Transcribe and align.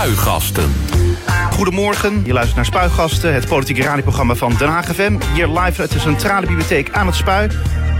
Spuigasten. 0.00 0.72
Goedemorgen, 1.52 2.22
je 2.24 2.32
luistert 2.32 2.56
naar 2.56 2.64
Spuigasten, 2.64 3.34
het 3.34 3.46
politieke 3.46 3.82
radioprogramma 3.82 4.34
van 4.34 4.54
Den 4.58 4.68
Haag 4.68 4.94
FM. 4.94 5.18
Hier 5.34 5.48
live 5.48 5.80
uit 5.80 5.92
de 5.92 5.98
Centrale 5.98 6.46
Bibliotheek 6.46 6.90
aan 6.90 7.06
het 7.06 7.14
Spui. 7.14 7.48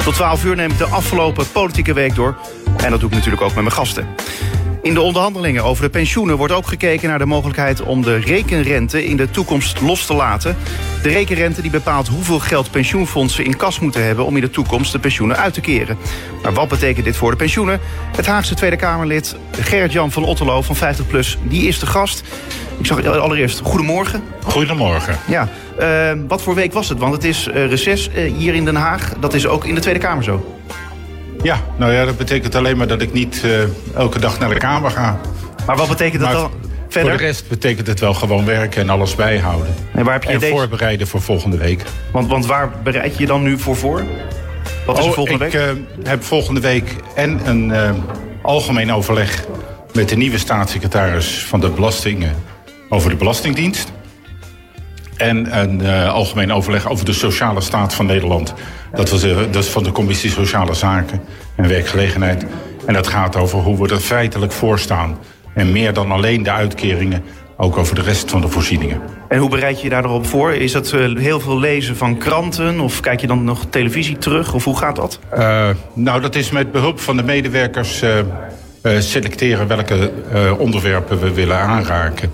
Tot 0.04 0.14
12 0.14 0.44
uur 0.44 0.56
neem 0.56 0.70
ik 0.70 0.78
de 0.78 0.84
afgelopen 0.84 1.50
politieke 1.52 1.92
week 1.92 2.14
door. 2.14 2.36
En 2.76 2.90
dat 2.90 3.00
doe 3.00 3.08
ik 3.08 3.14
natuurlijk 3.14 3.42
ook 3.42 3.54
met 3.54 3.62
mijn 3.62 3.72
gasten. 3.72 4.06
In 4.82 4.94
de 4.94 5.00
onderhandelingen 5.00 5.64
over 5.64 5.84
de 5.84 5.90
pensioenen 5.90 6.36
wordt 6.36 6.52
ook 6.52 6.66
gekeken 6.66 7.08
naar 7.08 7.18
de 7.18 7.26
mogelijkheid 7.26 7.82
om 7.82 8.02
de 8.02 8.16
rekenrente 8.16 9.04
in 9.04 9.16
de 9.16 9.30
toekomst 9.30 9.80
los 9.80 10.06
te 10.06 10.14
laten. 10.14 10.56
De 11.02 11.08
rekenrente 11.08 11.62
die 11.62 11.70
bepaalt 11.70 12.08
hoeveel 12.08 12.38
geld 12.38 12.70
pensioenfondsen 12.70 13.44
in 13.44 13.56
kas 13.56 13.78
moeten 13.78 14.04
hebben 14.04 14.24
om 14.24 14.36
in 14.36 14.42
de 14.42 14.50
toekomst 14.50 14.92
de 14.92 14.98
pensioenen 14.98 15.36
uit 15.36 15.54
te 15.54 15.60
keren. 15.60 15.98
Maar 16.42 16.52
wat 16.52 16.68
betekent 16.68 17.04
dit 17.04 17.16
voor 17.16 17.30
de 17.30 17.36
pensioenen? 17.36 17.80
Het 18.16 18.26
Haagse 18.26 18.54
Tweede 18.54 18.76
Kamerlid 18.76 19.36
Gerrit-Jan 19.50 20.10
van 20.10 20.24
Otterlo 20.24 20.62
van 20.62 20.76
50PLUS, 20.76 21.38
die 21.42 21.68
is 21.68 21.78
de 21.78 21.86
gast. 21.86 22.22
Ik 22.78 22.86
zag 22.86 23.06
allereerst, 23.06 23.60
goedemorgen. 23.60 24.22
Goedemorgen. 24.42 25.18
Ja, 25.26 25.48
uh, 25.80 26.12
wat 26.28 26.42
voor 26.42 26.54
week 26.54 26.72
was 26.72 26.88
het? 26.88 26.98
Want 26.98 27.12
het 27.12 27.24
is 27.24 27.48
uh, 27.48 27.66
reces 27.66 28.08
uh, 28.08 28.32
hier 28.36 28.54
in 28.54 28.64
Den 28.64 28.76
Haag. 28.76 29.12
Dat 29.20 29.34
is 29.34 29.46
ook 29.46 29.64
in 29.64 29.74
de 29.74 29.80
Tweede 29.80 30.00
Kamer 30.00 30.24
zo. 30.24 30.56
Ja, 31.42 31.60
nou 31.76 31.92
ja, 31.92 32.04
dat 32.04 32.16
betekent 32.16 32.54
alleen 32.54 32.76
maar 32.76 32.86
dat 32.86 33.02
ik 33.02 33.12
niet 33.12 33.44
elke 33.94 34.18
dag 34.18 34.38
naar 34.38 34.48
de 34.48 34.56
Kamer 34.56 34.90
ga. 34.90 35.20
Maar 35.66 35.76
wat 35.76 35.88
betekent 35.88 36.22
dat 36.22 36.32
maar 36.32 36.40
dan 36.40 36.69
verder? 36.92 37.10
Voor 37.10 37.20
de 37.20 37.26
rest 37.26 37.48
betekent 37.48 37.86
het 37.86 38.00
wel 38.00 38.14
gewoon 38.14 38.44
werken 38.44 38.82
en 38.82 38.88
alles 38.88 39.14
bijhouden. 39.14 39.74
En, 39.94 40.04
waar 40.04 40.12
heb 40.12 40.22
je 40.22 40.28
en 40.28 40.38
deze... 40.38 40.52
voorbereiden 40.52 41.06
voor 41.06 41.22
volgende 41.22 41.56
week. 41.56 41.82
Want, 42.12 42.28
want 42.28 42.46
waar 42.46 42.70
bereid 42.82 43.12
je 43.12 43.20
je 43.20 43.26
dan 43.26 43.42
nu 43.42 43.58
voor 43.58 43.76
voor? 43.76 44.04
Wat 44.86 44.98
is 44.98 45.02
oh, 45.02 45.08
er 45.08 45.14
volgende 45.14 45.44
ik, 45.44 45.52
week? 45.52 45.76
Ik 45.98 46.06
heb 46.06 46.22
volgende 46.22 46.60
week 46.60 46.94
en 47.14 47.48
een 47.48 47.72
algemeen 48.42 48.92
overleg 48.92 49.44
met 49.92 50.08
de 50.08 50.16
nieuwe 50.16 50.38
staatssecretaris 50.38 51.44
van 51.44 51.60
de 51.60 51.70
belastingen 51.70 52.34
over 52.88 53.10
de 53.10 53.16
Belastingdienst. 53.16 53.92
En 55.16 55.58
een 55.60 55.82
uh, 55.82 56.12
algemeen 56.12 56.52
overleg 56.52 56.88
over 56.88 57.04
de 57.04 57.12
sociale 57.12 57.60
staat 57.60 57.94
van 57.94 58.06
Nederland. 58.06 58.54
Dat, 58.94 59.10
was, 59.10 59.24
uh, 59.24 59.36
dat 59.50 59.64
is 59.64 59.68
van 59.68 59.82
de 59.82 59.92
Commissie 59.92 60.30
Sociale 60.30 60.74
Zaken 60.74 61.20
en 61.56 61.68
Werkgelegenheid. 61.68 62.44
En 62.86 62.94
dat 62.94 63.06
gaat 63.06 63.36
over 63.36 63.58
hoe 63.58 63.82
we 63.82 63.94
er 63.94 64.00
feitelijk 64.00 64.52
voor 64.52 64.78
staan. 64.78 65.18
En 65.60 65.72
meer 65.72 65.92
dan 65.92 66.10
alleen 66.10 66.42
de 66.42 66.50
uitkeringen, 66.50 67.22
ook 67.56 67.76
over 67.76 67.94
de 67.94 68.00
rest 68.02 68.30
van 68.30 68.40
de 68.40 68.48
voorzieningen. 68.48 69.00
En 69.28 69.38
hoe 69.38 69.48
bereid 69.48 69.76
je 69.76 69.84
je 69.84 69.90
daarop 69.90 70.26
voor? 70.26 70.52
Is 70.52 70.72
dat 70.72 70.92
uh, 70.92 71.18
heel 71.18 71.40
veel 71.40 71.58
lezen 71.58 71.96
van 71.96 72.18
kranten? 72.18 72.80
Of 72.80 73.00
kijk 73.00 73.20
je 73.20 73.26
dan 73.26 73.44
nog 73.44 73.66
televisie 73.70 74.18
terug? 74.18 74.54
Of 74.54 74.64
hoe 74.64 74.76
gaat 74.76 74.96
dat? 74.96 75.18
nou, 75.92 76.20
dat 76.20 76.34
is 76.34 76.50
met 76.50 76.72
behulp 76.72 77.00
van 77.00 77.16
de 77.16 77.22
medewerkers 77.22 78.02
selecteren 78.98 79.66
welke 79.66 80.12
onderwerpen 80.58 81.20
we 81.20 81.32
willen 81.34 81.58
aanraken. 81.58 82.30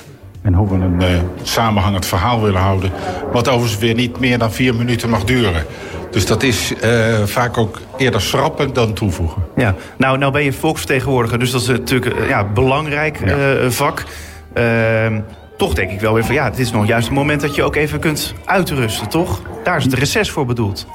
En 0.46 0.54
hoe 0.54 0.68
we 0.68 0.74
een 0.74 1.02
uh, 1.02 1.20
samenhangend 1.42 2.06
verhaal 2.06 2.42
willen 2.42 2.60
houden. 2.60 2.92
Wat 3.32 3.48
overigens 3.48 3.78
weer 3.78 3.94
niet 3.94 4.20
meer 4.20 4.38
dan 4.38 4.52
vier 4.52 4.74
minuten 4.74 5.10
mag 5.10 5.24
duren. 5.24 5.64
Dus 6.10 6.26
dat 6.26 6.42
is 6.42 6.72
uh, 6.84 7.22
vaak 7.24 7.58
ook 7.58 7.80
eerder 7.96 8.20
schrappen 8.20 8.72
dan 8.72 8.92
toevoegen. 8.92 9.44
Ja, 9.56 9.74
nou, 9.96 10.18
nou 10.18 10.32
ben 10.32 10.44
je 10.44 10.52
volksvertegenwoordiger, 10.52 11.38
dus 11.38 11.50
dat 11.50 11.60
is 11.60 11.66
natuurlijk 11.66 12.18
uh, 12.18 12.28
ja, 12.28 12.44
belangrijk 12.44 13.20
ja. 13.24 13.70
vak. 13.70 14.04
Ehm, 14.52 15.20
toch 15.56 15.74
denk 15.74 15.90
ik 15.90 16.00
wel 16.00 16.14
weer 16.14 16.24
van 16.24 16.34
ja, 16.34 16.44
het 16.44 16.58
is 16.58 16.70
nog 16.70 16.86
juist 16.86 17.06
het 17.06 17.16
moment 17.16 17.40
dat 17.40 17.54
je 17.54 17.62
ook 17.62 17.76
even 17.76 17.98
kunt 17.98 18.34
uitrusten, 18.44 19.08
toch? 19.08 19.42
Daar 19.64 19.76
is 19.76 19.84
het 19.84 19.94
reces 19.94 20.30
voor 20.30 20.46
bedoeld. 20.46 20.86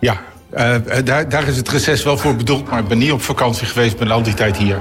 Ja, 0.00 0.20
daar, 1.04 1.28
daar 1.28 1.48
is 1.48 1.56
het 1.56 1.68
reces 1.68 2.02
wel 2.02 2.18
voor 2.18 2.36
bedoeld. 2.36 2.70
Maar 2.70 2.78
ik 2.78 2.88
ben 2.88 2.98
niet 2.98 3.12
op 3.12 3.22
vakantie 3.22 3.66
geweest, 3.66 3.98
ben 3.98 4.10
al 4.10 4.22
die 4.22 4.34
tijd 4.34 4.56
hier. 4.56 4.78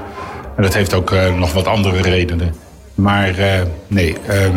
En 0.55 0.63
dat 0.63 0.73
heeft 0.73 0.93
ook 0.93 1.13
nog 1.35 1.53
wat 1.53 1.67
andere 1.67 2.01
redenen. 2.01 2.68
Maar 2.99 3.39
uh, 3.39 3.61
nee, 3.87 4.15
uh, 4.29 4.55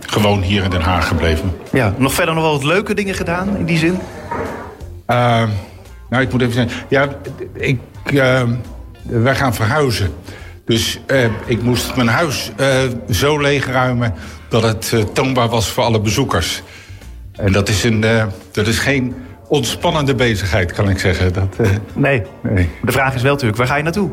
gewoon 0.00 0.42
hier 0.42 0.64
in 0.64 0.70
Den 0.70 0.80
Haag 0.80 1.08
gebleven. 1.08 1.52
Ja, 1.72 1.94
nog 1.96 2.14
verder 2.14 2.34
nog 2.34 2.44
wel 2.44 2.52
wat 2.52 2.64
leuke 2.64 2.94
dingen 2.94 3.14
gedaan 3.14 3.56
in 3.56 3.64
die 3.64 3.78
zin? 3.78 3.98
Uh, 5.06 5.42
nou, 6.10 6.22
ik 6.22 6.32
moet 6.32 6.40
even 6.40 6.54
zeggen. 6.54 6.72
Ja, 6.88 7.08
ik, 7.52 7.80
wij 9.02 9.34
gaan 9.34 9.54
verhuizen. 9.54 10.14
Dus 10.64 11.00
ik 11.46 11.62
moest 11.62 11.96
mijn 11.96 12.08
huis 12.08 12.52
zo 13.10 13.40
leegruimen 13.40 14.14
dat 14.48 14.62
het 14.62 15.14
toonbaar 15.14 15.48
was 15.48 15.68
voor 15.68 15.84
alle 15.84 16.00
bezoekers. 16.00 16.62
En 17.32 17.52
dat 17.52 17.68
is, 17.68 17.84
een, 17.84 18.04
dat 18.52 18.66
is 18.66 18.78
geen 18.78 19.14
ontspannende 19.48 20.14
bezigheid, 20.14 20.72
kan 20.72 20.88
ik 20.88 20.98
zeggen. 20.98 21.32
Dat, 21.32 21.56
nee. 21.94 22.22
nee. 22.42 22.70
De 22.82 22.92
vraag 22.92 23.14
is 23.14 23.22
wel 23.22 23.32
natuurlijk, 23.32 23.58
waar 23.58 23.68
ga 23.68 23.76
je 23.76 23.82
naartoe? 23.82 24.10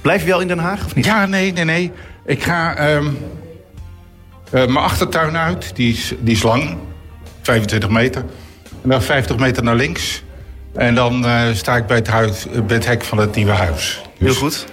Blijf 0.00 0.20
je 0.22 0.28
wel 0.28 0.40
in 0.40 0.48
Den 0.48 0.58
Haag 0.58 0.84
of 0.84 0.94
niet? 0.94 1.04
Ja, 1.04 1.26
nee, 1.26 1.52
nee, 1.52 1.64
nee. 1.64 1.92
Ik 2.26 2.42
ga 2.42 2.94
um, 2.94 3.06
uh, 3.06 3.16
mijn 4.50 4.76
achtertuin 4.76 5.36
uit. 5.36 5.76
Die 5.76 5.92
is, 5.92 6.14
die 6.20 6.34
is 6.34 6.42
lang. 6.42 6.76
25 7.42 7.90
meter. 7.90 8.24
En 8.82 8.88
dan 8.88 9.02
50 9.02 9.36
meter 9.36 9.62
naar 9.62 9.74
links. 9.74 10.22
En 10.74 10.94
dan 10.94 11.24
uh, 11.24 11.42
sta 11.52 11.76
ik 11.76 11.86
bij 11.86 11.96
het, 11.96 12.08
huis, 12.08 12.46
bij 12.66 12.76
het 12.76 12.86
hek 12.86 13.04
van 13.04 13.18
het 13.18 13.34
nieuwe 13.34 13.52
huis. 13.52 14.02
Dus, 14.18 14.28
Heel 14.28 14.34
goed. 14.34 14.66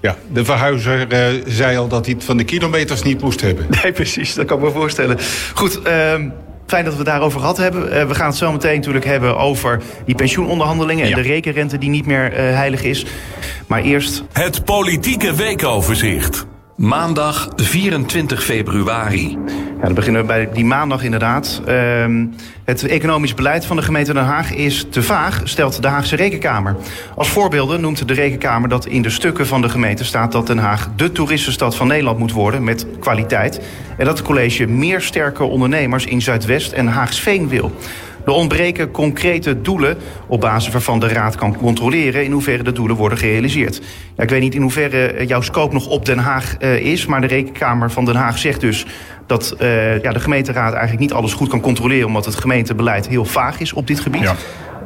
Ja, 0.00 0.16
de 0.32 0.44
verhuizer 0.44 1.12
uh, 1.12 1.42
zei 1.46 1.76
al 1.76 1.88
dat 1.88 2.04
hij 2.04 2.14
het 2.14 2.24
van 2.24 2.36
de 2.36 2.44
kilometers 2.44 3.02
niet 3.02 3.20
moest 3.20 3.40
hebben. 3.40 3.66
Nee, 3.82 3.92
precies. 3.92 4.34
Dat 4.34 4.46
kan 4.46 4.58
ik 4.58 4.64
me 4.64 4.70
voorstellen. 4.70 5.18
Goed, 5.54 5.80
um, 5.86 6.32
Fijn 6.66 6.84
dat 6.84 6.92
we 6.92 6.98
het 6.98 7.08
daarover 7.08 7.40
gehad 7.40 7.56
hebben. 7.56 7.96
Uh, 7.96 8.04
we 8.04 8.14
gaan 8.14 8.26
het 8.26 8.36
zo 8.36 8.52
meteen 8.52 8.76
natuurlijk 8.76 9.04
hebben 9.04 9.36
over 9.36 9.82
die 10.04 10.14
pensioenonderhandelingen... 10.14 11.04
en 11.04 11.10
ja. 11.10 11.14
de 11.14 11.22
rekenrente 11.22 11.78
die 11.78 11.90
niet 11.90 12.06
meer 12.06 12.32
uh, 12.32 12.38
heilig 12.38 12.82
is. 12.82 13.06
Maar 13.66 13.82
eerst... 13.82 14.22
Het 14.32 14.64
politieke 14.64 15.34
weekoverzicht. 15.34 16.46
Maandag 16.78 17.48
24 17.56 18.44
februari. 18.44 19.38
Ja, 19.78 19.84
dan 19.84 19.94
beginnen 19.94 20.20
we 20.20 20.26
bij 20.26 20.48
die 20.52 20.64
maandag 20.64 21.02
inderdaad. 21.02 21.62
Uh, 21.68 22.24
het 22.64 22.86
economisch 22.86 23.34
beleid 23.34 23.64
van 23.64 23.76
de 23.76 23.82
gemeente 23.82 24.12
Den 24.12 24.24
Haag 24.24 24.52
is 24.52 24.86
te 24.90 25.02
vaag, 25.02 25.40
stelt 25.44 25.82
de 25.82 25.88
Haagse 25.88 26.16
Rekenkamer. 26.16 26.76
Als 27.14 27.28
voorbeelden 27.28 27.80
noemt 27.80 28.08
de 28.08 28.14
Rekenkamer 28.14 28.68
dat 28.68 28.86
in 28.86 29.02
de 29.02 29.10
stukken 29.10 29.46
van 29.46 29.62
de 29.62 29.68
gemeente 29.68 30.04
staat 30.04 30.32
dat 30.32 30.46
Den 30.46 30.58
Haag 30.58 30.88
de 30.96 31.12
toeristenstad 31.12 31.76
van 31.76 31.86
Nederland 31.86 32.18
moet 32.18 32.32
worden 32.32 32.64
met 32.64 32.86
kwaliteit. 33.00 33.60
En 33.96 34.04
dat 34.04 34.18
het 34.18 34.26
college 34.26 34.66
meer 34.66 35.00
sterke 35.00 35.44
ondernemers 35.44 36.04
in 36.04 36.22
Zuidwest 36.22 36.72
en 36.72 36.86
Haagsveen 36.86 37.48
wil. 37.48 37.72
Er 38.28 38.34
ontbreken 38.34 38.90
concrete 38.90 39.60
doelen 39.60 39.96
op 40.26 40.40
basis 40.40 40.72
waarvan 40.72 41.00
de 41.00 41.08
Raad 41.08 41.36
kan 41.36 41.56
controleren 41.56 42.24
in 42.24 42.32
hoeverre 42.32 42.62
de 42.62 42.72
doelen 42.72 42.96
worden 42.96 43.18
gerealiseerd. 43.18 43.80
Ja, 44.16 44.22
ik 44.22 44.30
weet 44.30 44.40
niet 44.40 44.54
in 44.54 44.62
hoeverre 44.62 45.26
jouw 45.26 45.40
scope 45.40 45.74
nog 45.74 45.86
op 45.86 46.04
Den 46.04 46.18
Haag 46.18 46.56
uh, 46.60 46.76
is, 46.76 47.06
maar 47.06 47.20
de 47.20 47.26
Rekenkamer 47.26 47.90
van 47.90 48.04
Den 48.04 48.14
Haag 48.14 48.38
zegt 48.38 48.60
dus 48.60 48.86
dat 49.26 49.56
uh, 49.60 50.02
ja, 50.02 50.12
de 50.12 50.20
gemeenteraad 50.20 50.72
eigenlijk 50.72 51.00
niet 51.00 51.12
alles 51.12 51.32
goed 51.32 51.48
kan 51.48 51.60
controleren 51.60 52.06
omdat 52.06 52.24
het 52.24 52.34
gemeentebeleid 52.34 53.08
heel 53.08 53.24
vaag 53.24 53.60
is 53.60 53.72
op 53.72 53.86
dit 53.86 54.00
gebied. 54.00 54.22
Ja. 54.22 54.34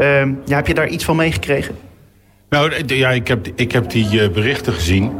Uh, 0.00 0.32
ja, 0.44 0.56
heb 0.56 0.66
je 0.66 0.74
daar 0.74 0.88
iets 0.88 1.04
van 1.04 1.16
meegekregen? 1.16 1.74
Nou 2.48 2.72
ja, 2.86 3.10
ik 3.10 3.28
heb, 3.28 3.46
ik 3.54 3.72
heb 3.72 3.90
die 3.90 4.30
berichten 4.30 4.72
gezien. 4.72 5.12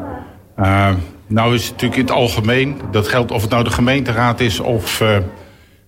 nou 1.26 1.54
is 1.54 1.62
het 1.62 1.70
natuurlijk 1.70 2.00
in 2.00 2.06
het 2.06 2.14
algemeen, 2.14 2.80
dat 2.90 3.08
geldt 3.08 3.30
of 3.30 3.40
het 3.42 3.50
nou 3.50 3.64
de 3.64 3.70
gemeenteraad 3.70 4.40
is 4.40 4.60
of 4.60 5.02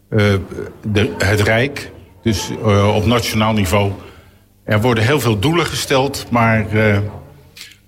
de, 0.09 1.15
het 1.19 1.41
Rijk. 1.41 1.93
Dus 2.25 2.51
uh, 2.67 2.97
op 2.97 3.07
nationaal 3.07 3.53
niveau. 3.53 3.93
Er 4.65 4.81
worden 4.81 5.05
heel 5.05 5.21
veel 5.21 5.39
doelen 5.39 5.67
gesteld, 5.67 6.27
maar 6.31 6.67
uh, 6.73 6.99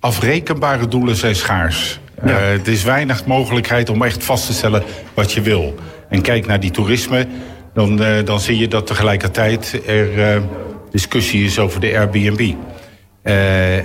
afrekenbare 0.00 0.88
doelen 0.88 1.16
zijn 1.16 1.36
schaars. 1.36 2.00
Ja. 2.24 2.28
Uh, 2.28 2.50
er 2.52 2.69
is 2.69 2.84
weinig 2.84 3.26
mogelijkheid 3.26 3.91
om 3.91 4.02
echt 4.02 4.24
vast 4.24 4.47
te 4.47 4.52
stellen 4.52 4.82
wat 5.14 5.32
je 5.32 5.41
wil. 5.41 5.74
En 6.08 6.22
kijk 6.22 6.47
naar 6.47 6.60
die 6.60 6.70
toerisme, 6.70 7.26
dan, 7.74 7.97
dan 8.24 8.41
zie 8.41 8.58
je 8.58 8.69
dat 8.69 8.86
tegelijkertijd 8.86 9.80
er 9.86 10.42
discussie 10.91 11.44
is 11.44 11.58
over 11.58 11.80
de 11.80 11.98
Airbnb. 11.98 12.54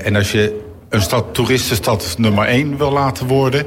en 0.04 0.16
als 0.16 0.32
je 0.32 0.62
een 0.90 1.02
stad, 1.02 1.34
toeristenstad 1.34 2.16
nummer 2.18 2.46
één 2.46 2.78
wil 2.78 2.92
laten 2.92 3.28
worden... 3.28 3.66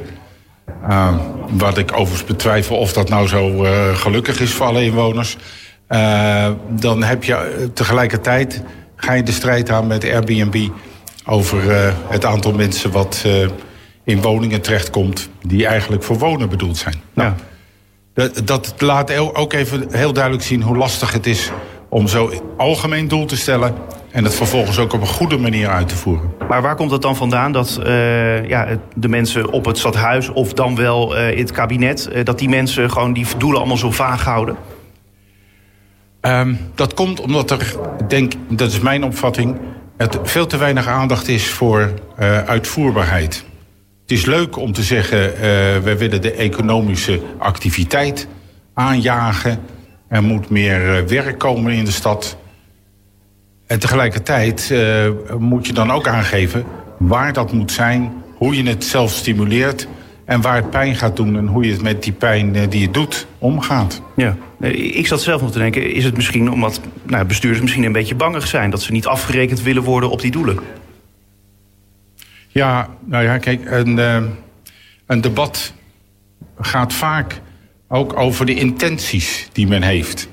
wat 1.49 1.78
ik 1.78 1.92
overigens 1.92 2.25
betwijfel 2.25 2.77
of 2.77 2.92
dat 2.92 3.09
nou 3.09 3.28
zo 3.28 3.66
gelukkig 3.95 4.41
is 4.41 4.53
voor 4.53 4.66
alle 4.66 4.84
inwoners... 4.84 5.36
Uh, 5.89 6.51
dan 6.69 7.03
heb 7.03 7.25
je 7.25 7.71
tegelijkertijd 7.75 8.63
ga 8.97 9.13
je 9.13 9.22
de 9.22 9.33
strijd 9.33 9.71
aan 9.71 9.86
met 9.86 10.04
Airbnb 10.04 10.69
over 11.27 11.65
uh, 11.65 11.92
het 12.09 12.25
aantal 12.25 12.53
mensen 12.53 12.91
wat 12.91 13.22
uh, 13.27 13.48
in 14.04 14.22
woningen 14.22 14.60
terechtkomt 14.60 15.28
die 15.47 15.66
eigenlijk 15.66 16.03
voor 16.03 16.19
wonen 16.19 16.48
bedoeld 16.48 16.77
zijn. 16.77 16.95
Nou, 17.13 17.28
ja. 17.28 17.36
dat, 18.15 18.47
dat 18.47 18.75
laat 18.78 19.16
ook 19.16 19.53
even 19.53 19.86
heel 19.91 20.13
duidelijk 20.13 20.45
zien 20.45 20.63
hoe 20.63 20.77
lastig 20.77 21.13
het 21.13 21.27
is 21.27 21.51
om 21.89 22.09
zo 22.09 22.33
algemeen 22.57 23.09
doel 23.09 23.25
te 23.27 23.36
stellen 23.36 23.75
en 24.10 24.25
het 24.25 24.34
vervolgens 24.34 24.78
ook 24.78 24.92
op 24.92 25.01
een 25.01 25.07
goede 25.07 25.39
manier 25.39 25.69
uit 25.69 25.89
te 25.89 25.97
voeren. 25.97 26.33
Maar 26.48 26.63
waar 26.63 26.77
komt 26.77 26.91
het 26.91 27.03
dan 27.03 27.16
vandaan 27.16 27.53
dat 27.53 27.81
uh, 27.86 28.48
ja, 28.48 28.66
de 28.95 29.09
mensen 29.09 29.51
op 29.51 29.65
het 29.65 29.78
stadhuis 29.78 30.28
of 30.28 30.53
dan 30.53 30.77
wel 30.77 31.16
in 31.16 31.39
het 31.39 31.53
kabinet, 31.53 32.10
dat 32.25 32.39
die 32.39 32.48
mensen 32.48 32.91
gewoon 32.91 33.13
die 33.13 33.27
doelen 33.39 33.59
allemaal 33.59 33.77
zo 33.77 33.91
vaag 33.91 34.25
houden? 34.25 34.57
Um, 36.26 36.59
dat 36.74 36.94
komt 36.94 37.21
omdat 37.21 37.50
er, 37.50 37.76
denk, 38.09 38.32
dat 38.48 38.71
is 38.71 38.80
mijn 38.80 39.04
opvatting, 39.04 39.56
het 39.97 40.18
veel 40.22 40.47
te 40.47 40.56
weinig 40.56 40.86
aandacht 40.86 41.28
is 41.28 41.48
voor 41.48 41.92
uh, 42.21 42.38
uitvoerbaarheid. 42.38 43.44
Het 44.03 44.10
is 44.10 44.24
leuk 44.24 44.56
om 44.56 44.72
te 44.72 44.82
zeggen, 44.82 45.32
uh, 45.32 45.41
wij 45.82 45.98
willen 45.98 46.22
de 46.22 46.32
economische 46.32 47.21
activiteit 47.38 48.28
aanjagen. 48.74 49.59
Er 50.09 50.22
moet 50.22 50.50
meer 50.50 51.03
uh, 51.03 51.09
werk 51.09 51.38
komen 51.38 51.72
in 51.72 51.84
de 51.84 51.91
stad. 51.91 52.36
En 53.66 53.78
tegelijkertijd 53.78 54.74
moet 55.38 55.66
je 55.66 55.72
dan 55.72 55.91
ook 55.91 56.09
aangeven 56.09 56.65
waar 56.98 57.32
dat 57.32 57.53
moet 57.53 57.72
zijn, 57.72 58.12
hoe 58.36 58.56
je 58.56 58.68
het 58.68 58.84
zelf 58.84 59.12
stimuleert 59.12 59.88
en 60.24 60.41
waar 60.41 60.56
het 60.56 60.71
pijn 60.71 60.94
gaat 60.94 61.16
doen 61.16 61.36
en 61.36 61.47
hoe 61.47 61.65
je 61.65 61.72
het 61.72 61.82
met 61.82 62.03
die 62.03 62.12
pijn 62.12 62.68
die 62.68 62.80
je 62.80 62.91
doet 62.91 63.26
omgaat. 63.38 64.03
Ja, 64.16 64.36
ik 64.72 65.07
zat 65.07 65.22
zelf 65.22 65.41
nog 65.41 65.53
te 65.53 65.59
denken, 65.59 65.93
is 65.93 66.05
het 66.05 66.16
misschien 66.16 66.51
omdat 66.51 66.81
nou, 67.07 67.25
bestuurders 67.25 67.63
misschien 67.63 67.84
een 67.84 67.93
beetje 67.93 68.15
bangig 68.15 68.47
zijn 68.47 68.71
dat 68.71 68.83
ze 68.83 68.93
niet 68.93 69.07
afgerekend 69.07 69.63
willen 69.63 69.83
worden 69.83 70.11
op 70.11 70.21
die 70.21 70.31
doelen? 70.31 70.59
Ja, 72.49 72.89
nou 73.05 73.25
ja, 73.25 73.39
kijk, 73.39 73.61
een, 73.65 73.99
een 75.07 75.21
debat 75.21 75.72
gaat 76.61 76.93
vaak 76.93 77.41
ook 77.89 78.16
over 78.16 78.47
de 78.47 78.55
intenties 78.55 79.49
die 79.53 79.66
men 79.66 79.83
heeft. 79.83 80.28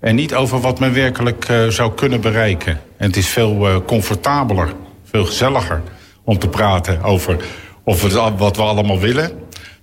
En 0.00 0.14
niet 0.14 0.34
over 0.34 0.60
wat 0.60 0.80
men 0.80 0.92
werkelijk 0.92 1.48
uh, 1.48 1.66
zou 1.66 1.94
kunnen 1.94 2.20
bereiken. 2.20 2.80
En 2.96 3.06
het 3.06 3.16
is 3.16 3.28
veel 3.28 3.68
uh, 3.68 3.76
comfortabeler, 3.86 4.72
veel 5.04 5.24
gezelliger 5.24 5.82
om 6.24 6.38
te 6.38 6.48
praten 6.48 7.02
over 7.02 7.44
of 7.84 8.02
wat 8.38 8.56
we 8.56 8.62
allemaal 8.62 8.98
willen... 8.98 9.30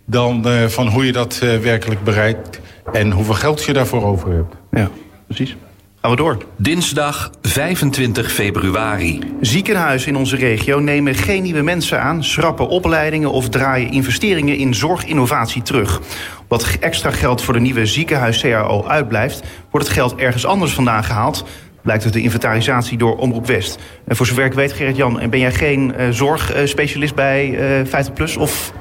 dan 0.05 0.45
van 0.67 0.87
hoe 0.87 1.05
je 1.05 1.11
dat 1.11 1.39
werkelijk 1.61 2.03
bereikt 2.03 2.59
en 2.91 3.11
hoeveel 3.11 3.33
geld 3.33 3.63
je 3.63 3.73
daarvoor 3.73 4.03
over 4.03 4.31
hebt. 4.31 4.55
Ja, 4.71 4.89
precies. 5.25 5.55
Gaan 6.03 6.11
we 6.11 6.17
door. 6.17 6.37
Dinsdag 6.57 7.31
25 7.41 8.31
februari. 8.31 9.19
Ziekenhuizen 9.41 10.07
in 10.09 10.15
onze 10.15 10.35
regio 10.35 10.79
nemen 10.79 11.15
geen 11.15 11.43
nieuwe 11.43 11.61
mensen 11.61 12.01
aan, 12.01 12.23
schrappen 12.23 12.67
opleidingen 12.67 13.31
of 13.31 13.49
draaien 13.49 13.91
investeringen 13.91 14.57
in 14.57 14.73
zorginnovatie 14.73 15.61
terug. 15.61 16.01
Omdat 16.41 16.77
extra 16.79 17.11
geld 17.11 17.41
voor 17.41 17.53
de 17.53 17.59
nieuwe 17.59 17.85
ziekenhuis-CAO 17.85 18.85
uitblijft, 18.85 19.43
wordt 19.71 19.87
het 19.87 19.95
geld 19.95 20.15
ergens 20.15 20.45
anders 20.45 20.73
vandaan 20.73 21.03
gehaald. 21.03 21.45
Blijkt 21.81 22.03
uit 22.03 22.13
de 22.13 22.21
inventarisatie 22.21 22.97
door 22.97 23.17
Omroep 23.17 23.47
West. 23.47 23.79
En 24.07 24.15
voor 24.15 24.25
zover 24.25 24.45
ik 24.45 24.53
weet, 24.53 24.73
Gerrit-Jan, 24.73 25.29
ben 25.29 25.39
jij 25.39 25.51
geen 25.51 25.93
uh, 25.97 26.09
zorgspecialist 26.09 27.15
bij 27.15 27.49
uh, 27.81 27.87
50PLUS? 27.87 28.37
Of 28.39 28.73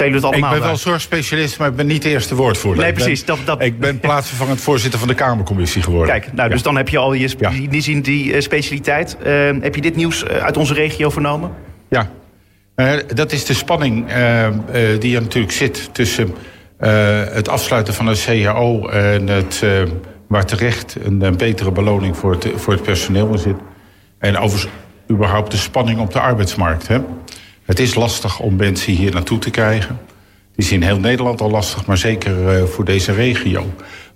zijn 0.00 0.22
allemaal? 0.22 0.54
Ik 0.54 0.58
ben 0.58 0.68
wel 0.68 0.76
zorgspecialist, 0.76 1.58
maar 1.58 1.68
ik 1.68 1.76
ben 1.76 1.86
niet 1.86 2.02
de 2.02 2.08
eerste 2.08 2.34
woordvoerder. 2.34 2.82
Nee, 2.82 2.92
precies. 2.92 3.24
Dat, 3.24 3.38
dat... 3.44 3.62
Ik 3.62 3.80
ben 3.80 4.00
plaatsvervangend 4.00 4.60
voorzitter 4.60 4.98
van 4.98 5.08
de 5.08 5.14
Kamercommissie 5.14 5.82
geworden. 5.82 6.20
Kijk, 6.20 6.32
nou, 6.32 6.50
dus 6.50 6.62
dan 6.62 6.76
heb 6.76 6.88
je 6.88 6.98
al 6.98 7.12
je 7.12 7.34
ja. 7.38 7.50
die, 7.50 8.00
die, 8.00 8.24
uh, 8.24 8.40
specialiteit. 8.40 9.16
Uh, 9.26 9.50
heb 9.60 9.74
je 9.74 9.80
dit 9.80 9.96
nieuws 9.96 10.24
uh, 10.24 10.30
uit 10.36 10.56
onze 10.56 10.74
regio 10.74 11.10
vernomen? 11.10 11.50
Ja, 11.88 12.10
dat 13.14 13.32
is 13.32 13.44
de 13.44 13.54
spanning 13.54 14.06
die 14.98 15.14
er 15.14 15.22
natuurlijk 15.22 15.52
zit 15.52 15.88
tussen 15.92 16.34
het 17.32 17.48
afsluiten 17.48 17.94
van 17.94 18.06
een 18.06 18.16
CAO 18.24 18.88
en 18.88 19.28
het, 19.28 19.64
waar 20.26 20.46
terecht 20.46 20.96
een, 21.02 21.22
een, 21.22 21.36
betere 21.36 21.70
beloning 21.70 22.16
voor 22.16 22.32
het, 22.32 22.48
voor 22.56 22.72
het 22.72 22.82
personeel 22.82 23.32
in 23.32 23.38
zit. 23.38 23.56
En 24.18 24.38
over 24.38 24.68
überhaupt 25.10 25.50
de 25.50 25.56
spanning 25.56 26.00
op 26.00 26.12
de 26.12 26.20
arbeidsmarkt. 26.20 26.88
Hè? 26.88 26.98
Het 27.70 27.78
is 27.78 27.94
lastig 27.94 28.40
om 28.40 28.56
mensen 28.56 28.92
hier 28.92 29.12
naartoe 29.12 29.38
te 29.38 29.50
krijgen. 29.50 30.00
Het 30.50 30.64
is 30.64 30.72
in 30.72 30.82
heel 30.82 30.98
Nederland 30.98 31.40
al 31.40 31.50
lastig, 31.50 31.86
maar 31.86 31.98
zeker 31.98 32.60
uh, 32.60 32.64
voor 32.64 32.84
deze 32.84 33.12
regio. 33.12 33.66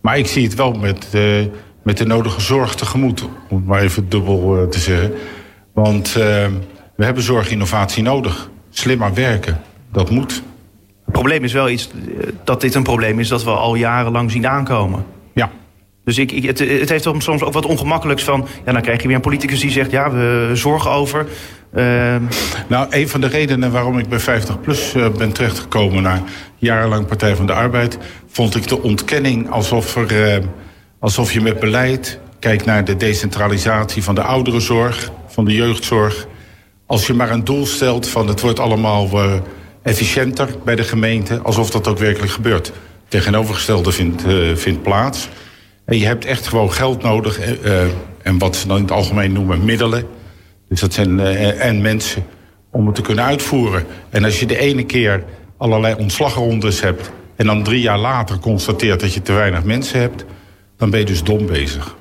Maar 0.00 0.18
ik 0.18 0.26
zie 0.26 0.44
het 0.44 0.54
wel 0.54 0.72
met, 0.72 1.06
uh, 1.14 1.44
met 1.82 1.98
de 1.98 2.06
nodige 2.06 2.40
zorg 2.40 2.74
tegemoet, 2.74 3.28
om 3.48 3.56
het 3.56 3.66
maar 3.66 3.80
even 3.82 4.08
dubbel 4.08 4.62
uh, 4.62 4.68
te 4.68 4.78
zeggen. 4.78 5.12
Want 5.72 6.12
we 6.96 7.04
hebben 7.04 7.22
zorginnovatie 7.22 8.02
nodig. 8.02 8.50
Slimmer 8.70 9.14
werken, 9.14 9.60
dat 9.92 10.10
moet. 10.10 10.42
Het 11.04 11.12
probleem 11.12 11.44
is 11.44 11.52
wel 11.52 11.68
iets 11.68 11.90
dat 12.44 12.60
dit 12.60 12.74
een 12.74 12.82
probleem 12.82 13.20
is 13.20 13.28
dat 13.28 13.44
we 13.44 13.50
al 13.50 13.74
jarenlang 13.74 14.30
zien 14.30 14.46
aankomen. 14.46 15.04
Dus 16.04 16.18
ik, 16.18 16.44
het, 16.44 16.58
het, 16.58 16.88
heeft 16.88 17.04
soms 17.18 17.42
ook 17.42 17.52
wat 17.52 17.66
ongemakkelijks 17.66 18.22
van... 18.22 18.48
ja, 18.64 18.72
dan 18.72 18.82
krijg 18.82 19.00
je 19.00 19.06
weer 19.06 19.16
een 19.16 19.22
politicus 19.22 19.60
die 19.60 19.70
zegt... 19.70 19.90
ja, 19.90 20.10
we 20.10 20.50
zorgen 20.52 20.90
over. 20.90 21.26
Uh... 21.74 22.16
Nou, 22.68 22.86
een 22.90 23.08
van 23.08 23.20
de 23.20 23.26
redenen 23.26 23.70
waarom 23.70 23.98
ik 23.98 24.08
bij 24.08 24.20
50PLUS 24.20 24.96
uh, 24.96 25.08
ben 25.08 25.32
terechtgekomen... 25.32 26.02
naar 26.02 26.22
jarenlang 26.56 27.06
Partij 27.06 27.36
van 27.36 27.46
de 27.46 27.52
Arbeid... 27.52 27.98
vond 28.28 28.56
ik 28.56 28.68
de 28.68 28.82
ontkenning 28.82 29.50
alsof, 29.50 29.96
er, 29.96 30.36
uh, 30.36 30.44
alsof 30.98 31.32
je 31.32 31.40
met 31.40 31.60
beleid... 31.60 32.18
kijkt 32.38 32.64
naar 32.64 32.84
de 32.84 32.96
decentralisatie 32.96 34.02
van 34.02 34.14
de 34.14 34.22
ouderenzorg, 34.22 35.10
van 35.26 35.44
de 35.44 35.54
jeugdzorg... 35.54 36.26
als 36.86 37.06
je 37.06 37.14
maar 37.14 37.30
een 37.30 37.44
doel 37.44 37.66
stelt 37.66 38.08
van 38.08 38.28
het 38.28 38.40
wordt 38.40 38.58
allemaal 38.58 39.08
efficiënter 39.82 40.48
bij 40.64 40.74
de 40.74 40.84
gemeente... 40.84 41.40
alsof 41.42 41.70
dat 41.70 41.88
ook 41.88 41.98
werkelijk 41.98 42.32
gebeurt. 42.32 42.72
Tegenovergestelde 43.08 43.92
vindt, 43.92 44.22
vindt 44.54 44.82
plaats... 44.82 45.28
En 45.84 45.98
je 45.98 46.06
hebt 46.06 46.24
echt 46.24 46.46
gewoon 46.46 46.72
geld 46.72 47.02
nodig. 47.02 47.64
Uh, 47.64 47.82
en 48.22 48.38
wat 48.38 48.56
ze 48.56 48.66
dan 48.66 48.76
in 48.76 48.82
het 48.82 48.92
algemeen 48.92 49.32
noemen 49.32 49.64
middelen. 49.64 50.06
Dus 50.68 50.80
dat 50.80 50.92
zijn 50.92 51.18
uh, 51.18 51.64
en 51.64 51.80
mensen 51.80 52.26
om 52.70 52.86
het 52.86 52.94
te 52.94 53.02
kunnen 53.02 53.24
uitvoeren. 53.24 53.84
En 54.10 54.24
als 54.24 54.40
je 54.40 54.46
de 54.46 54.58
ene 54.58 54.84
keer 54.84 55.24
allerlei 55.56 55.94
ontslagrondes 55.94 56.80
hebt... 56.80 57.10
en 57.36 57.46
dan 57.46 57.62
drie 57.62 57.80
jaar 57.80 57.98
later 57.98 58.38
constateert 58.38 59.00
dat 59.00 59.14
je 59.14 59.22
te 59.22 59.32
weinig 59.32 59.64
mensen 59.64 60.00
hebt... 60.00 60.24
dan 60.76 60.90
ben 60.90 61.00
je 61.00 61.06
dus 61.06 61.22
dom 61.22 61.46
bezig. 61.46 61.96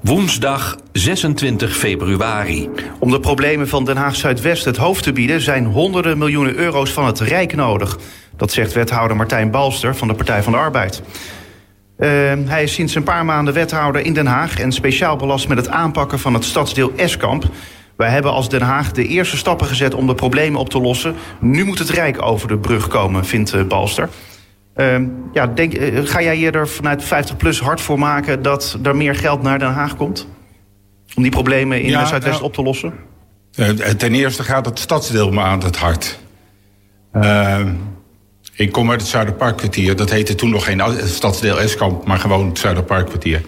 Woensdag 0.00 0.76
26 0.92 1.76
februari. 1.76 2.68
Om 2.98 3.10
de 3.10 3.20
problemen 3.20 3.68
van 3.68 3.84
Den 3.84 3.96
Haag 3.96 4.16
Zuidwest 4.16 4.64
het 4.64 4.76
hoofd 4.76 5.02
te 5.02 5.12
bieden... 5.12 5.40
zijn 5.40 5.64
honderden 5.64 6.18
miljoenen 6.18 6.54
euro's 6.54 6.90
van 6.90 7.06
het 7.06 7.20
Rijk 7.20 7.54
nodig. 7.54 7.98
Dat 8.36 8.52
zegt 8.52 8.72
wethouder 8.72 9.16
Martijn 9.16 9.50
Balster 9.50 9.96
van 9.96 10.08
de 10.08 10.14
Partij 10.14 10.42
van 10.42 10.52
de 10.52 10.58
Arbeid. 10.58 11.02
Uh, 12.02 12.32
hij 12.44 12.62
is 12.62 12.72
sinds 12.72 12.94
een 12.94 13.02
paar 13.02 13.24
maanden 13.24 13.54
wethouder 13.54 14.04
in 14.04 14.12
Den 14.12 14.26
Haag... 14.26 14.58
en 14.58 14.72
speciaal 14.72 15.16
belast 15.16 15.48
met 15.48 15.56
het 15.56 15.68
aanpakken 15.68 16.18
van 16.18 16.34
het 16.34 16.44
stadsdeel 16.44 16.92
Eskamp. 16.96 17.44
Wij 17.96 18.08
hebben 18.08 18.32
als 18.32 18.48
Den 18.48 18.62
Haag 18.62 18.92
de 18.92 19.06
eerste 19.06 19.36
stappen 19.36 19.66
gezet 19.66 19.94
om 19.94 20.06
de 20.06 20.14
problemen 20.14 20.60
op 20.60 20.68
te 20.68 20.80
lossen. 20.80 21.14
Nu 21.40 21.64
moet 21.64 21.78
het 21.78 21.90
Rijk 21.90 22.22
over 22.22 22.48
de 22.48 22.58
brug 22.58 22.88
komen, 22.88 23.24
vindt 23.24 23.54
uh, 23.54 23.62
Balster. 23.62 24.08
Uh, 24.76 25.00
ja, 25.32 25.46
denk, 25.46 25.78
uh, 25.78 26.00
ga 26.04 26.22
jij 26.22 26.36
hier 26.36 26.54
er 26.54 26.68
vanuit 26.68 27.04
50PLUS 27.04 27.58
hard 27.58 27.80
voor 27.80 27.98
maken... 27.98 28.42
dat 28.42 28.78
er 28.82 28.96
meer 28.96 29.14
geld 29.14 29.42
naar 29.42 29.58
Den 29.58 29.72
Haag 29.72 29.96
komt? 29.96 30.28
Om 31.14 31.22
die 31.22 31.32
problemen 31.32 31.82
in 31.82 31.88
ja, 31.88 32.04
Zuidwest 32.04 32.34
nou, 32.34 32.46
op 32.46 32.54
te 32.54 32.62
lossen? 32.62 32.92
ten 33.96 34.14
eerste 34.14 34.42
gaat 34.42 34.64
het 34.64 34.78
stadsdeel 34.78 35.30
me 35.30 35.40
aan 35.40 35.62
het 35.62 35.76
hart. 35.76 36.18
Ik 38.54 38.72
kom 38.72 38.90
uit 38.90 39.00
het 39.00 39.10
Zuiderparkkwartier. 39.10 39.96
Dat 39.96 40.10
heette 40.10 40.34
toen 40.34 40.50
nog 40.50 40.64
geen 40.64 40.82
stadsdeel 41.04 41.60
Eskamp, 41.60 42.06
maar 42.06 42.18
gewoon 42.18 42.48
het 42.48 42.58
Zuiderparkkwartier. 42.58 43.42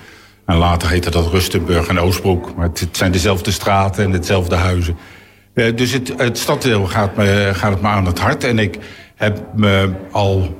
En 0.46 0.56
later 0.56 0.88
heette 0.88 1.10
dat 1.10 1.30
Rustenburg 1.30 1.86
en 1.86 1.98
Oostbroek. 1.98 2.54
Maar 2.56 2.68
het, 2.68 2.88
zijn 2.92 3.12
dezelfde 3.12 3.50
straten 3.50 4.04
en 4.04 4.12
dezelfde 4.12 4.54
huizen. 4.54 4.96
Uh, 5.54 5.76
dus 5.76 5.92
het, 5.92 6.12
het 6.16 6.38
stadsdeel 6.38 6.86
gaat, 6.86 7.16
me, 7.16 7.50
gaat 7.54 7.70
het 7.70 7.80
me 7.80 7.88
aan 7.88 8.06
het 8.06 8.18
hart. 8.18 8.44
En 8.44 8.58
ik 8.58 8.78
heb 9.14 9.42
me 9.54 9.92
al 10.10 10.58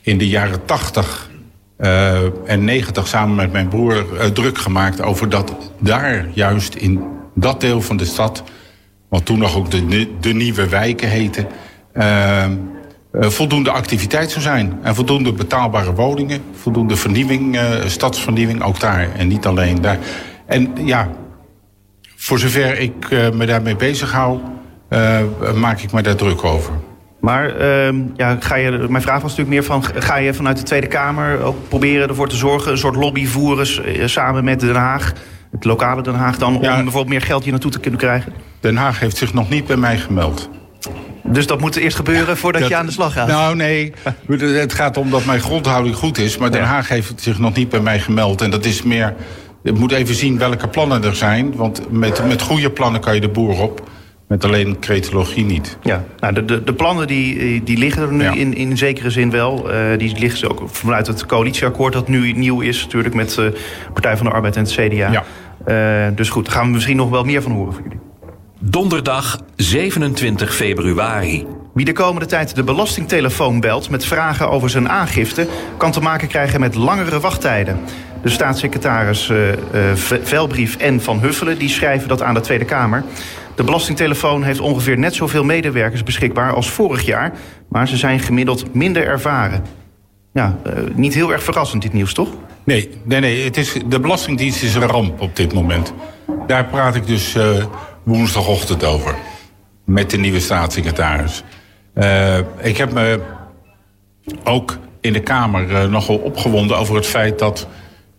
in 0.00 0.18
de 0.18 0.28
jaren 0.28 0.64
tachtig 0.64 1.30
uh, 1.78 2.48
en 2.50 2.64
negentig 2.64 3.08
samen 3.08 3.36
met 3.36 3.52
mijn 3.52 3.68
broer 3.68 4.06
uh, 4.12 4.24
druk 4.24 4.58
gemaakt 4.58 5.02
over 5.02 5.28
dat 5.28 5.54
daar 5.78 6.28
juist 6.32 6.74
in 6.74 7.04
dat 7.34 7.60
deel 7.60 7.82
van 7.82 7.96
de 7.96 8.04
stad, 8.04 8.42
wat 9.08 9.24
toen 9.24 9.38
nog 9.38 9.56
ook 9.56 9.70
de, 9.70 10.08
de 10.20 10.32
nieuwe 10.32 10.68
wijken 10.68 11.08
heette, 11.08 11.46
voldoende 13.12 13.70
activiteit 13.70 14.30
zou 14.30 14.42
zijn. 14.42 14.78
En 14.82 14.94
voldoende 14.94 15.32
betaalbare 15.32 15.92
woningen, 15.92 16.40
voldoende 16.52 16.96
vernieuwing, 16.96 17.54
uh, 17.56 17.62
stadsvernieuwing, 17.86 18.62
ook 18.62 18.80
daar. 18.80 19.08
En 19.16 19.28
niet 19.28 19.46
alleen 19.46 19.80
daar. 19.80 19.98
En 20.46 20.72
ja, 20.84 21.08
voor 22.16 22.38
zover 22.38 22.78
ik 22.78 23.10
uh, 23.10 23.30
me 23.30 23.46
daarmee 23.46 23.76
bezig 23.76 24.12
hou, 24.12 24.38
maak 25.54 25.80
ik 25.80 25.92
me 25.92 26.02
daar 26.02 26.16
druk 26.16 26.44
over. 26.44 26.72
Maar 27.20 27.56
ehm, 27.56 27.96
ja, 28.16 28.36
ga 28.40 28.54
je, 28.54 28.70
mijn 28.70 29.02
vraag 29.02 29.22
was 29.22 29.36
natuurlijk 29.36 29.48
meer 29.48 29.64
van... 29.64 29.84
ga 29.84 30.16
je 30.16 30.34
vanuit 30.34 30.56
de 30.56 30.62
Tweede 30.62 30.86
Kamer 30.86 31.42
ook 31.42 31.68
proberen 31.68 32.08
ervoor 32.08 32.28
te 32.28 32.36
zorgen... 32.36 32.72
een 32.72 32.78
soort 32.78 32.96
lobby 32.96 33.26
voeren 33.26 33.66
samen 34.08 34.44
met 34.44 34.60
Den 34.60 34.74
Haag... 34.74 35.12
het 35.50 35.64
lokale 35.64 36.02
Den 36.02 36.14
Haag 36.14 36.38
dan... 36.38 36.52
Ja, 36.52 36.76
om 36.76 36.82
bijvoorbeeld 36.82 37.08
meer 37.08 37.22
geld 37.22 37.42
hier 37.42 37.52
naartoe 37.52 37.70
te 37.70 37.80
kunnen 37.80 38.00
krijgen? 38.00 38.32
Den 38.60 38.76
Haag 38.76 39.00
heeft 39.00 39.16
zich 39.16 39.34
nog 39.34 39.48
niet 39.48 39.66
bij 39.66 39.76
mij 39.76 39.98
gemeld. 39.98 40.50
Dus 41.32 41.46
dat 41.46 41.60
moet 41.60 41.76
eerst 41.76 41.96
gebeuren 41.96 42.36
voordat 42.36 42.60
dat, 42.60 42.70
je 42.70 42.76
aan 42.76 42.86
de 42.86 42.92
slag 42.92 43.12
gaat? 43.12 43.28
Nou, 43.28 43.56
nee. 43.56 43.92
Het 44.38 44.72
gaat 44.72 44.96
om 44.96 45.10
dat 45.10 45.24
mijn 45.24 45.40
grondhouding 45.40 45.96
goed 45.96 46.18
is. 46.18 46.38
Maar 46.38 46.50
Den 46.50 46.62
Haag 46.62 46.88
heeft 46.88 47.12
zich 47.16 47.38
nog 47.38 47.54
niet 47.54 47.68
bij 47.68 47.80
mij 47.80 48.00
gemeld. 48.00 48.40
En 48.40 48.50
dat 48.50 48.64
is 48.64 48.82
meer... 48.82 49.14
Je 49.62 49.72
moet 49.72 49.92
even 49.92 50.14
zien 50.14 50.38
welke 50.38 50.68
plannen 50.68 51.04
er 51.04 51.16
zijn. 51.16 51.56
Want 51.56 51.90
met, 51.90 52.26
met 52.26 52.42
goede 52.42 52.70
plannen 52.70 53.00
kan 53.00 53.14
je 53.14 53.20
de 53.20 53.28
boer 53.28 53.60
op. 53.60 53.88
Met 54.28 54.44
alleen 54.44 54.78
cretologie 54.78 55.44
niet. 55.44 55.78
Ja, 55.82 56.04
nou, 56.18 56.34
de, 56.34 56.44
de, 56.44 56.64
de 56.64 56.72
plannen 56.72 57.06
die, 57.06 57.62
die 57.64 57.78
liggen 57.78 58.02
er 58.02 58.12
nu 58.12 58.22
ja. 58.22 58.32
in, 58.32 58.54
in 58.54 58.76
zekere 58.76 59.10
zin 59.10 59.30
wel. 59.30 59.74
Uh, 59.74 59.98
die 59.98 60.18
liggen 60.18 60.50
ook 60.50 60.62
vanuit 60.66 61.06
het 61.06 61.26
coalitieakkoord 61.26 61.92
dat 61.92 62.08
nu 62.08 62.32
nieuw 62.32 62.60
is. 62.60 62.82
Natuurlijk 62.82 63.14
met 63.14 63.34
de 63.34 63.42
uh, 63.42 63.92
Partij 63.92 64.16
van 64.16 64.26
de 64.26 64.32
Arbeid 64.32 64.56
en 64.56 64.62
het 64.62 64.72
CDA. 64.72 65.10
Ja. 65.10 65.24
Uh, 66.08 66.16
dus 66.16 66.28
goed, 66.28 66.44
daar 66.44 66.54
gaan 66.54 66.66
we 66.66 66.72
misschien 66.72 66.96
nog 66.96 67.10
wel 67.10 67.24
meer 67.24 67.42
van 67.42 67.52
horen 67.52 67.72
van 67.72 67.82
jullie. 67.82 68.09
Donderdag 68.62 69.40
27 69.56 70.54
februari. 70.54 71.46
Wie 71.74 71.84
de 71.84 71.92
komende 71.92 72.26
tijd 72.26 72.54
de 72.54 72.64
belastingtelefoon 72.64 73.60
belt 73.60 73.90
met 73.90 74.04
vragen 74.04 74.50
over 74.50 74.70
zijn 74.70 74.88
aangifte, 74.88 75.48
kan 75.76 75.92
te 75.92 76.00
maken 76.00 76.28
krijgen 76.28 76.60
met 76.60 76.74
langere 76.74 77.20
wachttijden. 77.20 77.80
De 78.22 78.28
staatssecretaris 78.28 79.28
uh, 79.28 79.48
uh, 79.48 79.56
Velbrief 80.22 80.76
en 80.76 81.00
Van 81.00 81.20
Huffelen 81.20 81.58
die 81.58 81.68
schrijven 81.68 82.08
dat 82.08 82.22
aan 82.22 82.34
de 82.34 82.40
Tweede 82.40 82.64
Kamer. 82.64 83.04
De 83.54 83.64
belastingtelefoon 83.64 84.42
heeft 84.42 84.60
ongeveer 84.60 84.98
net 84.98 85.14
zoveel 85.14 85.44
medewerkers 85.44 86.02
beschikbaar 86.02 86.54
als 86.54 86.70
vorig 86.70 87.02
jaar, 87.02 87.32
maar 87.68 87.88
ze 87.88 87.96
zijn 87.96 88.20
gemiddeld 88.20 88.74
minder 88.74 89.06
ervaren. 89.06 89.64
Ja, 90.32 90.58
uh, 90.66 90.72
niet 90.94 91.14
heel 91.14 91.32
erg 91.32 91.42
verrassend 91.42 91.82
dit 91.82 91.92
nieuws, 91.92 92.14
toch? 92.14 92.28
Nee, 92.64 92.90
nee, 93.04 93.20
nee. 93.20 93.44
Het 93.44 93.56
is, 93.56 93.72
de 93.86 94.00
Belastingdienst 94.00 94.62
is 94.62 94.74
een 94.74 94.86
ramp 94.86 95.20
op 95.20 95.36
dit 95.36 95.52
moment. 95.52 95.92
Daar 96.46 96.64
praat 96.64 96.94
ik 96.94 97.06
dus 97.06 97.36
woensdagochtend 98.02 98.84
over. 98.84 99.14
Met 99.84 100.10
de 100.10 100.18
nieuwe 100.18 100.40
staatssecretaris. 100.40 101.42
Uh, 101.94 102.38
ik 102.58 102.76
heb 102.76 102.92
me 102.92 103.20
ook 104.44 104.78
in 105.00 105.12
de 105.12 105.20
Kamer 105.20 105.70
uh, 105.70 105.84
nogal 105.84 106.16
opgewonden 106.16 106.78
over 106.78 106.94
het 106.94 107.06
feit 107.06 107.38
dat 107.38 107.66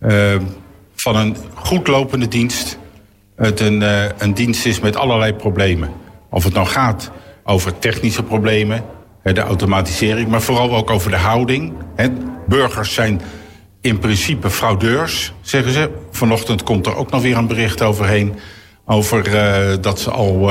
uh, 0.00 0.34
van 0.94 1.16
een 1.16 1.36
goed 1.54 1.88
lopende 1.88 2.28
dienst 2.28 2.78
het 3.36 3.60
een, 3.60 3.82
een 4.18 4.34
dienst 4.34 4.66
is 4.66 4.80
met 4.80 4.96
allerlei 4.96 5.34
problemen. 5.34 5.90
Of 6.30 6.44
het 6.44 6.52
nou 6.52 6.66
gaat 6.66 7.10
over 7.44 7.78
technische 7.78 8.22
problemen, 8.22 8.84
de 9.22 9.40
automatisering, 9.40 10.28
maar 10.28 10.42
vooral 10.42 10.76
ook 10.76 10.90
over 10.90 11.10
de 11.10 11.16
houding. 11.16 11.72
Burgers 12.46 12.94
zijn 12.94 13.20
in 13.80 13.98
principe 13.98 14.50
fraudeurs, 14.50 15.32
zeggen 15.40 15.72
ze. 15.72 15.90
Vanochtend 16.10 16.62
komt 16.62 16.86
er 16.86 16.96
ook 16.96 17.10
nog 17.10 17.22
weer 17.22 17.36
een 17.36 17.46
bericht 17.46 17.82
overheen 17.82 18.34
over 18.92 19.30
dat 19.80 20.00
ze 20.00 20.10
al 20.10 20.50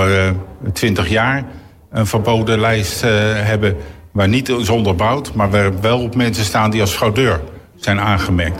twintig 0.73 1.09
jaar 1.09 1.45
een 1.91 2.07
verboden 2.07 2.59
lijst 2.59 3.03
uh, 3.03 3.09
hebben 3.33 3.77
waar 4.11 4.27
niet 4.27 4.49
is 4.49 4.69
onderbouwd, 4.69 5.33
maar 5.33 5.49
waar 5.49 5.81
wel 5.81 6.01
op 6.01 6.15
mensen 6.15 6.43
staan 6.43 6.71
die 6.71 6.81
als 6.81 6.91
fraudeur 6.91 7.41
zijn 7.75 7.99
aangemerkt. 7.99 8.59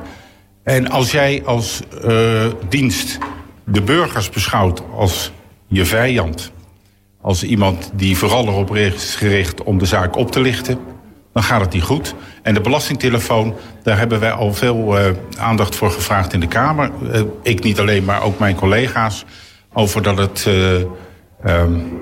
En 0.64 0.90
als 0.90 1.12
jij 1.12 1.42
als 1.46 1.82
dienst 2.70 3.18
de 3.64 3.82
burgers 3.82 4.30
beschouwt 4.30 4.82
als 4.96 5.32
je 5.68 5.86
vijand, 5.86 6.52
als 7.22 7.44
iemand 7.44 7.92
die 7.94 8.18
vooral 8.18 8.48
erop 8.48 8.76
is 8.76 9.16
gericht 9.16 9.64
om 9.64 9.78
de 9.78 9.86
zaak 9.86 10.16
op 10.16 10.32
te 10.32 10.42
lichten, 10.42 10.80
dan 11.34 11.44
gaat 11.44 11.62
het 11.62 11.74
niet 11.74 11.84
goed. 11.84 12.16
En 12.42 12.54
de 12.54 12.62
belastingtelefoon, 12.62 13.56
daar 13.84 13.98
hebben 13.98 14.20
wij 14.20 14.32
al 14.32 14.54
veel 14.54 14.98
aandacht 15.38 15.76
voor 15.76 15.92
gevraagd 15.92 16.34
in 16.34 16.40
de 16.40 16.48
Kamer. 16.48 16.92
Ik 17.44 17.64
niet 17.64 17.80
alleen, 17.80 18.06
maar 18.06 18.22
ook 18.22 18.40
mijn 18.40 18.56
collega's. 18.56 19.26
Over 19.74 20.02
dat 20.02 20.18
het 20.18 20.46
uh, 20.48 20.74
um, 21.46 22.02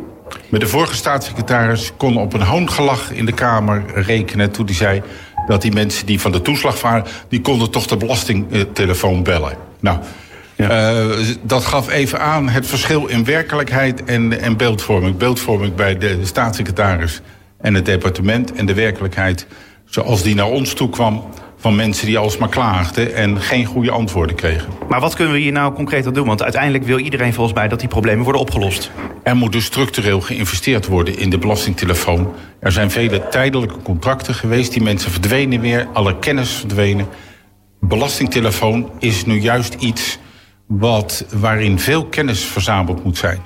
met 0.49 0.61
de 0.61 0.67
vorige 0.67 0.95
staatssecretaris 0.95 1.91
kon 1.97 2.17
op 2.17 2.33
een 2.33 2.41
hoongelach 2.41 3.11
in 3.11 3.25
de 3.25 3.31
Kamer 3.31 3.83
rekenen... 3.93 4.51
toen 4.51 4.65
hij 4.65 4.75
zei 4.75 5.01
dat 5.47 5.61
die 5.61 5.71
mensen 5.71 6.05
die 6.05 6.19
van 6.19 6.31
de 6.31 6.41
toeslag 6.41 6.81
waren... 6.81 7.05
die 7.27 7.41
konden 7.41 7.71
toch 7.71 7.87
de 7.87 7.97
belastingtelefoon 7.97 9.23
bellen. 9.23 9.57
Nou, 9.79 9.99
ja. 10.55 10.93
uh, 10.93 11.17
dat 11.41 11.65
gaf 11.65 11.89
even 11.89 12.19
aan 12.19 12.49
het 12.49 12.67
verschil 12.67 13.05
in 13.05 13.25
werkelijkheid 13.25 14.03
en, 14.03 14.41
en 14.41 14.57
beeldvorming. 14.57 15.17
Beeldvorming 15.17 15.75
bij 15.75 15.97
de 15.97 16.19
staatssecretaris 16.25 17.21
en 17.61 17.73
het 17.73 17.85
departement... 17.85 18.53
en 18.53 18.65
de 18.65 18.73
werkelijkheid 18.73 19.47
zoals 19.85 20.21
die 20.21 20.35
naar 20.35 20.49
ons 20.49 20.73
toe 20.73 20.89
kwam 20.89 21.23
van 21.59 21.75
mensen 21.75 22.05
die 22.05 22.17
alsmaar 22.17 22.49
klaagden 22.49 23.15
en 23.15 23.41
geen 23.41 23.65
goede 23.65 23.91
antwoorden 23.91 24.35
kregen. 24.35 24.67
Maar 24.89 24.99
wat 24.99 25.15
kunnen 25.15 25.33
we 25.33 25.39
hier 25.39 25.51
nou 25.51 25.73
concreet 25.73 26.05
aan 26.05 26.13
doen? 26.13 26.27
Want 26.27 26.43
uiteindelijk 26.43 26.83
wil 26.83 26.97
iedereen 26.97 27.33
volgens 27.33 27.55
mij 27.55 27.67
dat 27.67 27.79
die 27.79 27.87
problemen 27.87 28.23
worden 28.23 28.41
opgelost. 28.41 28.91
Er 29.23 29.35
moet 29.35 29.51
dus 29.51 29.65
structureel 29.65 30.21
geïnvesteerd 30.21 30.85
worden 30.85 31.17
in 31.17 31.29
de 31.29 31.37
belastingtelefoon. 31.37 32.33
Er 32.59 32.71
zijn 32.71 32.91
vele 32.91 33.27
tijdelijke 33.27 33.81
contracten 33.83 34.33
geweest. 34.33 34.73
Die 34.73 34.81
mensen 34.81 35.11
verdwenen 35.11 35.61
weer, 35.61 35.87
alle 35.93 36.19
kennis 36.19 36.51
verdwenen. 36.51 37.07
Belastingtelefoon 37.79 38.91
is 38.99 39.25
nu 39.25 39.39
juist 39.39 39.73
iets 39.73 40.19
wat, 40.67 41.25
waarin 41.33 41.79
veel 41.79 42.05
kennis 42.05 42.43
verzameld 42.43 43.03
moet 43.03 43.17
zijn. 43.17 43.39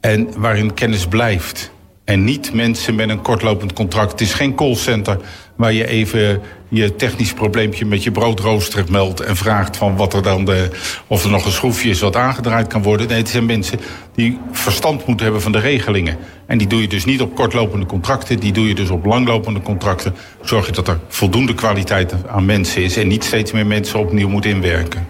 En 0.00 0.28
waarin 0.36 0.74
kennis 0.74 1.06
blijft. 1.06 1.72
En 2.04 2.24
niet 2.24 2.52
mensen 2.52 2.94
met 2.94 3.08
een 3.08 3.22
kortlopend 3.22 3.72
contract. 3.72 4.10
Het 4.10 4.20
is 4.20 4.32
geen 4.32 4.54
callcenter 4.54 5.18
waar 5.56 5.72
je 5.72 5.86
even 5.86 6.42
je 6.68 6.96
technisch 6.96 7.32
probleempje 7.32 7.86
met 7.86 8.02
je 8.02 8.10
broodrooster 8.10 8.84
meldt 8.90 9.20
en 9.20 9.36
vraagt 9.36 9.76
van 9.76 9.96
wat 9.96 10.12
er 10.12 10.22
dan 10.22 10.44
de, 10.44 10.70
of 11.06 11.24
er 11.24 11.30
nog 11.30 11.44
een 11.44 11.52
schroefje 11.52 11.90
is 11.90 12.00
wat 12.00 12.16
aangedraaid 12.16 12.66
kan 12.66 12.82
worden. 12.82 13.08
Nee, 13.08 13.18
het 13.18 13.28
zijn 13.28 13.46
mensen 13.46 13.80
die 14.14 14.38
verstand 14.52 15.06
moeten 15.06 15.24
hebben 15.24 15.42
van 15.42 15.52
de 15.52 15.58
regelingen. 15.58 16.16
En 16.46 16.58
die 16.58 16.66
doe 16.66 16.80
je 16.80 16.88
dus 16.88 17.04
niet 17.04 17.20
op 17.20 17.34
kortlopende 17.34 17.86
contracten, 17.86 18.40
die 18.40 18.52
doe 18.52 18.68
je 18.68 18.74
dus 18.74 18.90
op 18.90 19.04
langlopende 19.04 19.60
contracten. 19.60 20.14
Zorg 20.42 20.66
je 20.66 20.72
dat 20.72 20.88
er 20.88 21.00
voldoende 21.08 21.54
kwaliteit 21.54 22.14
aan 22.26 22.44
mensen 22.44 22.82
is 22.82 22.96
en 22.96 23.08
niet 23.08 23.24
steeds 23.24 23.52
meer 23.52 23.66
mensen 23.66 23.98
opnieuw 23.98 24.28
moet 24.28 24.44
inwerken. 24.44 25.06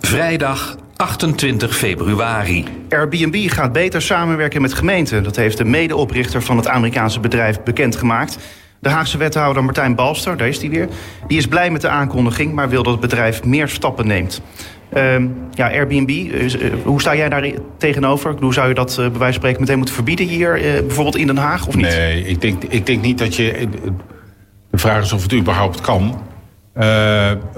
Vrijdag 0.00 0.76
28 0.96 1.76
februari. 1.76 2.64
Airbnb 2.88 3.50
gaat 3.50 3.72
beter 3.72 4.02
samenwerken 4.02 4.62
met 4.62 4.74
gemeenten. 4.74 5.22
Dat 5.22 5.36
heeft 5.36 5.58
de 5.58 5.64
medeoprichter 5.64 6.42
van 6.42 6.56
het 6.56 6.68
Amerikaanse 6.68 7.20
bedrijf 7.20 7.62
bekendgemaakt. 7.62 8.38
De 8.78 8.88
Haagse 8.88 9.18
wethouder 9.18 9.64
Martijn 9.64 9.94
Balster, 9.94 10.36
daar 10.36 10.48
is 10.48 10.60
hij 10.60 10.70
weer... 10.70 10.88
die 11.26 11.38
is 11.38 11.46
blij 11.46 11.70
met 11.70 11.80
de 11.80 11.88
aankondiging, 11.88 12.52
maar 12.52 12.68
wil 12.68 12.82
dat 12.82 12.92
het 12.92 13.00
bedrijf 13.00 13.44
meer 13.44 13.68
stappen 13.68 14.06
neemt. 14.06 14.42
Uh, 14.96 15.16
ja, 15.50 15.70
Airbnb, 15.70 16.10
uh, 16.10 16.50
hoe 16.84 17.00
sta 17.00 17.16
jij 17.16 17.28
daar 17.28 17.50
tegenover? 17.78 18.34
Hoe 18.40 18.54
zou 18.54 18.68
je 18.68 18.74
dat 18.74 18.90
uh, 18.90 18.96
bij 18.96 19.06
wijze 19.06 19.18
van 19.18 19.32
spreken 19.32 19.60
meteen 19.60 19.76
moeten 19.76 19.94
verbieden 19.94 20.26
hier, 20.26 20.64
uh, 20.64 20.80
bijvoorbeeld 20.80 21.16
in 21.16 21.26
Den 21.26 21.36
Haag, 21.36 21.66
of 21.66 21.76
niet? 21.76 21.86
Nee, 21.86 22.24
ik 22.24 22.40
denk, 22.40 22.62
ik 22.64 22.86
denk 22.86 23.02
niet 23.02 23.18
dat 23.18 23.36
je... 23.36 23.68
De 24.70 24.78
vraag 24.78 25.02
is 25.02 25.12
of 25.12 25.22
het 25.22 25.32
überhaupt 25.34 25.80
kan. 25.80 26.22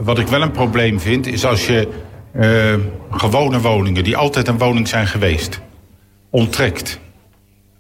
wat 0.00 0.18
ik 0.18 0.26
wel 0.26 0.42
een 0.42 0.50
probleem 0.50 1.00
vind, 1.00 1.26
is 1.26 1.44
als 1.44 1.66
je 1.66 1.88
gewone 3.10 3.60
woningen... 3.60 4.04
die 4.04 4.16
altijd 4.16 4.48
een 4.48 4.58
woning 4.58 4.88
zijn 4.88 5.06
geweest, 5.06 5.60
onttrekt 6.30 7.00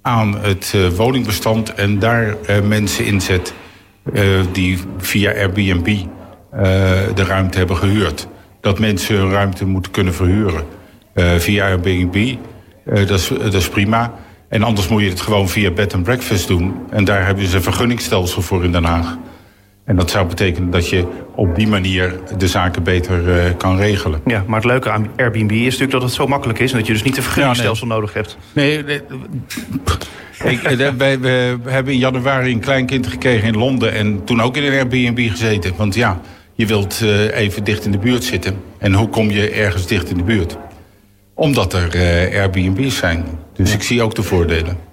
aan 0.02 0.38
het 0.38 0.72
uh, 0.76 0.88
woningbestand 0.88 1.74
en 1.74 1.98
daar 1.98 2.36
uh, 2.50 2.60
mensen 2.60 3.04
inzet 3.04 3.54
die 4.52 4.78
via 4.98 5.32
Airbnb 5.32 5.96
de 7.14 7.24
ruimte 7.24 7.58
hebben 7.58 7.76
gehuurd. 7.76 8.28
Dat 8.60 8.78
mensen 8.78 9.16
hun 9.16 9.30
ruimte 9.30 9.66
moeten 9.66 9.92
kunnen 9.92 10.14
verhuren 10.14 10.64
via 11.14 11.66
Airbnb. 11.66 12.36
dat, 12.84 13.10
is, 13.10 13.28
dat 13.28 13.54
is 13.54 13.68
prima. 13.68 14.12
En 14.48 14.62
anders 14.62 14.88
moet 14.88 15.02
je 15.02 15.08
het 15.08 15.20
gewoon 15.20 15.48
via 15.48 15.70
bed 15.70 15.94
and 15.94 16.02
breakfast 16.02 16.48
doen. 16.48 16.74
En 16.90 17.04
daar 17.04 17.26
hebben 17.26 17.46
ze 17.46 17.56
een 17.56 17.62
vergunningstelsel 17.62 18.42
voor 18.42 18.64
in 18.64 18.72
Den 18.72 18.84
Haag. 18.84 19.16
En 19.88 19.96
dat 19.96 20.10
zou 20.10 20.26
betekenen 20.26 20.70
dat 20.70 20.88
je 20.88 21.04
op 21.34 21.54
die 21.54 21.66
manier 21.66 22.14
de 22.38 22.48
zaken 22.48 22.82
beter 22.82 23.28
uh, 23.28 23.56
kan 23.56 23.76
regelen. 23.76 24.20
Ja, 24.26 24.44
maar 24.46 24.56
het 24.56 24.68
leuke 24.68 24.90
aan 24.90 25.08
Airbnb 25.16 25.50
is 25.50 25.64
natuurlijk 25.64 25.90
dat 25.90 26.02
het 26.02 26.12
zo 26.12 26.26
makkelijk 26.26 26.58
is... 26.58 26.72
en 26.72 26.78
dat 26.78 26.86
je 26.86 26.92
dus 26.92 27.02
niet 27.02 27.16
een 27.16 27.22
vergunningstelsel 27.22 27.86
ja, 27.86 27.92
nee. 27.92 28.00
nodig 28.00 28.14
hebt. 28.14 28.38
Nee, 28.52 28.82
nee 28.84 29.00
ik, 30.44 30.62
eh, 30.62 30.88
wij, 30.96 31.20
we 31.20 31.58
hebben 31.64 31.92
in 31.92 31.98
januari 31.98 32.52
een 32.52 32.60
kleinkind 32.60 33.06
gekregen 33.06 33.48
in 33.48 33.56
Londen... 33.56 33.92
en 33.92 34.24
toen 34.24 34.42
ook 34.42 34.56
in 34.56 34.64
een 34.64 34.72
Airbnb 34.72 35.30
gezeten. 35.30 35.72
Want 35.76 35.94
ja, 35.94 36.20
je 36.54 36.66
wilt 36.66 37.00
uh, 37.02 37.38
even 37.38 37.64
dicht 37.64 37.84
in 37.84 37.92
de 37.92 37.98
buurt 37.98 38.24
zitten. 38.24 38.56
En 38.78 38.94
hoe 38.94 39.08
kom 39.08 39.30
je 39.30 39.50
ergens 39.50 39.86
dicht 39.86 40.10
in 40.10 40.16
de 40.16 40.22
buurt? 40.22 40.56
Omdat 41.34 41.72
er 41.72 41.94
uh, 41.94 42.40
Airbnb's 42.40 42.96
zijn. 42.96 43.24
Dus 43.54 43.68
ja. 43.68 43.74
ik 43.74 43.82
zie 43.82 44.02
ook 44.02 44.14
de 44.14 44.22
voordelen. 44.22 44.87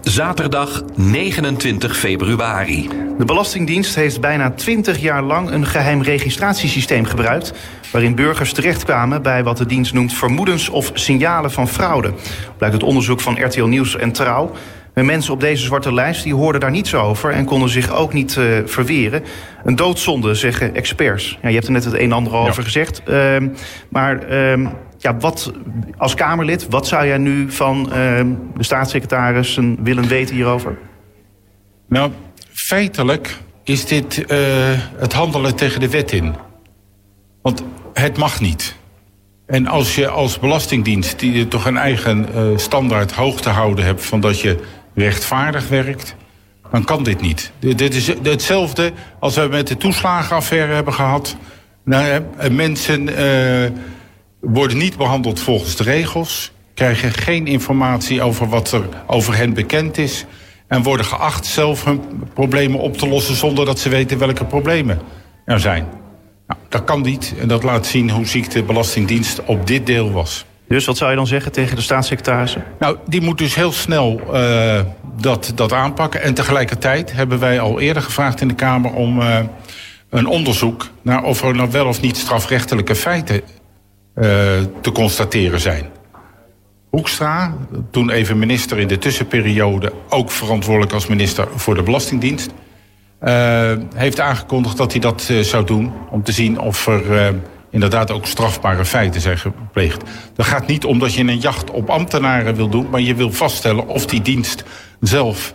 Zaterdag 0.00 0.82
29 0.94 1.96
februari. 1.96 2.88
De 3.18 3.24
Belastingdienst 3.24 3.94
heeft 3.94 4.20
bijna 4.20 4.50
20 4.50 4.98
jaar 4.98 5.22
lang 5.22 5.50
een 5.50 5.66
geheim 5.66 6.02
registratiesysteem 6.02 7.04
gebruikt. 7.04 7.52
waarin 7.92 8.14
burgers 8.14 8.52
terechtkwamen 8.52 9.22
bij 9.22 9.44
wat 9.44 9.56
de 9.56 9.66
dienst 9.66 9.92
noemt 9.92 10.12
vermoedens 10.12 10.68
of 10.68 10.90
signalen 10.94 11.50
van 11.50 11.68
fraude. 11.68 12.12
Blijkt 12.56 12.74
het 12.74 12.84
onderzoek 12.84 13.20
van 13.20 13.44
RTL 13.44 13.64
Nieuws 13.64 13.96
en 13.96 14.12
Trouw. 14.12 14.52
De 14.94 15.02
mensen 15.02 15.32
op 15.32 15.40
deze 15.40 15.64
zwarte 15.64 15.94
lijst 15.94 16.22
die 16.22 16.34
hoorden 16.34 16.60
daar 16.60 16.70
niets 16.70 16.94
over 16.94 17.30
en 17.30 17.44
konden 17.44 17.68
zich 17.68 17.92
ook 17.92 18.12
niet 18.12 18.36
uh, 18.36 18.44
verweren. 18.64 19.22
Een 19.64 19.76
doodzonde, 19.76 20.34
zeggen 20.34 20.74
experts. 20.74 21.38
Ja, 21.42 21.48
je 21.48 21.54
hebt 21.54 21.66
er 21.66 21.72
net 21.72 21.84
het 21.84 21.94
een 21.94 22.00
en 22.00 22.12
ander 22.12 22.32
over 22.32 22.56
ja. 22.56 22.62
gezegd. 22.62 23.02
Uh, 23.08 23.36
maar 23.88 24.30
uh, 24.30 24.68
ja, 24.98 25.16
wat, 25.16 25.52
als 25.96 26.14
Kamerlid, 26.14 26.68
wat 26.68 26.86
zou 26.86 27.06
jij 27.06 27.18
nu 27.18 27.50
van 27.50 27.92
ehm, 27.92 28.34
de 28.56 28.62
staatssecretaris 28.62 29.58
willen 29.78 30.08
weten 30.08 30.34
hierover? 30.34 30.78
Nou, 31.88 32.10
feitelijk 32.52 33.38
is 33.64 33.86
dit 33.86 34.18
uh, 34.18 34.28
het 34.96 35.12
handelen 35.12 35.56
tegen 35.56 35.80
de 35.80 35.90
wet 35.90 36.12
in. 36.12 36.34
Want 37.42 37.62
het 37.92 38.16
mag 38.16 38.40
niet. 38.40 38.76
En 39.46 39.66
als 39.66 39.94
je 39.94 40.08
als 40.08 40.38
belastingdienst, 40.38 41.18
die 41.18 41.48
toch 41.48 41.66
een 41.66 41.76
eigen 41.76 42.26
uh, 42.34 42.56
standaard 42.56 43.12
hoog 43.12 43.40
te 43.40 43.48
houden 43.48 43.84
hebt... 43.84 44.04
van 44.04 44.20
dat 44.20 44.40
je 44.40 44.58
rechtvaardig 44.94 45.68
werkt, 45.68 46.16
dan 46.70 46.84
kan 46.84 47.02
dit 47.02 47.20
niet. 47.20 47.52
Dit 47.58 47.94
is 47.94 48.06
hetzelfde 48.22 48.92
als 49.18 49.34
we 49.34 49.48
met 49.50 49.66
de 49.66 49.76
toeslagenaffaire 49.76 50.72
hebben 50.72 50.94
gehad. 50.94 51.36
Nou, 51.84 52.22
mensen 52.50 53.08
uh, 53.08 53.70
worden 54.52 54.76
niet 54.76 54.96
behandeld 54.96 55.40
volgens 55.40 55.76
de 55.76 55.82
regels... 55.82 56.52
krijgen 56.74 57.12
geen 57.12 57.46
informatie 57.46 58.22
over 58.22 58.48
wat 58.48 58.72
er 58.72 58.88
over 59.06 59.36
hen 59.36 59.54
bekend 59.54 59.98
is... 59.98 60.26
En 60.66 60.82
worden 60.82 61.06
geacht 61.06 61.46
zelf 61.46 61.84
hun 61.84 62.00
problemen 62.34 62.80
op 62.80 62.96
te 62.96 63.08
lossen 63.08 63.34
zonder 63.34 63.64
dat 63.64 63.78
ze 63.78 63.88
weten 63.88 64.18
welke 64.18 64.44
problemen 64.44 65.00
er 65.44 65.60
zijn. 65.60 65.86
Nou, 66.46 66.60
dat 66.68 66.84
kan 66.84 67.02
niet 67.02 67.34
en 67.40 67.48
dat 67.48 67.62
laat 67.62 67.86
zien 67.86 68.10
hoe 68.10 68.26
ziek 68.26 68.50
de 68.50 68.62
Belastingdienst 68.62 69.44
op 69.44 69.66
dit 69.66 69.86
deel 69.86 70.12
was. 70.12 70.44
Dus 70.68 70.84
wat 70.84 70.96
zou 70.96 71.10
je 71.10 71.16
dan 71.16 71.26
zeggen 71.26 71.52
tegen 71.52 71.76
de 71.76 71.82
staatssecretarissen? 71.82 72.64
Nou, 72.78 72.96
die 73.06 73.20
moet 73.20 73.38
dus 73.38 73.54
heel 73.54 73.72
snel 73.72 74.20
uh, 74.32 74.80
dat, 75.16 75.52
dat 75.54 75.72
aanpakken. 75.72 76.22
En 76.22 76.34
tegelijkertijd 76.34 77.12
hebben 77.12 77.38
wij 77.38 77.60
al 77.60 77.80
eerder 77.80 78.02
gevraagd 78.02 78.40
in 78.40 78.48
de 78.48 78.54
Kamer 78.54 78.92
om 78.92 79.20
uh, 79.20 79.38
een 80.10 80.26
onderzoek 80.26 80.88
naar 81.02 81.22
of 81.22 81.42
er 81.42 81.54
nou 81.54 81.70
wel 81.70 81.86
of 81.86 82.00
niet 82.00 82.16
strafrechtelijke 82.16 82.94
feiten 82.94 83.40
te 84.80 84.92
constateren 84.92 85.60
zijn. 85.60 85.84
Hoekstra, 86.90 87.54
toen 87.90 88.10
even 88.10 88.38
minister 88.38 88.78
in 88.78 88.88
de 88.88 88.98
tussenperiode, 88.98 89.92
ook 90.08 90.30
verantwoordelijk 90.30 90.92
als 90.92 91.06
minister 91.06 91.48
voor 91.54 91.74
de 91.74 91.82
Belastingdienst, 91.82 92.50
heeft 93.94 94.20
aangekondigd 94.20 94.76
dat 94.76 94.92
hij 94.92 95.00
dat 95.00 95.30
zou 95.40 95.64
doen 95.64 95.92
om 96.10 96.22
te 96.22 96.32
zien 96.32 96.60
of 96.60 96.86
er 96.86 97.34
inderdaad 97.70 98.10
ook 98.10 98.26
strafbare 98.26 98.84
feiten 98.84 99.20
zijn 99.20 99.38
gepleegd. 99.38 100.02
Dat 100.34 100.46
gaat 100.46 100.66
niet 100.66 100.84
om 100.84 100.98
dat 100.98 101.14
je 101.14 101.20
een 101.20 101.38
jacht 101.38 101.70
op 101.70 101.90
ambtenaren 101.90 102.54
wil 102.54 102.68
doen, 102.68 102.90
maar 102.90 103.00
je 103.00 103.14
wil 103.14 103.32
vaststellen 103.32 103.88
of 103.88 104.06
die 104.06 104.22
dienst 104.22 104.64
zelf 105.00 105.54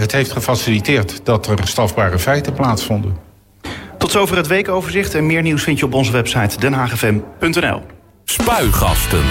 het 0.00 0.12
heeft 0.12 0.32
gefaciliteerd 0.32 1.20
dat 1.24 1.46
er 1.46 1.66
strafbare 1.66 2.18
feiten 2.18 2.52
plaatsvonden. 2.52 3.23
Tot 4.04 4.12
zover 4.12 4.36
het 4.36 4.46
weekoverzicht 4.46 5.14
en 5.14 5.26
meer 5.26 5.42
nieuws 5.42 5.62
vind 5.62 5.78
je 5.78 5.84
op 5.84 5.94
onze 5.94 6.12
website 6.12 6.60
denhagefm.nl. 6.60 7.82
Spuigasten. 8.24 9.22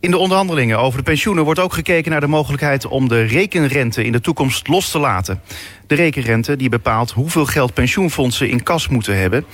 In 0.00 0.10
de 0.10 0.18
onderhandelingen 0.18 0.78
over 0.78 0.98
de 0.98 1.04
pensioenen 1.04 1.44
wordt 1.44 1.60
ook 1.60 1.72
gekeken 1.72 2.10
naar 2.10 2.20
de 2.20 2.26
mogelijkheid 2.26 2.86
om 2.86 3.08
de 3.08 3.22
rekenrente 3.22 4.04
in 4.04 4.12
de 4.12 4.20
toekomst 4.20 4.68
los 4.68 4.90
te 4.90 4.98
laten. 4.98 5.40
De 5.86 5.94
rekenrente 5.94 6.56
die 6.56 6.68
bepaalt 6.68 7.10
hoeveel 7.10 7.46
geld 7.46 7.74
pensioenfondsen 7.74 8.48
in 8.48 8.62
kas 8.62 8.88
moeten 8.88 9.18
hebben 9.18 9.44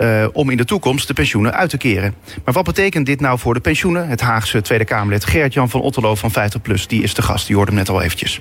uh, 0.00 0.26
om 0.32 0.50
in 0.50 0.56
de 0.56 0.64
toekomst 0.64 1.06
de 1.08 1.14
pensioenen 1.14 1.54
uit 1.54 1.70
te 1.70 1.76
keren. 1.76 2.14
Maar 2.44 2.54
wat 2.54 2.64
betekent 2.64 3.06
dit 3.06 3.20
nou 3.20 3.38
voor 3.38 3.54
de 3.54 3.60
pensioenen? 3.60 4.08
Het 4.08 4.20
Haagse 4.20 4.60
Tweede 4.60 4.84
Kamerlid 4.84 5.24
Gert-Jan 5.24 5.70
van 5.70 5.80
Otterlo 5.80 6.14
van 6.14 6.30
50PLUS, 6.30 6.86
die 6.86 7.02
is 7.02 7.14
de 7.14 7.22
gast, 7.22 7.46
die 7.46 7.56
hoorde 7.56 7.70
hem 7.70 7.80
net 7.80 7.88
al 7.88 8.02
eventjes. 8.02 8.40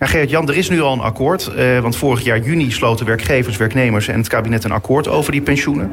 Ja, 0.00 0.06
Gerrit-Jan, 0.06 0.48
er 0.48 0.56
is 0.56 0.68
nu 0.68 0.80
al 0.80 0.92
een 0.92 1.00
akkoord. 1.00 1.50
Uh, 1.56 1.78
want 1.78 1.96
vorig 1.96 2.24
jaar 2.24 2.38
juni 2.38 2.70
sloten 2.70 3.06
werkgevers, 3.06 3.56
werknemers 3.56 4.08
en 4.08 4.18
het 4.18 4.28
kabinet 4.28 4.64
een 4.64 4.72
akkoord 4.72 5.08
over 5.08 5.32
die 5.32 5.40
pensioenen. 5.40 5.92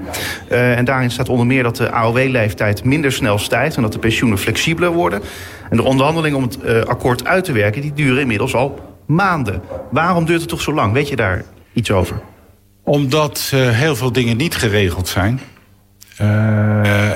Uh, 0.51 0.77
en 0.77 0.85
daarin 0.85 1.11
staat 1.11 1.29
onder 1.29 1.45
meer 1.45 1.63
dat 1.63 1.75
de 1.75 1.91
AOW-leeftijd 1.91 2.83
minder 2.83 3.11
snel 3.11 3.37
stijgt 3.37 3.75
en 3.75 3.81
dat 3.81 3.91
de 3.91 3.99
pensioenen 3.99 4.37
flexibeler 4.37 4.91
worden. 4.91 5.21
En 5.69 5.77
de 5.77 5.83
onderhandelingen 5.83 6.37
om 6.37 6.43
het 6.43 6.57
uh, 6.65 6.83
akkoord 6.83 7.25
uit 7.25 7.43
te 7.43 7.51
werken, 7.51 7.81
die 7.81 7.93
duren 7.93 8.21
inmiddels 8.21 8.55
al 8.55 8.97
maanden. 9.05 9.61
Waarom 9.91 10.25
duurt 10.25 10.39
het 10.39 10.49
toch 10.49 10.61
zo 10.61 10.73
lang? 10.73 10.93
Weet 10.93 11.09
je 11.09 11.15
daar 11.15 11.43
iets 11.73 11.91
over? 11.91 12.19
Omdat 12.83 13.51
heel 13.53 13.95
veel 13.95 14.11
dingen 14.11 14.37
niet 14.37 14.55
geregeld 14.55 15.07
zijn. 15.07 15.39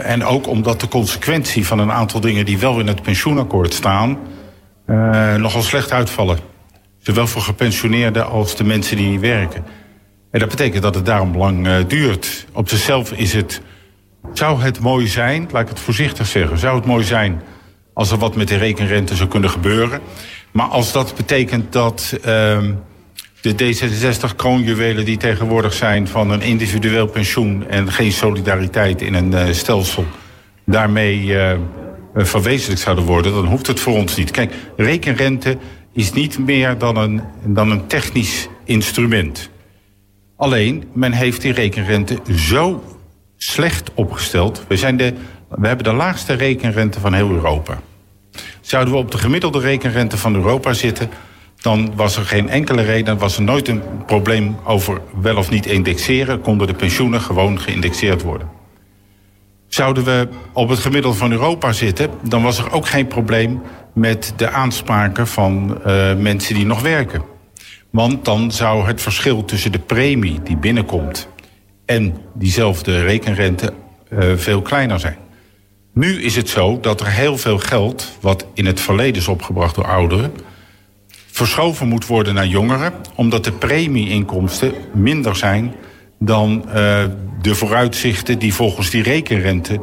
en 0.03 0.25
ook 0.25 0.47
omdat 0.47 0.81
de 0.81 0.87
consequentie 0.87 1.67
van 1.67 1.79
een 1.79 1.91
aantal 1.91 2.19
dingen 2.19 2.45
die 2.45 2.59
wel 2.59 2.79
in 2.79 2.87
het 2.87 3.01
pensioenakkoord 3.01 3.73
staan, 3.73 4.17
nogal 5.37 5.61
slecht 5.61 5.91
uitvallen. 5.91 6.50
Zowel 7.01 7.27
voor 7.27 7.41
gepensioneerden 7.41 8.27
als 8.27 8.55
de 8.55 8.63
mensen 8.63 8.97
die 8.97 9.09
niet 9.09 9.19
werken. 9.19 9.65
En 10.31 10.39
dat 10.39 10.49
betekent 10.49 10.83
dat 10.83 10.95
het 10.95 11.05
daarom 11.05 11.37
lang 11.37 11.67
uh, 11.67 11.75
duurt. 11.87 12.45
Op 12.51 12.69
zichzelf 12.69 13.11
is 13.11 13.33
het. 13.33 13.61
Zou 14.33 14.61
het 14.61 14.79
mooi 14.79 15.07
zijn, 15.07 15.49
laat 15.51 15.61
ik 15.61 15.69
het 15.69 15.79
voorzichtig 15.79 16.27
zeggen. 16.27 16.57
Zou 16.57 16.75
het 16.75 16.85
mooi 16.85 17.03
zijn 17.03 17.41
als 17.93 18.11
er 18.11 18.17
wat 18.17 18.35
met 18.35 18.47
de 18.47 18.57
rekenrente 18.57 19.15
zou 19.15 19.29
kunnen 19.29 19.49
gebeuren. 19.49 19.99
Maar 20.51 20.67
als 20.67 20.91
dat 20.91 21.13
betekent 21.15 21.73
dat 21.73 22.13
uh, 22.17 22.23
de 23.41 23.53
D66 23.53 24.35
kroonjuwelen 24.35 25.05
die 25.05 25.17
tegenwoordig 25.17 25.73
zijn 25.73 26.07
van 26.07 26.31
een 26.31 26.41
individueel 26.41 27.07
pensioen 27.07 27.67
en 27.69 27.91
geen 27.91 28.11
solidariteit 28.11 29.01
in 29.01 29.13
een 29.13 29.31
uh, 29.31 29.43
stelsel 29.51 30.05
daarmee 30.65 31.23
uh, 31.23 31.51
verwezenlijkt 32.15 32.81
zouden 32.81 33.05
worden, 33.05 33.33
dan 33.33 33.45
hoeft 33.45 33.67
het 33.67 33.79
voor 33.79 33.93
ons 33.93 34.15
niet. 34.15 34.31
Kijk, 34.31 34.53
rekenrente 34.77 35.57
is 35.93 36.13
niet 36.13 36.39
meer 36.39 36.77
dan 36.77 36.97
een, 36.97 37.21
dan 37.43 37.71
een 37.71 37.87
technisch 37.87 38.47
instrument. 38.63 39.49
Alleen, 40.35 40.83
men 40.93 41.11
heeft 41.11 41.41
die 41.41 41.53
rekenrente 41.53 42.17
zo 42.35 42.83
slecht 43.37 43.91
opgesteld. 43.93 44.63
We, 44.67 44.77
zijn 44.77 44.97
de, 44.97 45.13
we 45.49 45.67
hebben 45.67 45.85
de 45.85 45.93
laagste 45.93 46.33
rekenrente 46.33 46.99
van 46.99 47.13
heel 47.13 47.29
Europa. 47.29 47.81
Zouden 48.61 48.93
we 48.93 48.99
op 48.99 49.11
de 49.11 49.17
gemiddelde 49.17 49.59
rekenrente 49.59 50.17
van 50.17 50.35
Europa 50.35 50.73
zitten... 50.73 51.09
dan 51.61 51.95
was 51.95 52.17
er 52.17 52.25
geen 52.25 52.49
enkele 52.49 52.81
reden, 52.81 53.17
was 53.17 53.37
er 53.37 53.43
nooit 53.43 53.67
een 53.67 53.81
probleem 54.05 54.55
over 54.63 55.01
wel 55.21 55.37
of 55.37 55.49
niet 55.49 55.65
indexeren. 55.65 56.41
Konden 56.41 56.67
de 56.67 56.73
pensioenen 56.73 57.21
gewoon 57.21 57.59
geïndexeerd 57.59 58.21
worden. 58.21 58.49
Zouden 59.67 60.03
we 60.03 60.27
op 60.53 60.69
het 60.69 60.79
gemiddelde 60.79 61.17
van 61.17 61.31
Europa 61.31 61.71
zitten... 61.71 62.09
dan 62.21 62.43
was 62.43 62.57
er 62.57 62.71
ook 62.71 62.87
geen 62.87 63.07
probleem 63.07 63.61
met 63.93 64.33
de 64.35 64.49
aanspraken 64.49 65.27
van 65.27 65.77
uh, 65.85 66.15
mensen 66.15 66.55
die 66.55 66.65
nog 66.65 66.81
werken. 66.81 67.21
Want 67.89 68.25
dan 68.25 68.51
zou 68.51 68.85
het 68.85 69.01
verschil 69.01 69.45
tussen 69.45 69.71
de 69.71 69.79
premie 69.79 70.39
die 70.43 70.57
binnenkomt... 70.57 71.27
en 71.85 72.17
diezelfde 72.33 73.03
rekenrente 73.03 73.73
uh, 74.09 74.35
veel 74.35 74.61
kleiner 74.61 74.99
zijn. 74.99 75.17
Nu 75.93 76.21
is 76.21 76.35
het 76.35 76.49
zo 76.49 76.79
dat 76.79 76.99
er 76.99 77.07
heel 77.07 77.37
veel 77.37 77.57
geld... 77.57 78.17
wat 78.21 78.45
in 78.53 78.65
het 78.65 78.79
verleden 78.79 79.21
is 79.21 79.27
opgebracht 79.27 79.75
door 79.75 79.87
ouderen... 79.87 80.31
verschoven 81.31 81.87
moet 81.87 82.07
worden 82.07 82.33
naar 82.33 82.47
jongeren... 82.47 82.93
omdat 83.15 83.43
de 83.43 83.51
premieinkomsten 83.51 84.73
minder 84.93 85.35
zijn 85.35 85.73
dan 86.19 86.63
uh, 86.67 86.73
de 87.41 87.55
vooruitzichten... 87.55 88.39
die 88.39 88.53
volgens 88.53 88.89
die 88.89 89.03
rekenrente 89.03 89.79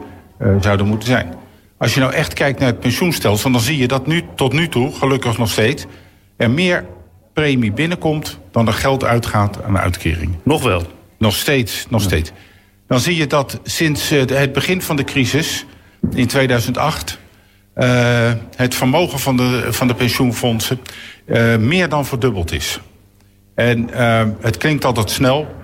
zouden 0.60 0.86
moeten 0.86 1.08
zijn. 1.08 1.34
Als 1.78 1.94
je 1.94 2.00
nou 2.00 2.12
echt 2.12 2.32
kijkt 2.32 2.58
naar 2.58 2.68
het 2.68 2.80
pensioenstelsel, 2.80 3.50
dan 3.50 3.60
zie 3.60 3.78
je 3.78 3.88
dat 3.88 4.06
nu 4.06 4.22
tot 4.34 4.52
nu 4.52 4.68
toe, 4.68 4.92
gelukkig 4.94 5.38
nog 5.38 5.50
steeds, 5.50 5.84
er 6.36 6.50
meer 6.50 6.86
premie 7.32 7.72
binnenkomt 7.72 8.38
dan 8.50 8.66
er 8.66 8.72
geld 8.72 9.04
uitgaat 9.04 9.62
aan 9.62 9.72
de 9.72 9.78
uitkering. 9.78 10.36
Nog 10.42 10.62
wel? 10.62 10.82
Nog 11.18 11.34
steeds, 11.34 11.86
nog 11.88 12.00
ja. 12.00 12.06
steeds. 12.06 12.30
Dan 12.86 13.00
zie 13.00 13.16
je 13.16 13.26
dat 13.26 13.60
sinds 13.62 14.12
uh, 14.12 14.26
het 14.26 14.52
begin 14.52 14.82
van 14.82 14.96
de 14.96 15.04
crisis 15.04 15.64
in 16.14 16.26
2008 16.26 17.18
uh, 17.76 18.32
het 18.56 18.74
vermogen 18.74 19.18
van 19.18 19.36
de, 19.36 19.66
van 19.70 19.88
de 19.88 19.94
pensioenfondsen 19.94 20.80
uh, 21.26 21.56
meer 21.56 21.88
dan 21.88 22.06
verdubbeld 22.06 22.52
is. 22.52 22.80
En 23.54 23.88
het 24.40 24.56
klinkt 24.56 24.84
altijd 24.84 25.10
snel, 25.10 25.56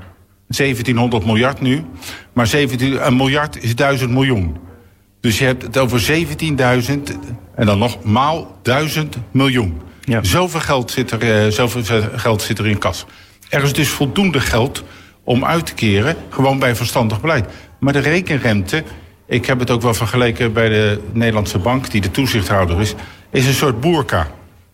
1700 0.46 1.24
miljard 1.24 1.60
nu, 1.60 1.84
maar 2.32 2.46
17, 2.46 3.06
een 3.06 3.16
miljard 3.16 3.62
is 3.62 3.74
1000 3.74 4.10
miljoen. 4.10 4.56
Dus 5.24 5.38
je 5.38 5.44
hebt 5.44 5.62
het 5.62 5.78
over 5.78 6.26
17.000 6.86 6.92
en 7.54 7.66
dan 7.66 7.78
nog 7.78 8.02
maal 8.02 8.58
1000 8.62 9.16
miljoen. 9.30 9.80
Ja. 10.00 10.22
Zoveel, 10.22 10.60
geld 10.60 10.90
zit 10.90 11.10
er, 11.10 11.44
uh, 11.46 11.52
zoveel 11.52 12.02
geld 12.14 12.42
zit 12.42 12.58
er 12.58 12.66
in 12.66 12.78
kas. 12.78 13.06
Er 13.48 13.62
is 13.62 13.72
dus 13.72 13.88
voldoende 13.88 14.40
geld 14.40 14.84
om 15.22 15.44
uit 15.44 15.66
te 15.66 15.74
keren, 15.74 16.16
gewoon 16.28 16.58
bij 16.58 16.76
verstandig 16.76 17.20
beleid. 17.20 17.46
Maar 17.80 17.92
de 17.92 17.98
rekenrente, 17.98 18.84
ik 19.26 19.46
heb 19.46 19.58
het 19.58 19.70
ook 19.70 19.82
wel 19.82 19.94
vergeleken 19.94 20.52
bij 20.52 20.68
de 20.68 21.00
Nederlandse 21.12 21.58
bank, 21.58 21.90
die 21.90 22.00
de 22.00 22.10
toezichthouder 22.10 22.80
is, 22.80 22.94
is 23.30 23.46
een 23.46 23.54
soort 23.54 23.80
boerka. 23.80 24.30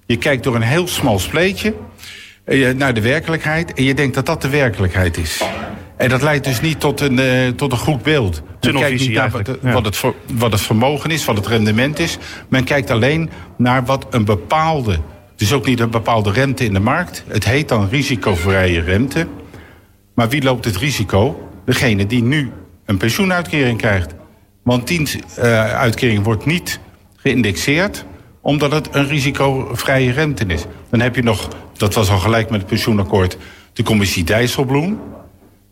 Je 0.06 0.16
kijkt 0.16 0.44
door 0.44 0.54
een 0.54 0.62
heel 0.62 0.88
smal 0.88 1.18
spleetje 1.18 1.74
uh, 2.44 2.74
naar 2.74 2.94
de 2.94 3.00
werkelijkheid 3.00 3.72
en 3.72 3.84
je 3.84 3.94
denkt 3.94 4.14
dat 4.14 4.26
dat 4.26 4.42
de 4.42 4.48
werkelijkheid 4.48 5.16
is. 5.16 5.42
En 6.00 6.08
dat 6.08 6.22
leidt 6.22 6.44
dus 6.44 6.60
niet 6.60 6.80
tot 6.80 7.00
een, 7.00 7.18
uh, 7.18 7.48
tot 7.48 7.72
een 7.72 7.78
goed 7.78 8.02
beeld. 8.02 8.42
Men 8.60 8.74
kijkt 8.74 9.00
niet 9.00 9.12
naar 9.12 9.30
wat, 9.30 9.58
ja. 9.62 9.72
wat, 9.72 9.84
het, 9.84 10.02
wat 10.32 10.52
het 10.52 10.60
vermogen 10.60 11.10
is, 11.10 11.24
wat 11.24 11.36
het 11.36 11.46
rendement 11.46 11.98
is. 11.98 12.18
Men 12.48 12.64
kijkt 12.64 12.90
alleen 12.90 13.30
naar 13.56 13.84
wat 13.84 14.06
een 14.10 14.24
bepaalde... 14.24 14.92
Het 15.32 15.40
is 15.40 15.52
ook 15.52 15.66
niet 15.66 15.80
een 15.80 15.90
bepaalde 15.90 16.32
rente 16.32 16.64
in 16.64 16.72
de 16.72 16.80
markt. 16.80 17.24
Het 17.26 17.44
heet 17.44 17.68
dan 17.68 17.88
risicovrije 17.88 18.80
rente. 18.80 19.26
Maar 20.14 20.28
wie 20.28 20.42
loopt 20.42 20.64
het 20.64 20.76
risico? 20.76 21.48
Degene 21.64 22.06
die 22.06 22.22
nu 22.22 22.50
een 22.84 22.96
pensioenuitkering 22.96 23.78
krijgt. 23.78 24.14
Want 24.62 24.86
die 24.86 25.00
uh, 25.38 25.74
uitkering 25.74 26.24
wordt 26.24 26.46
niet 26.46 26.80
geïndexeerd 27.16 28.04
omdat 28.40 28.72
het 28.72 28.88
een 28.92 29.08
risicovrije 29.08 30.12
rente 30.12 30.44
is. 30.46 30.64
Dan 30.90 31.00
heb 31.00 31.14
je 31.14 31.22
nog, 31.22 31.48
dat 31.76 31.94
was 31.94 32.10
al 32.10 32.18
gelijk 32.18 32.50
met 32.50 32.60
het 32.60 32.68
pensioenakkoord... 32.68 33.36
de 33.72 33.82
commissie 33.82 34.24
Dijsselbloem. 34.24 35.00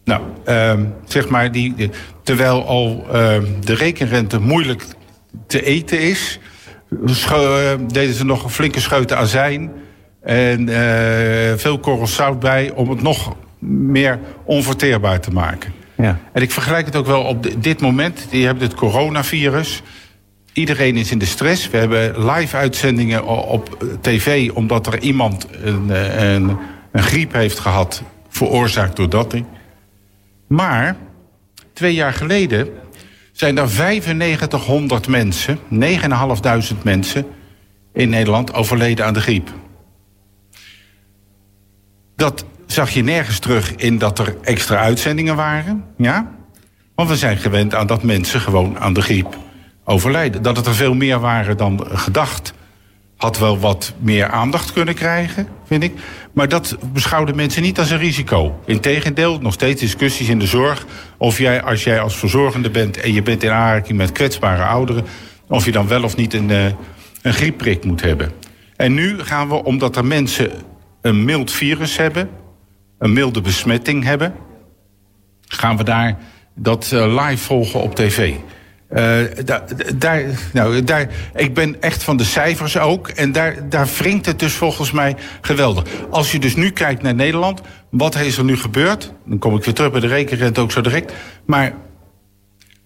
Nou, 0.09 0.23
uh, 0.49 0.87
zeg 1.05 1.29
maar, 1.29 1.53
die, 1.53 1.90
terwijl 2.23 2.66
al 2.66 3.05
uh, 3.07 3.12
de 3.61 3.75
rekenrente 3.75 4.40
moeilijk 4.40 4.85
te 5.47 5.62
eten 5.62 6.01
is... 6.01 6.38
Uh, 6.90 7.71
deden 7.87 8.14
ze 8.14 8.25
nog 8.25 8.44
een 8.44 8.51
flinke 8.51 8.81
scheuten 8.81 9.16
azijn... 9.16 9.73
en 10.23 10.68
uh, 10.68 10.77
veel 11.57 11.79
korrels 11.79 12.14
zout 12.14 12.40
bij 12.40 12.73
om 12.75 12.90
het 12.90 13.03
nog 13.03 13.37
meer 13.59 14.18
onverteerbaar 14.44 15.21
te 15.21 15.31
maken. 15.31 15.73
Ja. 15.97 16.18
En 16.33 16.42
ik 16.42 16.51
vergelijk 16.51 16.87
het 16.87 16.97
ook 16.97 17.07
wel 17.07 17.23
op 17.23 17.62
dit 17.62 17.81
moment. 17.81 18.27
Je 18.31 18.44
hebt 18.44 18.61
het 18.61 18.75
coronavirus. 18.75 19.83
iedereen 20.53 20.97
is 20.97 21.11
in 21.11 21.18
de 21.18 21.27
stress. 21.27 21.71
We 21.71 21.77
hebben 21.77 22.31
live 22.31 22.57
uitzendingen 22.57 23.25
op 23.27 23.85
tv 24.01 24.51
omdat 24.51 24.87
er 24.87 25.01
iemand 25.01 25.47
een, 25.62 25.90
een, 26.25 26.57
een 26.92 27.03
griep 27.03 27.33
heeft 27.33 27.59
gehad, 27.59 28.03
veroorzaakt 28.29 28.97
door 28.97 29.09
dat 29.09 29.31
ding. 29.31 29.44
Maar 30.49 30.97
twee 31.73 31.95
jaar 31.95 32.13
geleden 32.13 32.69
zijn 33.33 33.59
er 33.59 33.69
9500 33.69 35.09
mensen, 35.09 35.59
9.500 36.77 36.83
mensen 36.83 37.27
in 37.93 38.09
Nederland 38.09 38.55
overleden 38.55 39.05
aan 39.07 39.15
de 39.15 39.21
griep. 39.21 39.51
Dat 42.17 42.45
zag 42.67 42.91
je 42.91 43.03
nergens 43.03 43.39
terug 43.39 43.75
in 43.75 43.99
dat 43.99 44.19
er 44.19 44.37
extra 44.43 44.77
uitzendingen 44.77 45.37
waren. 45.37 45.85
Ja? 45.97 46.31
Want 46.95 47.09
we 47.09 47.17
zijn 47.17 47.37
gewend 47.37 47.75
aan 47.75 47.87
dat 47.87 48.03
mensen 48.03 48.41
gewoon 48.41 48.79
aan 48.79 48.93
de 48.93 49.03
griep 49.03 49.39
overlijden. 49.85 50.43
Dat 50.43 50.57
het 50.57 50.67
er 50.67 50.75
veel 50.75 50.95
meer 50.95 51.21
waren 51.21 51.57
dan 51.57 51.87
gedacht, 51.87 52.53
had 53.17 53.39
wel 53.39 53.59
wat 53.59 53.93
meer 53.99 54.29
aandacht 54.31 54.73
kunnen 54.73 54.95
krijgen, 54.95 55.49
vind 55.65 55.83
ik. 55.83 55.93
Maar 56.38 56.48
dat 56.48 56.77
beschouwden 56.92 57.37
mensen 57.37 57.62
niet 57.62 57.79
als 57.79 57.90
een 57.90 57.98
risico. 57.98 58.61
Integendeel, 58.66 59.38
nog 59.40 59.53
steeds 59.53 59.81
discussies 59.81 60.29
in 60.29 60.38
de 60.38 60.46
zorg. 60.46 60.87
Of 61.16 61.38
jij, 61.38 61.62
als 61.62 61.85
jij 61.85 62.01
als 62.01 62.16
verzorgende 62.16 62.70
bent 62.70 63.01
en 63.01 63.12
je 63.12 63.22
bent 63.22 63.42
in 63.42 63.51
aanraking 63.51 63.98
met 63.98 64.12
kwetsbare 64.12 64.62
ouderen, 64.62 65.05
of 65.48 65.64
je 65.64 65.72
dan 65.72 65.88
wel 65.88 66.03
of 66.03 66.16
niet 66.16 66.35
een, 66.35 66.51
eh, 66.51 66.64
een 67.22 67.33
griepprik 67.33 67.85
moet 67.85 68.03
hebben. 68.03 68.33
En 68.77 68.94
nu 68.94 69.18
gaan 69.18 69.48
we, 69.48 69.64
omdat 69.64 69.96
er 69.96 70.05
mensen 70.05 70.51
een 71.01 71.24
mild 71.24 71.53
virus 71.53 71.96
hebben, 71.96 72.29
een 72.98 73.12
milde 73.12 73.40
besmetting 73.40 74.05
hebben, 74.05 74.35
gaan 75.46 75.77
we 75.77 75.85
daar 75.85 76.18
dat 76.55 76.92
eh, 76.92 77.27
live 77.27 77.44
volgen 77.44 77.81
op 77.81 77.94
tv. 77.94 78.35
Uh, 78.90 79.18
daar, 79.44 79.62
daar, 79.96 80.22
nou, 80.53 80.85
daar, 80.85 81.09
ik 81.35 81.55
ben 81.55 81.83
echt 81.83 82.03
van 82.03 82.16
de 82.16 82.24
cijfers 82.24 82.79
ook. 82.79 83.09
En 83.09 83.33
daar, 83.33 83.68
daar 83.68 83.88
wringt 83.98 84.27
het 84.27 84.38
dus 84.38 84.53
volgens 84.53 84.90
mij 84.90 85.16
geweldig. 85.40 85.85
Als 86.11 86.33
je 86.33 86.38
dus 86.38 86.57
nu 86.57 86.70
kijkt 86.70 87.03
naar 87.03 87.14
Nederland, 87.14 87.61
wat 87.90 88.16
is 88.16 88.38
er 88.38 88.44
nu 88.44 88.57
gebeurd? 88.57 89.12
Dan 89.27 89.38
kom 89.38 89.57
ik 89.57 89.64
weer 89.64 89.74
terug 89.74 89.90
bij 89.90 90.01
de 90.01 90.07
rekenrente 90.07 90.61
ook 90.61 90.72
zo 90.72 90.81
direct. 90.81 91.12
Maar 91.46 91.74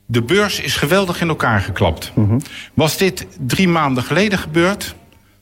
de 0.06 0.22
beurs 0.22 0.60
is 0.60 0.76
geweldig 0.76 1.20
in 1.20 1.28
elkaar 1.28 1.60
geklapt. 1.60 2.12
Mm 2.14 2.28
-hmm. 2.28 2.40
Was 2.74 2.96
dit 2.96 3.26
drie 3.46 3.68
maanden 3.68 4.02
geleden 4.02 4.38
gebeurd, 4.38 4.94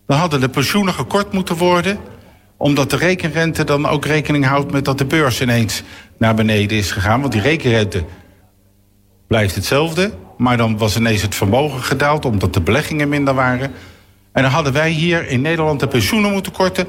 dan 0.06 0.18
hadden 0.18 0.40
de 0.40 0.48
pensioenen 0.48 0.94
gekort 0.94 1.32
moeten 1.32 1.56
worden 1.56 1.98
omdat 2.60 2.90
de 2.90 2.96
rekenrente 2.96 3.64
dan 3.64 3.86
ook 3.86 4.04
rekening 4.04 4.44
houdt 4.44 4.72
met 4.72 4.84
dat 4.84 4.98
de 4.98 5.04
beurs 5.04 5.40
ineens 5.40 5.82
naar 6.18 6.34
beneden 6.34 6.78
is 6.78 6.90
gegaan. 6.90 7.20
Want 7.20 7.32
die 7.32 7.42
rekenrente 7.42 8.04
blijft 9.26 9.54
hetzelfde. 9.54 10.12
Maar 10.40 10.56
dan 10.56 10.78
was 10.78 10.96
ineens 10.96 11.22
het 11.22 11.34
vermogen 11.34 11.82
gedaald 11.82 12.24
omdat 12.24 12.54
de 12.54 12.60
beleggingen 12.60 13.08
minder 13.08 13.34
waren. 13.34 13.72
En 14.32 14.42
dan 14.42 14.50
hadden 14.50 14.72
wij 14.72 14.90
hier 14.90 15.28
in 15.28 15.40
Nederland 15.40 15.80
de 15.80 15.86
pensioenen 15.86 16.32
moeten 16.32 16.52
korten 16.52 16.88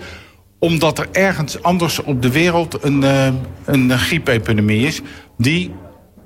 omdat 0.60 1.00
er 1.00 1.08
ergens 1.12 1.64
anders 1.64 2.02
op 2.02 2.22
de 2.22 2.32
wereld 2.32 2.84
een, 2.84 3.02
uh, 3.02 3.28
een 3.66 3.98
griepepidemie 3.98 4.86
is... 4.86 5.02
die 5.38 5.74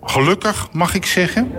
gelukkig, 0.02 0.68
mag 0.72 0.96
ik 0.96 1.06
zeggen, 1.06 1.52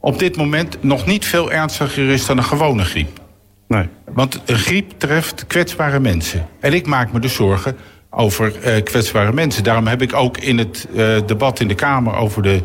op 0.00 0.18
dit 0.18 0.36
moment 0.36 0.82
nog 0.82 1.06
niet 1.06 1.24
veel 1.24 1.52
ernstiger 1.52 2.08
is 2.08 2.26
dan 2.26 2.38
een 2.38 2.44
gewone 2.44 2.84
griep. 2.84 3.20
Nee. 3.68 3.88
Want 4.12 4.40
een 4.46 4.58
griep 4.58 4.92
treft 4.96 5.46
kwetsbare 5.46 6.00
mensen. 6.00 6.48
En 6.60 6.72
ik 6.72 6.86
maak 6.86 7.12
me 7.12 7.18
dus 7.18 7.34
zorgen 7.34 7.76
over 8.10 8.52
uh, 8.76 8.82
kwetsbare 8.82 9.32
mensen. 9.32 9.64
Daarom 9.64 9.86
heb 9.86 10.02
ik 10.02 10.14
ook 10.14 10.38
in 10.38 10.58
het 10.58 10.88
uh, 10.94 11.20
debat 11.26 11.60
in 11.60 11.68
de 11.68 11.74
Kamer 11.74 12.14
over 12.14 12.42
de, 12.42 12.62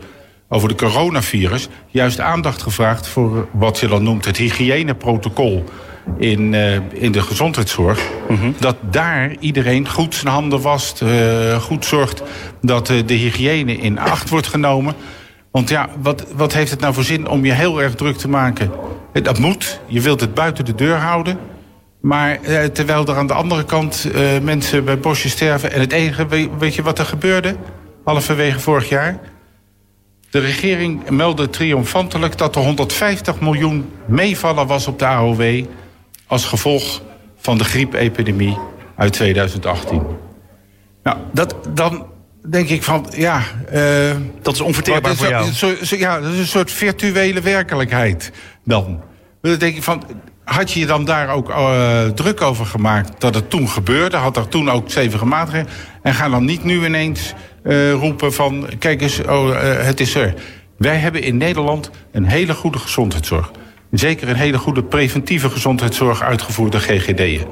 over 0.50 0.68
de 0.68 0.76
coronavirus... 0.76 1.68
juist 1.88 2.20
aandacht 2.20 2.62
gevraagd 2.62 3.08
voor 3.08 3.48
wat 3.52 3.80
je 3.80 3.88
dan 3.88 4.04
noemt 4.04 4.26
het 4.26 4.38
hygiëneprotocol... 4.38 5.64
in, 6.18 6.54
uh, 6.54 6.76
in 6.92 7.12
de 7.12 7.22
gezondheidszorg. 7.22 8.02
Mm 8.30 8.38
-hmm. 8.38 8.56
Dat 8.60 8.76
daar 8.92 9.36
iedereen 9.40 9.90
goed 9.90 10.16
zijn 10.16 10.34
handen 10.34 10.62
wast, 10.62 11.04
goed 11.60 11.86
zorgt... 11.86 12.24
dat 12.62 12.88
de 12.88 13.14
hygiëne 13.14 13.78
in 13.78 14.00
acht 14.00 14.30
wordt 14.30 14.48
genomen... 14.48 14.96
Want 15.58 15.70
ja, 15.70 15.90
wat, 16.02 16.26
wat 16.36 16.54
heeft 16.54 16.72
het 16.72 16.80
nou 16.80 16.94
voor 16.94 17.04
zin 17.04 17.28
om 17.28 17.46
je 17.46 17.54
heel 17.54 17.82
erg 17.82 17.96
druk 17.96 18.18
te 18.18 18.30
maken? 18.30 18.72
Dat 19.14 19.40
moet. 19.40 19.80
Je 19.86 20.02
wilt 20.02 20.22
het 20.22 20.34
buiten 20.34 20.66
de 20.66 20.76
deur 20.76 20.96
houden. 20.96 21.38
Maar 22.02 22.42
eh, 22.42 22.64
terwijl 22.64 23.06
er 23.06 23.16
aan 23.16 23.28
de 23.28 23.34
andere 23.34 23.64
kant 23.64 24.12
eh, 24.14 24.22
mensen 24.42 24.86
bij 24.86 25.00
bosjes 25.00 25.32
sterven... 25.32 25.72
en 25.72 25.80
het 25.80 25.92
enige, 25.92 26.28
weet 26.60 26.76
je 26.76 26.82
wat 26.82 27.00
er 27.00 27.06
gebeurde? 27.06 27.56
Halverwege 28.04 28.60
vorig 28.60 28.90
jaar? 28.90 29.20
De 30.30 30.40
regering 30.40 31.10
meldde 31.10 31.50
triomfantelijk 31.50 32.38
dat 32.38 32.56
er 32.56 32.62
150 32.62 33.40
miljoen 33.40 33.92
meevallen 34.06 34.68
was 34.68 34.88
op 34.88 35.00
de 35.00 35.06
AOW... 35.06 35.66
als 36.28 36.46
gevolg 36.46 37.02
van 37.38 37.58
de 37.58 37.64
griepepidemie 37.64 38.58
uit 38.96 39.14
2018. 39.14 40.04
Nou, 41.04 41.18
dat, 41.34 41.56
dan 41.74 42.06
denk 42.50 42.70
ik 42.70 42.84
van, 42.84 43.08
ja... 43.16 43.42
Uh, 43.74 44.12
dat 44.42 44.54
is 44.54 44.62
onverteerbaar 44.62 45.16
voor 45.16 45.28
jou. 45.28 45.52
Zo, 45.52 45.76
zo, 45.84 45.96
ja, 45.96 46.20
dat 46.20 46.32
is 46.32 46.40
een 46.40 46.48
soort 46.48 46.72
virtuele 46.72 47.42
werkelijkheid 47.42 48.32
dan. 48.64 49.02
Dan 49.42 49.58
denk 49.58 49.76
ik 49.76 49.84
van, 49.84 50.04
had 50.44 50.72
je 50.72 50.80
je 50.80 50.86
dan 50.86 51.06
daar 51.06 51.30
ook 51.30 51.50
uh, 51.50 52.06
druk 52.06 52.42
over 52.42 52.66
gemaakt 52.66 53.22
dat 53.22 53.36
het 53.36 53.50
toen 53.50 53.70
gebeurde? 53.70 54.18
Had 54.18 54.38
er 54.38 54.48
toen 54.48 54.70
ook 54.70 54.90
stevige 54.90 55.26
maatregelen? 55.26 55.74
En 56.02 56.14
ga 56.14 56.30
dan 56.30 56.46
niet 56.46 56.64
nu 56.64 56.86
ineens 56.86 57.34
roepen 57.92 58.34
van, 58.34 58.70
kijk 58.80 59.02
eens, 59.02 59.22
oh, 59.22 59.62
het 59.62 60.00
is 60.00 60.16
er. 60.16 60.34
Wij 60.78 60.96
hebben 60.96 61.22
in 61.22 61.38
Nederland 61.38 61.90
een 62.12 62.26
hele 62.26 62.54
goede 62.54 62.78
gezondheidszorg. 62.78 63.52
Zeker 63.92 64.30
een 64.30 64.36
hele 64.36 64.58
goede 64.58 64.84
preventieve 64.84 65.50
gezondheidszorg 65.50 66.22
uitgevoerd 66.22 66.72
door 66.72 66.82
GGD'en. 66.82 67.46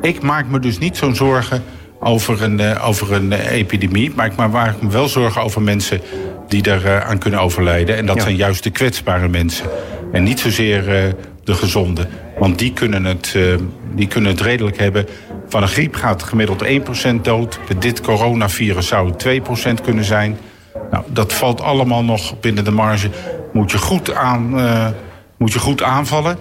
Ik 0.00 0.22
maak 0.22 0.46
me 0.46 0.58
dus 0.58 0.78
niet 0.78 0.96
zo'n 0.96 1.14
zorgen 1.14 1.62
over 2.00 2.42
een, 2.42 2.60
uh, 2.60 2.88
over 2.88 3.12
een 3.12 3.32
uh, 3.32 3.50
epidemie. 3.50 4.12
Maar 4.14 4.26
ik 4.26 4.36
maak 4.36 4.82
me 4.82 4.88
wel 4.88 5.08
zorgen 5.08 5.42
over 5.42 5.62
mensen 5.62 6.00
die 6.48 6.62
daar 6.62 6.84
uh, 6.84 7.00
aan 7.00 7.18
kunnen 7.18 7.40
overlijden. 7.40 7.96
En 7.96 8.06
dat 8.06 8.16
ja. 8.16 8.22
zijn 8.22 8.36
juist 8.36 8.62
de 8.62 8.70
kwetsbare 8.70 9.28
mensen. 9.28 9.66
En 10.12 10.22
niet 10.22 10.40
zozeer 10.40 11.14
de 11.44 11.54
gezonde. 11.54 12.06
Want 12.38 12.58
die 12.58 12.72
kunnen, 12.72 13.04
het, 13.04 13.36
die 13.94 14.06
kunnen 14.06 14.30
het 14.30 14.40
redelijk 14.40 14.78
hebben. 14.78 15.06
Van 15.48 15.62
een 15.62 15.68
griep 15.68 15.94
gaat 15.94 16.22
gemiddeld 16.22 16.64
1% 16.64 17.20
dood. 17.22 17.58
Bij 17.66 17.78
dit 17.78 18.00
coronavirus 18.00 18.86
zou 18.86 19.10
het 19.10 19.26
2% 19.78 19.82
kunnen 19.82 20.04
zijn. 20.04 20.38
Nou, 20.90 21.04
dat 21.06 21.32
valt 21.32 21.60
allemaal 21.60 22.04
nog 22.04 22.40
binnen 22.40 22.64
de 22.64 22.70
marge. 22.70 23.10
Moet 23.52 23.70
je 23.70 23.78
goed, 23.78 24.14
aan, 24.14 24.54
moet 25.36 25.52
je 25.52 25.58
goed 25.58 25.82
aanvallen. 25.82 26.38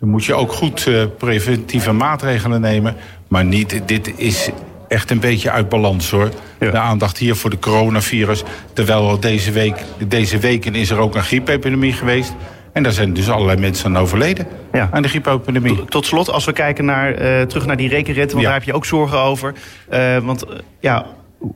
Dan 0.00 0.08
moet 0.08 0.24
je 0.24 0.34
ook 0.34 0.52
goed 0.52 0.90
preventieve 1.18 1.92
maatregelen 1.92 2.60
nemen. 2.60 2.96
Maar 3.28 3.44
niet, 3.44 3.82
dit 3.86 4.12
is 4.16 4.50
echt 4.88 5.10
een 5.10 5.20
beetje 5.20 5.50
uit 5.50 5.68
balans 5.68 6.10
hoor. 6.10 6.30
Ja. 6.60 6.70
De 6.70 6.78
aandacht 6.78 7.18
hier 7.18 7.36
voor 7.36 7.50
de 7.50 7.58
coronavirus. 7.58 8.42
Terwijl 8.72 9.20
deze, 9.20 9.52
week, 9.52 9.84
deze 10.08 10.38
weken 10.38 10.74
is 10.74 10.90
er 10.90 10.98
ook 10.98 11.14
een 11.14 11.22
griepepidemie 11.22 11.92
geweest. 11.92 12.34
En 12.74 12.82
daar 12.82 12.92
zijn 12.92 13.12
dus 13.12 13.30
allerlei 13.30 13.60
mensen 13.60 13.86
aan 13.96 14.02
overleden. 14.02 14.46
Ja. 14.72 14.88
Aan 14.92 15.02
de 15.02 15.08
griepepidemie. 15.08 15.76
Tot, 15.76 15.90
tot 15.90 16.06
slot, 16.06 16.30
als 16.30 16.44
we 16.44 16.52
kijken 16.52 16.84
naar, 16.84 17.10
uh, 17.10 17.42
terug 17.42 17.66
naar 17.66 17.76
die 17.76 17.88
rekenrente, 17.88 18.32
want 18.32 18.40
ja. 18.40 18.50
daar 18.50 18.58
heb 18.58 18.68
je 18.68 18.72
ook 18.72 18.84
zorgen 18.84 19.18
over. 19.18 19.54
Uh, 19.92 20.18
want 20.18 20.44
uh, 20.48 20.54
ja, 20.80 21.06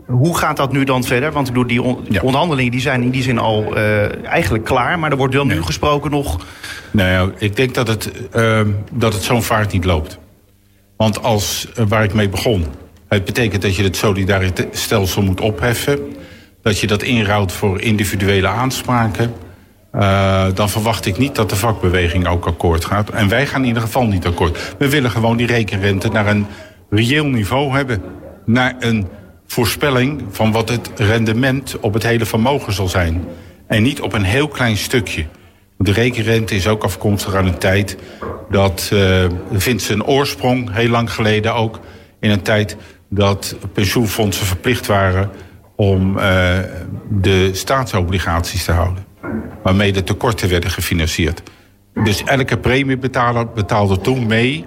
hoe 0.07 0.39
gaat 0.39 0.57
dat 0.57 0.73
nu 0.73 0.85
dan 0.85 1.05
verder? 1.05 1.33
Want 1.33 1.49
ik 1.49 1.53
bedoel, 1.53 1.69
die 1.69 1.83
on 1.83 2.07
ja. 2.09 2.21
onderhandelingen 2.21 2.71
die 2.71 2.81
zijn 2.81 3.03
in 3.03 3.11
die 3.11 3.23
zin 3.23 3.39
al 3.39 3.77
eigenlijk 4.25 4.65
klaar. 4.65 4.99
Maar 4.99 5.11
er 5.11 5.17
wordt 5.17 5.35
wel 5.35 5.45
nee. 5.45 5.57
nu 5.57 5.63
gesproken 5.63 6.11
nog. 6.11 6.47
Nou 6.91 7.33
ik 7.39 7.57
denk 7.57 7.75
dat 7.75 7.89
het, 7.89 8.13
dat 8.93 9.13
het 9.13 9.23
zo'n 9.23 9.43
vaart 9.43 9.73
niet 9.73 9.85
loopt. 9.85 10.19
Want 10.97 11.23
als, 11.23 11.69
waar 11.89 12.05
ik 12.05 12.15
mee 12.15 12.29
begon, 12.29 12.67
het 13.09 13.25
betekent 13.25 13.63
dat 13.63 13.77
je 13.77 13.83
het 13.83 13.97
solidariteitsstelsel 13.97 15.23
moet 15.23 15.41
opheffen. 15.41 15.99
Dat 16.63 16.79
je 16.79 16.87
dat 16.87 17.03
inrouwt 17.03 17.53
voor 17.53 17.81
individuele 17.81 18.49
aanspraken. 18.49 19.33
Uh, 19.95 20.47
dan 20.55 20.71
verwacht 20.71 21.07
ik 21.07 21.19
niet 21.19 21.35
dat 21.35 21.51
de 21.51 21.57
vakbeweging 21.57 22.27
ook 22.27 22.47
akkoord 22.47 22.85
gaat. 22.85 23.11
En 23.11 23.29
wij 23.29 23.47
gaan 23.47 23.61
in 23.61 23.67
ieder 23.67 23.83
geval 23.83 24.07
niet 24.07 24.27
akkoord. 24.27 24.75
We 24.79 24.89
willen 24.89 25.11
gewoon 25.11 25.37
die 25.37 25.47
rekenrente 25.47 26.09
naar 26.09 26.27
een 26.27 26.47
reëel 26.91 27.27
niveau 27.27 27.77
hebben. 27.77 28.03
Naar 28.45 28.75
een 28.79 29.09
voorspelling 29.47 30.23
van 30.31 30.53
wat 30.53 30.69
het 30.69 30.91
rendement 30.97 31.81
op 31.81 31.95
het 31.95 32.03
hele 32.03 32.25
vermogen 32.27 32.73
zal 32.73 32.89
zijn. 32.89 33.25
En 33.67 33.83
niet 33.83 34.01
op 34.01 34.13
een 34.13 34.25
heel 34.25 34.49
klein 34.49 34.77
stukje. 34.77 35.27
De 35.79 35.93
rekenrente 35.93 36.55
is 36.55 36.67
ook 36.67 36.85
afkomstig 36.85 37.35
aan 37.35 37.47
een 37.47 37.59
tijd 37.59 37.97
dat 38.51 38.91
uh, 38.93 39.25
vindt 39.53 39.83
zijn 39.83 40.05
oorsprong, 40.05 40.75
heel 40.75 40.89
lang 40.89 41.13
geleden 41.13 41.55
ook, 41.55 41.81
in 42.21 42.31
een 42.31 42.43
tijd 42.43 42.77
dat 43.09 43.57
pensioenfondsen 43.73 44.47
verplicht 44.47 44.87
waren 44.87 45.31
om 45.77 46.19
uh, 46.19 46.23
de 47.11 47.51
staatsobligaties 47.55 48.65
te 48.65 48.73
houden. 48.73 49.08
Waarmee 49.63 49.93
de 49.93 50.05
tekorten 50.05 50.49
werden 50.49 50.71
gefinancierd. 50.71 51.43
Dus 51.95 52.25
elke 52.25 52.59
premiebetaler 52.59 53.49
betaalde 53.49 54.01
toen 54.01 54.27
mee 54.27 54.65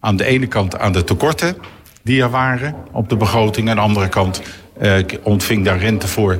aan 0.00 0.16
de 0.16 0.24
ene 0.24 0.46
kant 0.46 0.78
aan 0.78 0.92
de 0.92 1.04
tekorten 1.04 1.56
die 2.02 2.22
er 2.22 2.30
waren 2.30 2.74
op 2.92 3.08
de 3.08 3.16
begroting. 3.16 3.68
En 3.68 3.70
aan 3.70 3.76
de 3.76 3.82
andere 3.82 4.08
kant 4.08 4.42
uh, 4.82 4.98
ontving 5.22 5.64
daar 5.64 5.78
rente 5.78 6.08
voor 6.08 6.38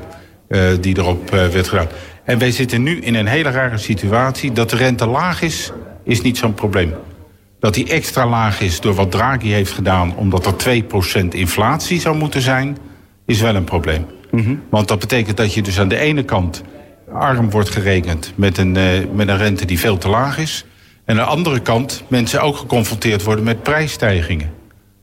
uh, 0.49 0.69
die 0.81 0.99
erop 0.99 1.31
werd 1.31 1.69
gedaan. 1.69 1.89
En 2.25 2.39
wij 2.39 2.51
zitten 2.51 2.83
nu 2.83 3.01
in 3.01 3.15
een 3.15 3.27
hele 3.27 3.51
rare 3.51 3.79
situatie. 3.79 4.53
Dat 4.53 4.71
de 4.71 4.77
rente 4.77 5.07
laag 5.07 5.43
is, 5.43 5.73
is 6.05 6.21
niet 6.21 6.39
zo'n 6.39 6.55
probleem. 6.55 6.95
Dat 7.61 7.75
die 7.75 7.89
extra 7.89 8.29
laag 8.29 8.61
is 8.61 8.81
door 8.81 8.95
wat 8.95 9.11
Draghi 9.11 9.53
heeft 9.53 9.73
gedaan... 9.73 10.17
omdat 10.17 10.47
er 10.47 10.83
2% 11.23 11.29
inflatie 11.29 12.01
zou 12.01 12.17
moeten 12.17 12.41
zijn, 12.41 12.77
is 13.27 13.41
wel 13.41 13.55
een 13.55 13.65
probleem. 13.65 14.07
Want 14.71 14.89
dat 14.89 14.99
betekent 14.99 15.37
dat 15.37 15.55
je 15.55 15.63
dus 15.63 15.81
aan 15.81 15.89
de 15.89 15.99
ene 15.99 16.23
kant 16.23 16.63
arm 17.13 17.51
wordt 17.51 17.71
gerekend... 17.71 18.33
met 18.35 18.59
een, 18.59 18.75
uh, 18.75 18.85
met 19.13 19.29
een 19.29 19.37
rente 19.37 19.65
die 19.65 19.79
veel 19.79 19.99
te 19.99 20.09
laag 20.09 20.39
is. 20.39 20.65
En 21.05 21.19
aan 21.19 21.25
de 21.25 21.31
andere 21.31 21.61
kant 21.61 22.05
mensen 22.09 22.43
ook 22.43 22.57
geconfronteerd 22.57 23.23
worden 23.23 23.45
met 23.45 23.63
prijsstijgingen. 23.63 24.51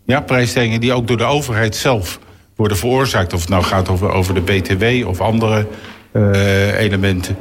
Ja, 0.05 0.21
prijsstijgingen 0.21 0.79
die 0.79 0.93
ook 0.93 1.07
door 1.07 1.17
de 1.17 1.23
overheid 1.23 1.75
zelf 1.75 2.19
worden 2.55 2.77
veroorzaakt. 2.77 3.33
Of 3.33 3.39
het 3.39 3.49
nou 3.49 3.63
gaat 3.63 3.89
over, 3.89 4.11
over 4.11 4.33
de 4.33 4.41
BTW 4.41 5.07
of 5.07 5.21
andere 5.21 5.67
uh, 6.11 6.79
elementen. 6.79 7.37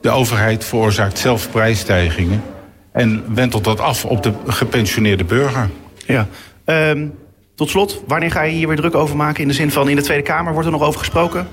De 0.00 0.10
overheid 0.10 0.64
veroorzaakt 0.64 1.18
zelf 1.18 1.50
prijsstijgingen. 1.50 2.42
En 2.92 3.24
wentelt 3.34 3.64
dat 3.64 3.80
af 3.80 4.04
op 4.04 4.22
de 4.22 4.32
gepensioneerde 4.46 5.24
burger. 5.24 5.70
Ja. 6.06 6.26
Um, 6.64 7.14
tot 7.54 7.70
slot, 7.70 8.02
wanneer 8.06 8.30
ga 8.30 8.42
je 8.42 8.52
hier 8.52 8.66
weer 8.66 8.76
druk 8.76 8.94
over 8.94 9.16
maken? 9.16 9.42
In 9.42 9.48
de 9.48 9.54
zin 9.54 9.70
van 9.70 9.88
in 9.88 9.96
de 9.96 10.02
Tweede 10.02 10.22
Kamer 10.22 10.52
wordt 10.52 10.66
er 10.66 10.72
nog 10.72 10.82
over 10.82 10.98
gesproken? 10.98 11.46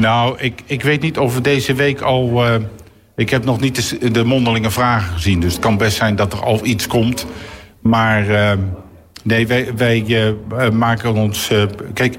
Nou, 0.00 0.38
ik, 0.38 0.62
ik 0.64 0.82
weet 0.82 1.02
niet 1.02 1.18
of 1.18 1.34
we 1.34 1.40
deze 1.40 1.74
week 1.74 2.00
al. 2.00 2.46
Uh, 2.46 2.54
ik 3.16 3.30
heb 3.30 3.44
nog 3.44 3.60
niet 3.60 4.00
de, 4.00 4.10
de, 4.10 4.24
mondelinge 4.24 4.70
vragen 4.70 5.12
gezien. 5.12 5.40
Dus 5.40 5.52
het 5.52 5.62
kan 5.62 5.76
best 5.76 5.96
zijn 5.96 6.16
dat 6.16 6.32
er 6.32 6.42
al 6.42 6.60
iets 6.62 6.86
komt. 6.86 7.26
Maar 7.80 8.28
uh, 8.28 8.52
nee, 9.22 9.46
wij, 9.46 9.74
wij 9.76 10.04
uh, 10.06 10.70
maken 10.70 11.14
ons. 11.14 11.50
kijk, 11.94 12.16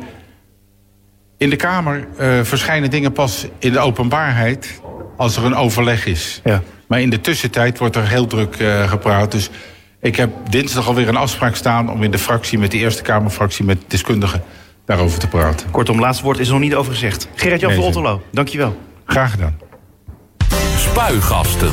in 1.37 1.49
de 1.49 1.55
Kamer 1.55 2.07
verschijnen 2.43 2.89
dingen 2.89 3.11
pas 3.11 3.47
in 3.59 3.71
de 3.71 3.79
openbaarheid 3.79 4.81
als 5.17 5.37
er 5.37 5.45
een 5.45 5.55
overleg 5.55 6.05
is. 6.05 6.41
Ja. 6.43 6.61
Maar 6.87 7.01
in 7.01 7.09
de 7.09 7.21
tussentijd 7.21 7.77
wordt 7.77 7.95
er 7.95 8.07
heel 8.07 8.27
druk 8.27 8.55
gepraat. 8.87 9.31
Dus 9.31 9.49
ik 9.99 10.15
heb 10.15 10.29
dinsdag 10.49 10.87
alweer 10.87 11.07
een 11.07 11.15
afspraak 11.15 11.55
staan 11.55 11.91
om 11.91 12.03
in 12.03 12.11
de 12.11 12.17
fractie 12.17 12.59
met 12.59 12.71
de 12.71 12.77
Eerste 12.77 13.01
Kamerfractie 13.01 13.65
met 13.65 13.77
deskundigen 13.87 14.43
daarover 14.91 15.19
te 15.19 15.27
praten. 15.27 15.71
Kortom, 15.71 15.99
laatste 15.99 16.23
woord 16.23 16.39
is 16.39 16.47
er 16.47 16.53
nog 16.53 16.61
niet 16.61 16.75
over 16.75 16.91
gezegd. 16.91 17.27
Gerrit-Jan 17.35 17.69
nee, 17.69 17.79
van 17.79 17.87
Otterlo, 17.87 18.21
dankjewel. 18.31 18.77
Graag 19.05 19.31
gedaan. 19.31 19.57
Spuigasten. 20.77 21.71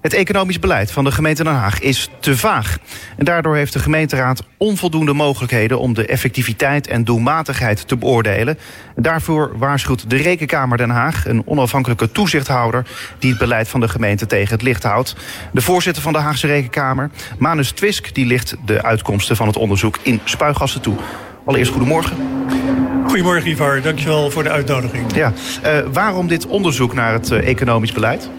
Het 0.00 0.14
economisch 0.14 0.58
beleid 0.58 0.92
van 0.92 1.04
de 1.04 1.12
gemeente 1.12 1.44
Den 1.44 1.54
Haag 1.54 1.80
is 1.80 2.10
te 2.20 2.36
vaag. 2.36 2.78
En 3.16 3.24
daardoor 3.24 3.56
heeft 3.56 3.72
de 3.72 3.78
gemeenteraad 3.78 4.42
onvoldoende 4.56 5.12
mogelijkheden 5.12 5.78
om 5.78 5.94
de 5.94 6.06
effectiviteit 6.06 6.86
en 6.86 7.04
doelmatigheid 7.04 7.88
te 7.88 7.96
beoordelen. 7.96 8.58
En 8.96 9.02
daarvoor 9.02 9.58
waarschuwt 9.58 10.10
de 10.10 10.16
Rekenkamer 10.16 10.78
Den 10.78 10.90
Haag, 10.90 11.26
een 11.26 11.42
onafhankelijke 11.46 12.12
toezichthouder 12.12 12.86
die 13.18 13.30
het 13.30 13.38
beleid 13.38 13.68
van 13.68 13.80
de 13.80 13.88
gemeente 13.88 14.26
tegen 14.26 14.52
het 14.54 14.62
licht 14.62 14.82
houdt. 14.82 15.16
De 15.52 15.60
voorzitter 15.60 16.02
van 16.02 16.12
de 16.12 16.18
Haagse 16.18 16.46
Rekenkamer, 16.46 17.10
Manus 17.38 17.70
Twisk, 17.70 18.14
die 18.14 18.26
ligt 18.26 18.56
de 18.64 18.82
uitkomsten 18.82 19.36
van 19.36 19.46
het 19.46 19.56
onderzoek 19.56 19.98
in 20.02 20.20
spuigassen 20.24 20.80
toe. 20.80 20.96
Allereerst 21.44 21.72
goedemorgen. 21.72 22.16
Goedemorgen 23.06 23.50
Ivar, 23.50 23.82
dankjewel 23.82 24.30
voor 24.30 24.42
de 24.42 24.50
uitnodiging. 24.50 25.14
Ja, 25.14 25.32
uh, 25.64 25.78
waarom 25.92 26.28
dit 26.28 26.46
onderzoek 26.46 26.94
naar 26.94 27.12
het 27.12 27.30
uh, 27.30 27.48
economisch 27.48 27.92
beleid? 27.92 28.30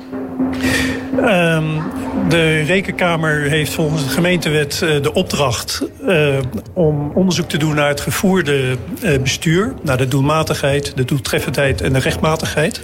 Um, 1.18 1.82
de 2.30 2.62
Rekenkamer 2.62 3.42
heeft 3.42 3.74
volgens 3.74 4.04
de 4.04 4.10
gemeentewet 4.10 4.82
uh, 4.84 5.02
de 5.02 5.14
opdracht 5.14 5.88
uh, 6.08 6.38
om 6.74 7.12
onderzoek 7.14 7.50
te 7.50 7.58
doen 7.58 7.76
naar 7.76 7.88
het 7.88 8.02
gevoerde 8.02 8.76
uh, 9.04 9.20
bestuur, 9.20 9.74
naar 9.82 9.98
de 9.98 10.08
doelmatigheid, 10.08 10.92
de 10.96 11.06
doeltreffendheid 11.06 11.82
en 11.82 11.94
de 11.94 12.00
rechtmatigheid 12.00 12.82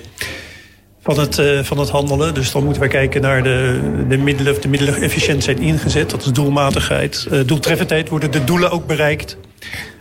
van 1.01 1.19
het, 1.19 1.41
van 1.61 1.79
het 1.79 1.89
handelen. 1.89 2.33
Dus 2.33 2.51
dan 2.51 2.63
moeten 2.63 2.81
we 2.81 2.87
kijken 2.87 3.21
naar 3.21 3.43
de, 3.43 3.79
de 4.07 4.17
middelen, 4.17 4.61
de 4.61 4.67
middelen 4.67 5.01
efficiënt 5.01 5.43
zijn 5.43 5.59
ingezet. 5.59 6.09
Dat 6.09 6.25
is 6.25 6.31
doelmatigheid. 6.31 7.27
doeltreffendheid 7.45 8.09
worden 8.09 8.31
de 8.31 8.43
doelen 8.43 8.71
ook 8.71 8.87
bereikt. 8.87 9.37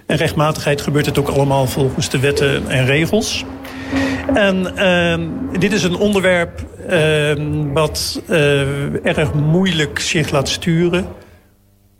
En 0.06 0.16
rechtmatigheid 0.16 0.80
gebeurt 0.80 1.06
het 1.06 1.18
ook 1.18 1.28
allemaal 1.28 1.66
volgens 1.66 2.10
de 2.10 2.18
wetten 2.18 2.68
en 2.68 2.86
regels. 2.86 3.44
En 4.34 4.72
uh, 4.76 5.58
dit 5.60 5.72
is 5.72 5.82
een 5.82 5.96
onderwerp 5.96 6.64
uh, 6.90 7.32
wat 7.72 8.22
uh, 8.28 9.06
erg 9.06 9.34
moeilijk 9.34 9.98
zich 9.98 10.30
laat 10.30 10.48
sturen. 10.48 11.06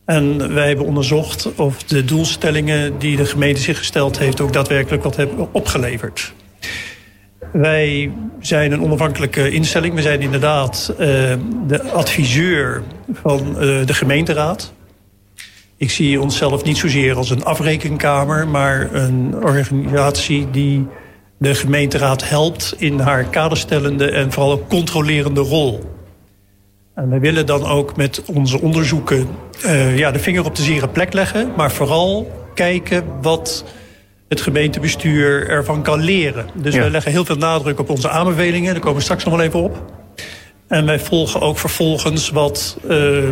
En 0.05 0.55
wij 0.55 0.67
hebben 0.67 0.87
onderzocht 0.87 1.55
of 1.55 1.83
de 1.83 2.05
doelstellingen 2.05 2.99
die 2.99 3.17
de 3.17 3.27
gemeente 3.27 3.61
zich 3.61 3.79
gesteld 3.79 4.19
heeft... 4.19 4.41
ook 4.41 4.53
daadwerkelijk 4.53 5.03
wat 5.03 5.17
hebben 5.17 5.49
opgeleverd. 5.53 6.33
Wij 7.53 8.13
zijn 8.41 8.73
een 8.73 8.83
onafhankelijke 8.83 9.51
instelling. 9.51 9.95
We 9.95 10.03
zijn 10.03 10.21
inderdaad 10.21 10.91
uh, 10.93 10.99
de 11.67 11.83
adviseur 11.93 12.83
van 13.13 13.49
uh, 13.49 13.87
de 13.87 13.95
gemeenteraad. 13.95 14.73
Ik 15.77 15.91
zie 15.91 16.21
onszelf 16.21 16.65
niet 16.65 16.79
zozeer 16.79 17.17
als 17.17 17.31
een 17.31 17.45
afrekenkamer... 17.45 18.49
maar 18.49 18.95
een 18.95 19.35
organisatie 19.43 20.51
die 20.51 20.87
de 21.39 21.55
gemeenteraad 21.55 22.29
helpt 22.29 22.75
in 22.79 22.99
haar 22.99 23.25
kaderstellende 23.25 24.11
en 24.11 24.33
vooral 24.33 24.53
ook 24.53 24.69
controlerende 24.69 25.41
rol. 25.41 25.95
En 26.95 27.09
wij 27.09 27.21
willen 27.21 27.47
dan 27.47 27.65
ook 27.65 27.97
met 27.97 28.23
onze 28.27 28.61
onderzoeken 28.61 29.29
uh, 29.65 29.99
ja, 29.99 30.11
de 30.11 30.19
vinger 30.19 30.45
op 30.45 30.55
de 30.55 30.63
zere 30.63 30.89
plek 30.89 31.13
leggen, 31.13 31.53
maar 31.57 31.73
vooral 31.73 32.31
kijken 32.55 33.05
wat 33.23 33.65
het 34.29 34.41
gemeentebestuur 34.41 35.49
ervan 35.49 35.83
kan 35.83 36.01
leren. 36.01 36.47
Dus 36.55 36.75
ja. 36.75 36.81
wij 36.81 36.91
leggen 36.91 37.13
heel 37.13 37.25
veel 37.25 37.37
nadruk 37.37 37.79
op 37.79 37.91
onze 37.91 38.09
aanbevelingen, 38.09 38.73
daar 38.73 38.83
komen 38.83 38.97
we 38.97 39.03
straks 39.03 39.25
nog 39.25 39.35
wel 39.35 39.45
even 39.45 39.63
op. 39.63 39.83
En 40.69 40.87
wij 40.87 41.01
volgen 41.01 41.41
ook 41.41 41.59
vervolgens 41.59 42.31
wat 42.31 42.77
uh, 42.83 42.89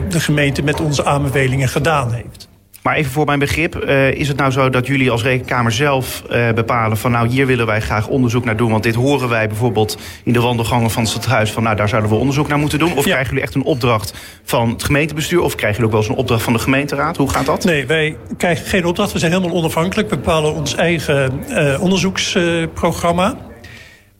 de 0.08 0.20
gemeente 0.20 0.62
met 0.62 0.80
onze 0.80 1.04
aanbevelingen 1.04 1.68
gedaan 1.68 2.12
heeft. 2.12 2.48
Maar 2.84 2.96
even 2.96 3.12
voor 3.12 3.26
mijn 3.26 3.38
begrip, 3.38 3.84
uh, 3.84 4.10
is 4.10 4.28
het 4.28 4.36
nou 4.36 4.50
zo 4.50 4.70
dat 4.70 4.86
jullie 4.86 5.10
als 5.10 5.22
rekenkamer 5.22 5.72
zelf 5.72 6.22
uh, 6.30 6.52
bepalen 6.52 6.96
van 6.96 7.10
nou 7.10 7.28
hier 7.28 7.46
willen 7.46 7.66
wij 7.66 7.80
graag 7.80 8.08
onderzoek 8.08 8.44
naar 8.44 8.56
doen, 8.56 8.70
want 8.70 8.82
dit 8.82 8.94
horen 8.94 9.28
wij 9.28 9.48
bijvoorbeeld 9.48 9.98
in 10.24 10.32
de 10.32 10.40
wandelgangen 10.40 10.90
van 10.90 11.02
het 11.02 11.10
stadhuis 11.10 11.52
van 11.52 11.62
nou 11.62 11.76
daar 11.76 11.88
zouden 11.88 12.10
we 12.10 12.16
onderzoek 12.16 12.48
naar 12.48 12.58
moeten 12.58 12.78
doen? 12.78 12.92
Of 12.92 13.04
ja. 13.04 13.10
krijgen 13.10 13.26
jullie 13.26 13.42
echt 13.42 13.54
een 13.54 13.62
opdracht 13.62 14.14
van 14.42 14.68
het 14.68 14.84
gemeentebestuur 14.84 15.40
of 15.40 15.54
krijgen 15.54 15.80
jullie 15.80 15.84
ook 15.84 15.92
wel 15.92 16.00
eens 16.00 16.10
een 16.10 16.22
opdracht 16.22 16.42
van 16.42 16.52
de 16.52 16.58
gemeenteraad? 16.58 17.16
Hoe 17.16 17.30
gaat 17.30 17.46
dat? 17.46 17.64
Nee, 17.64 17.86
wij 17.86 18.16
krijgen 18.36 18.66
geen 18.66 18.84
opdracht. 18.84 19.12
We 19.12 19.18
zijn 19.18 19.32
helemaal 19.32 19.56
onafhankelijk. 19.56 20.10
We 20.10 20.16
bepalen 20.16 20.54
ons 20.54 20.74
eigen 20.74 21.44
uh, 21.48 21.82
onderzoeksprogramma. 21.82 23.36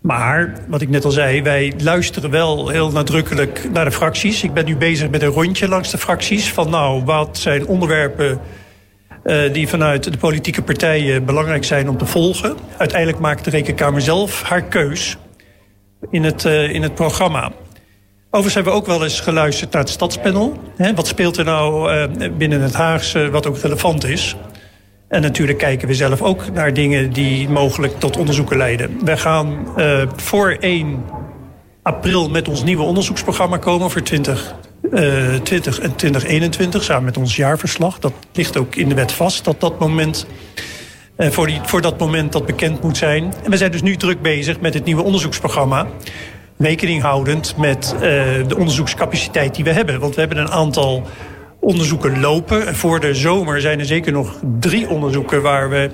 Maar, 0.07 0.53
wat 0.69 0.81
ik 0.81 0.89
net 0.89 1.05
al 1.05 1.11
zei, 1.11 1.43
wij 1.43 1.73
luisteren 1.79 2.31
wel 2.31 2.69
heel 2.69 2.91
nadrukkelijk 2.91 3.69
naar 3.73 3.85
de 3.85 3.91
fracties. 3.91 4.43
Ik 4.43 4.53
ben 4.53 4.65
nu 4.65 4.77
bezig 4.77 5.11
met 5.11 5.23
een 5.23 5.29
rondje 5.29 5.69
langs 5.69 5.91
de 5.91 5.99
fracties. 5.99 6.53
Van 6.53 6.71
nou, 6.71 7.05
wat 7.05 7.39
zijn 7.39 7.67
onderwerpen 7.67 8.41
uh, 9.25 9.53
die 9.53 9.69
vanuit 9.69 10.13
de 10.13 10.19
politieke 10.19 10.63
partijen 10.63 11.25
belangrijk 11.25 11.65
zijn 11.65 11.89
om 11.89 11.97
te 11.97 12.07
volgen. 12.07 12.57
Uiteindelijk 12.77 13.21
maakt 13.21 13.45
de 13.45 13.51
Rekenkamer 13.51 14.01
zelf 14.01 14.43
haar 14.43 14.63
keus 14.63 15.17
in 16.11 16.25
het, 16.25 16.45
uh, 16.45 16.71
in 16.71 16.83
het 16.83 16.95
programma. 16.95 17.53
Overigens 18.25 18.55
hebben 18.55 18.73
we 18.73 18.79
ook 18.79 18.87
wel 18.87 19.03
eens 19.03 19.21
geluisterd 19.21 19.73
naar 19.73 19.83
het 19.83 19.91
stadspanel. 19.91 20.59
Wat 20.95 21.07
speelt 21.07 21.37
er 21.37 21.45
nou 21.45 21.93
uh, 21.93 22.29
binnen 22.37 22.61
het 22.61 22.75
Haagse 22.75 23.31
wat 23.31 23.47
ook 23.47 23.59
relevant 23.59 24.05
is? 24.05 24.37
En 25.09 25.23
natuurlijk 25.23 25.59
kijken 25.59 25.89
we 25.89 25.95
zelf 25.95 26.23
ook 26.23 26.53
naar 26.53 26.73
dingen 26.73 27.13
die 27.13 27.49
mogelijk 27.49 27.99
tot 28.01 28.17
onderzoeken 28.17 28.57
leiden. 28.57 29.05
We 29.05 29.17
gaan 29.17 29.67
uh, 29.77 30.03
voor 30.17 30.57
1 30.61 31.05
april 31.83 32.29
met 32.29 32.49
ons 32.49 32.63
nieuwe 32.63 32.83
onderzoeksprogramma 32.83 33.57
komen 33.57 33.91
voor 33.91 34.03
20, 34.03 34.55
uh, 34.83 35.35
20 35.35 35.81
en 35.81 35.95
2021, 35.95 36.83
samen 36.83 37.05
met 37.05 37.17
ons 37.17 37.37
jaarverslag. 37.37 37.99
Dat 37.99 38.13
ligt 38.33 38.57
ook 38.57 38.75
in 38.75 38.89
de 38.89 38.95
wet 38.95 39.13
vast, 39.13 39.45
dat 39.45 39.61
dat 39.61 39.79
moment... 39.79 40.27
Uh, 41.17 41.31
voor, 41.31 41.47
die, 41.47 41.61
voor 41.63 41.81
dat 41.81 41.99
moment 41.99 42.33
dat 42.33 42.47
bekend 42.47 42.83
moet 42.83 42.97
zijn. 42.97 43.35
En 43.45 43.51
we 43.51 43.57
zijn 43.57 43.71
dus 43.71 43.83
nu 43.83 43.97
druk 43.97 44.23
bezig 44.23 44.61
met 44.61 44.75
het 44.75 44.85
nieuwe 44.85 45.03
onderzoeksprogramma 45.03 45.87
rekening 46.59 47.03
houdend 47.03 47.57
met 47.57 47.95
de 48.49 48.57
onderzoekscapaciteit 48.57 49.55
die 49.55 49.65
we 49.65 49.71
hebben. 49.71 50.01
Want 50.01 50.15
we 50.15 50.21
hebben 50.21 50.39
een 50.39 50.51
aantal 50.51 51.03
onderzoeken 51.65 52.21
lopen. 52.21 52.67
En 52.67 52.75
voor 52.75 53.01
de 53.01 53.15
zomer 53.15 53.61
zijn 53.61 53.79
er 53.79 53.85
zeker 53.85 54.13
nog 54.13 54.39
drie 54.61 54.89
onderzoeken 54.89 55.43
waar 55.43 55.71
we 55.71 55.91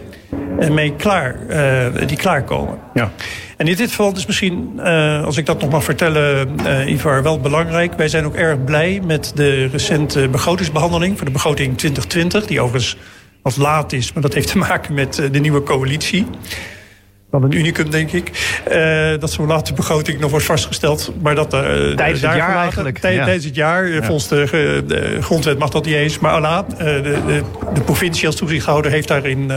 mee 0.71 0.97
klaar, 0.97 1.37
uh, 1.49 2.07
die 2.07 2.17
klaarkomen. 2.17 2.79
Ja. 2.95 3.11
En 3.57 3.67
in 3.67 3.77
dit 3.77 3.91
geval 3.91 4.13
is 4.17 4.27
misschien, 4.27 4.73
uh, 4.77 5.25
als 5.25 5.37
ik 5.37 5.47
dat 5.47 5.61
nog 5.61 5.71
mag 5.71 5.85
vertellen, 5.85 6.49
uh, 6.67 6.93
Ivar, 6.93 7.23
wel 7.23 7.41
belangrijk. 7.41 7.93
Wij 7.93 8.09
zijn 8.09 8.25
ook 8.25 8.35
erg 8.35 8.65
blij 8.65 9.01
met 9.05 9.33
de 9.35 9.67
recente 9.67 10.29
begrotingsbehandeling 10.29 11.17
voor 11.17 11.27
de 11.27 11.33
begroting 11.33 11.79
2020. 11.79 12.47
Die 12.47 12.61
overigens 12.61 12.97
wat 13.43 13.57
laat 13.57 13.93
is, 13.93 14.13
maar 14.13 14.23
dat 14.23 14.35
heeft 14.35 14.51
te 14.51 14.59
maken 14.59 14.95
met 14.95 15.15
de 15.33 15.39
nieuwe 15.39 15.63
coalitie 15.63 16.27
dan 17.31 17.43
een 17.43 17.57
unicum, 17.57 17.91
denk 17.91 18.13
ik. 18.13 18.59
Uh, 18.73 19.19
dat 19.19 19.31
zo'n 19.31 19.47
late 19.47 19.75
begroting 19.75 20.21
nog 20.21 20.31
wordt 20.31 20.47
vastgesteld. 20.47 21.13
Maar 21.23 21.35
dat 21.35 21.55
uh, 21.55 21.61
tijdens 21.61 22.21
het 22.21 22.35
jaar 22.35 22.57
eigenlijk. 22.57 22.99
Tij, 22.99 23.15
ja. 23.15 23.25
Tijdens 23.25 23.45
het 23.45 23.55
jaar. 23.55 23.89
Ja. 23.89 24.03
Volgens 24.03 24.29
de, 24.29 24.83
de, 24.87 25.19
grondwet 25.21 25.59
mag 25.59 25.71
dat 25.71 25.85
niet 25.85 25.95
eens. 25.95 26.19
Maar 26.19 26.33
Allah, 26.33 26.69
de, 26.79 27.03
de, 27.03 27.43
de, 27.75 27.81
provincie 27.81 28.27
als 28.27 28.37
toezichthouder 28.37 28.91
heeft 28.91 29.09
daarin 29.09 29.51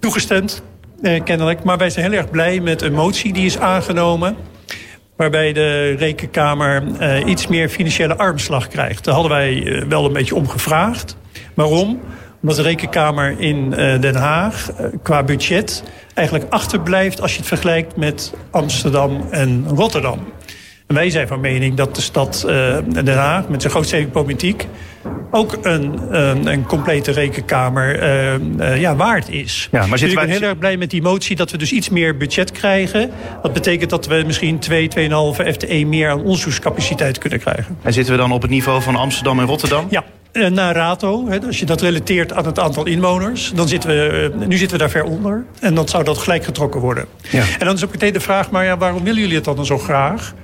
toegestemd. 0.00 0.62
eh, 1.02 1.24
kennelijk. 1.24 1.62
Maar 1.64 1.78
wij 1.78 1.90
zijn 1.90 2.10
heel 2.10 2.18
erg 2.18 2.30
blij 2.30 2.60
met 2.60 2.82
een 2.82 2.92
motie 2.92 3.32
die 3.32 3.44
is 3.44 3.58
aangenomen 3.58 4.36
waarbij 5.16 5.52
de 5.52 5.90
Rekenkamer 5.90 6.82
uh, 7.00 7.26
iets 7.26 7.46
meer 7.46 7.68
financiële 7.68 8.16
armslag 8.16 8.68
krijgt. 8.68 9.04
Daar 9.04 9.14
hadden 9.14 9.32
wij 9.32 9.54
uh, 9.54 9.84
wel 9.84 10.04
een 10.04 10.12
beetje 10.12 10.34
om 10.34 10.48
gevraagd. 10.48 11.16
Waarom? 11.54 12.00
Omdat 12.40 12.56
de 12.56 12.62
Rekenkamer 12.62 13.40
in 13.40 13.74
uh, 13.76 14.00
Den 14.00 14.14
Haag 14.14 14.70
qua 15.02 15.22
budget 15.22 15.82
eigenlijk 16.14 16.52
achterblijft 16.52 17.20
als 17.20 17.32
je 17.32 17.38
het 17.38 17.46
vergelijkt 17.46 17.96
met 17.96 18.34
Amsterdam 18.50 19.26
en 19.30 19.68
Rotterdam. 19.68 20.18
En 20.86 20.94
wij 20.94 21.10
zijn 21.10 21.28
van 21.28 21.40
mening 21.40 21.74
dat 21.74 21.94
de 21.94 22.00
stad 22.00 22.44
Den 22.92 23.16
Haag 23.16 23.48
met 23.48 23.60
zijn 23.60 23.72
grootstedelijke 23.72 24.18
politiek 24.18 24.66
ook 25.30 25.58
een, 25.62 26.14
een, 26.16 26.46
een, 26.46 26.66
complete 26.66 27.10
rekenkamer 27.10 28.02
uh, 28.02 28.34
uh, 28.58 28.80
ja, 28.80 28.96
waard 28.96 29.28
is. 29.28 29.68
Ja, 29.70 29.86
maar 29.86 29.98
dus 29.98 30.08
ik 30.08 30.14
ben 30.14 30.28
heel 30.28 30.42
erg 30.42 30.58
blij 30.58 30.76
met 30.76 30.90
die 30.90 31.02
motie 31.02 31.36
dat 31.36 31.50
we 31.50 31.58
dus 31.58 31.72
iets 31.72 31.88
meer 31.88 32.16
budget 32.16 32.52
krijgen. 32.52 33.10
Dat 33.42 33.52
betekent 33.52 33.90
dat 33.90 34.06
we 34.06 34.22
misschien 34.26 34.58
2, 34.58 34.88
2,5 34.98 35.08
FTE 35.52 35.84
meer 35.86 36.10
aan 36.10 36.22
onderzoekscapaciteit 36.22 37.18
kunnen 37.18 37.38
krijgen. 37.38 37.78
En 37.82 37.92
zitten 37.92 38.14
we 38.14 38.20
dan 38.20 38.32
op 38.32 38.42
het 38.42 38.50
niveau 38.50 38.82
van 38.82 38.96
Amsterdam 38.96 39.38
en 39.38 39.46
Rotterdam? 39.46 39.86
Ja, 39.90 40.04
naar 40.32 40.74
rato. 40.74 41.28
Als 41.46 41.58
je 41.58 41.66
dat 41.66 41.80
relateert 41.80 42.32
aan 42.32 42.46
het 42.46 42.58
aantal 42.58 42.86
inwoners, 42.86 43.52
dan 43.54 43.68
zitten 43.68 43.90
we, 43.90 44.32
nu 44.46 44.56
zitten 44.56 44.76
we 44.76 44.82
daar 44.82 44.92
ver 44.92 45.04
onder. 45.04 45.44
En 45.60 45.74
dan 45.74 45.88
zou 45.88 46.04
dat 46.04 46.18
gelijk 46.18 46.44
getrokken 46.44 46.80
worden. 46.80 47.04
Ja. 47.30 47.44
En 47.58 47.66
dan 47.66 47.74
is 47.74 47.84
ook 47.84 47.90
meteen 47.90 48.12
de 48.12 48.20
vraag, 48.20 48.50
maar 48.50 48.64
ja, 48.64 48.76
waarom 48.78 49.04
willen 49.04 49.20
jullie 49.20 49.34
het 49.34 49.44
dan 49.44 49.66
zo 49.66 49.78
graag? 49.78 50.34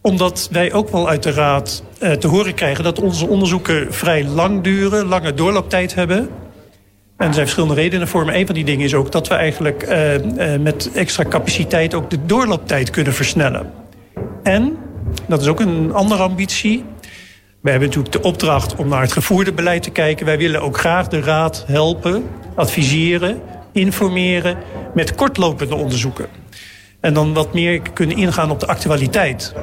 Omdat 0.00 0.48
wij 0.50 0.72
ook 0.72 0.88
wel 0.88 1.08
uit 1.08 1.22
de 1.22 1.32
Raad 1.32 1.82
uh, 2.00 2.10
te 2.10 2.28
horen 2.28 2.54
krijgen... 2.54 2.84
dat 2.84 3.00
onze 3.00 3.26
onderzoeken 3.26 3.94
vrij 3.94 4.24
lang 4.24 4.62
duren, 4.62 5.06
lange 5.06 5.34
doorlooptijd 5.34 5.94
hebben. 5.94 6.18
En 7.16 7.28
er 7.28 7.34
zijn 7.34 7.46
verschillende 7.46 7.74
redenen 7.74 8.08
voor. 8.08 8.24
Maar 8.24 8.34
een 8.34 8.46
van 8.46 8.54
die 8.54 8.64
dingen 8.64 8.84
is 8.84 8.94
ook 8.94 9.12
dat 9.12 9.28
we 9.28 9.34
eigenlijk 9.34 9.88
uh, 9.88 10.56
met 10.60 10.90
extra 10.94 11.24
capaciteit... 11.24 11.94
ook 11.94 12.10
de 12.10 12.18
doorlooptijd 12.26 12.90
kunnen 12.90 13.14
versnellen. 13.14 13.70
En, 14.42 14.76
dat 15.28 15.40
is 15.40 15.46
ook 15.46 15.60
een 15.60 15.92
andere 15.92 16.22
ambitie... 16.22 16.84
We 17.62 17.70
hebben 17.70 17.88
natuurlijk 17.88 18.14
de 18.14 18.22
opdracht 18.22 18.76
om 18.76 18.88
naar 18.88 19.00
het 19.00 19.12
gevoerde 19.12 19.52
beleid 19.52 19.82
te 19.82 19.90
kijken. 19.90 20.26
Wij 20.26 20.38
willen 20.38 20.62
ook 20.62 20.78
graag 20.78 21.08
de 21.08 21.20
Raad 21.20 21.64
helpen, 21.66 22.24
adviseren, 22.54 23.40
informeren... 23.72 24.58
met 24.94 25.14
kortlopende 25.14 25.74
onderzoeken. 25.74 26.26
En 27.00 27.14
dan 27.14 27.34
wat 27.34 27.54
meer 27.54 27.82
kunnen 27.92 28.16
ingaan 28.16 28.50
op 28.50 28.60
de 28.60 28.66
actualiteit. 28.66 29.54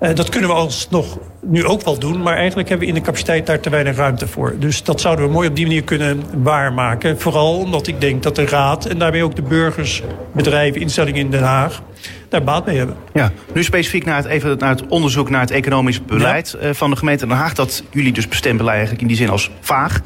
Uh, 0.00 0.14
dat 0.14 0.28
kunnen 0.28 0.50
we 0.50 0.56
alsnog 0.56 1.18
nu 1.42 1.64
ook 1.64 1.84
wel 1.84 1.98
doen, 1.98 2.22
maar 2.22 2.36
eigenlijk 2.36 2.68
hebben 2.68 2.86
we 2.86 2.92
in 2.94 2.98
de 2.98 3.06
capaciteit 3.06 3.46
daar 3.46 3.60
te 3.60 3.70
weinig 3.70 3.96
ruimte 3.96 4.26
voor. 4.26 4.54
Dus 4.58 4.82
dat 4.82 5.00
zouden 5.00 5.26
we 5.26 5.32
mooi 5.32 5.48
op 5.48 5.56
die 5.56 5.66
manier 5.66 5.84
kunnen 5.84 6.22
waarmaken. 6.42 7.20
Vooral 7.20 7.58
omdat 7.58 7.86
ik 7.86 8.00
denk 8.00 8.22
dat 8.22 8.34
de 8.34 8.46
Raad 8.46 8.86
en 8.86 8.98
daarmee 8.98 9.24
ook 9.24 9.36
de 9.36 9.42
burgers, 9.42 10.02
bedrijven, 10.32 10.80
instellingen 10.80 11.20
in 11.20 11.30
Den 11.30 11.42
Haag 11.42 11.82
daar 12.28 12.44
baat 12.44 12.64
bij 12.64 12.74
hebben. 12.74 12.96
Ja, 13.12 13.32
nu 13.54 13.64
specifiek 13.64 14.04
naar 14.04 14.16
het, 14.16 14.26
even 14.26 14.58
naar 14.58 14.70
het 14.70 14.86
onderzoek 14.86 15.30
naar 15.30 15.40
het 15.40 15.50
economisch 15.50 16.04
beleid 16.04 16.56
ja. 16.60 16.68
uh, 16.68 16.74
van 16.74 16.90
de 16.90 16.96
gemeente 16.96 17.26
Den 17.26 17.36
Haag. 17.36 17.54
Dat 17.54 17.82
jullie 17.90 18.12
dus 18.12 18.28
bestempelen 18.28 18.72
eigenlijk 18.72 19.02
in 19.02 19.08
die 19.08 19.16
zin 19.16 19.28
als 19.28 19.50
vaag. 19.60 20.00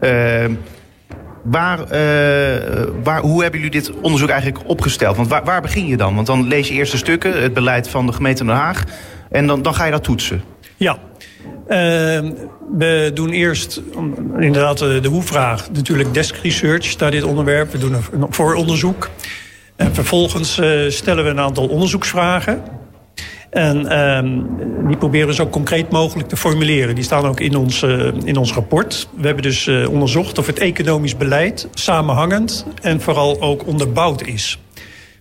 Uh, 0.00 0.44
Waar, 1.42 1.78
uh, 1.78 2.84
waar, 3.02 3.20
hoe 3.20 3.42
hebben 3.42 3.60
jullie 3.60 3.80
dit 3.80 3.92
onderzoek 4.00 4.28
eigenlijk 4.28 4.68
opgesteld? 4.68 5.16
Want 5.16 5.28
waar, 5.28 5.44
waar, 5.44 5.60
begin 5.60 5.86
je 5.86 5.96
dan? 5.96 6.14
Want 6.14 6.26
dan 6.26 6.46
lees 6.46 6.68
je 6.68 6.74
eerst 6.74 6.92
de 6.92 6.98
stukken, 6.98 7.42
het 7.42 7.54
beleid 7.54 7.88
van 7.88 8.06
de 8.06 8.12
gemeente 8.12 8.44
Den 8.44 8.54
Haag. 8.54 8.84
En 9.30 9.46
dan, 9.46 9.62
dan 9.62 9.74
ga 9.74 9.84
je 9.84 9.90
dat 9.90 10.04
toetsen. 10.04 10.42
Ja. 10.76 10.98
Uh, 11.68 11.76
we 12.78 13.10
doen 13.14 13.30
eerst 13.30 13.82
inderdaad 14.38 14.78
de, 14.78 15.00
de 15.00 15.08
hoe-vraag. 15.08 15.70
Natuurlijk 15.72 16.14
desk 16.14 16.36
research 16.36 16.98
naar 16.98 17.10
dit 17.10 17.22
onderwerp. 17.22 17.72
We 17.72 17.78
doen 17.78 17.94
een 17.94 18.26
vooronderzoek. 18.30 19.10
En 19.76 19.94
vervolgens 19.94 20.58
uh, 20.58 20.90
stellen 20.90 21.24
we 21.24 21.30
een 21.30 21.40
aantal 21.40 21.68
onderzoeksvragen. 21.68 22.62
En 23.50 23.98
um, 23.98 24.46
die 24.86 24.96
proberen 24.96 25.26
we 25.26 25.34
zo 25.34 25.48
concreet 25.48 25.90
mogelijk 25.90 26.28
te 26.28 26.36
formuleren. 26.36 26.94
Die 26.94 27.04
staan 27.04 27.26
ook 27.26 27.40
in 27.40 27.56
ons, 27.56 27.82
uh, 27.82 28.12
in 28.24 28.36
ons 28.36 28.52
rapport. 28.52 29.08
We 29.16 29.26
hebben 29.26 29.42
dus 29.42 29.68
onderzocht 29.68 30.38
of 30.38 30.46
het 30.46 30.58
economisch 30.58 31.16
beleid 31.16 31.68
samenhangend 31.74 32.66
en 32.82 33.00
vooral 33.00 33.40
ook 33.40 33.66
onderbouwd 33.66 34.22
is. 34.22 34.58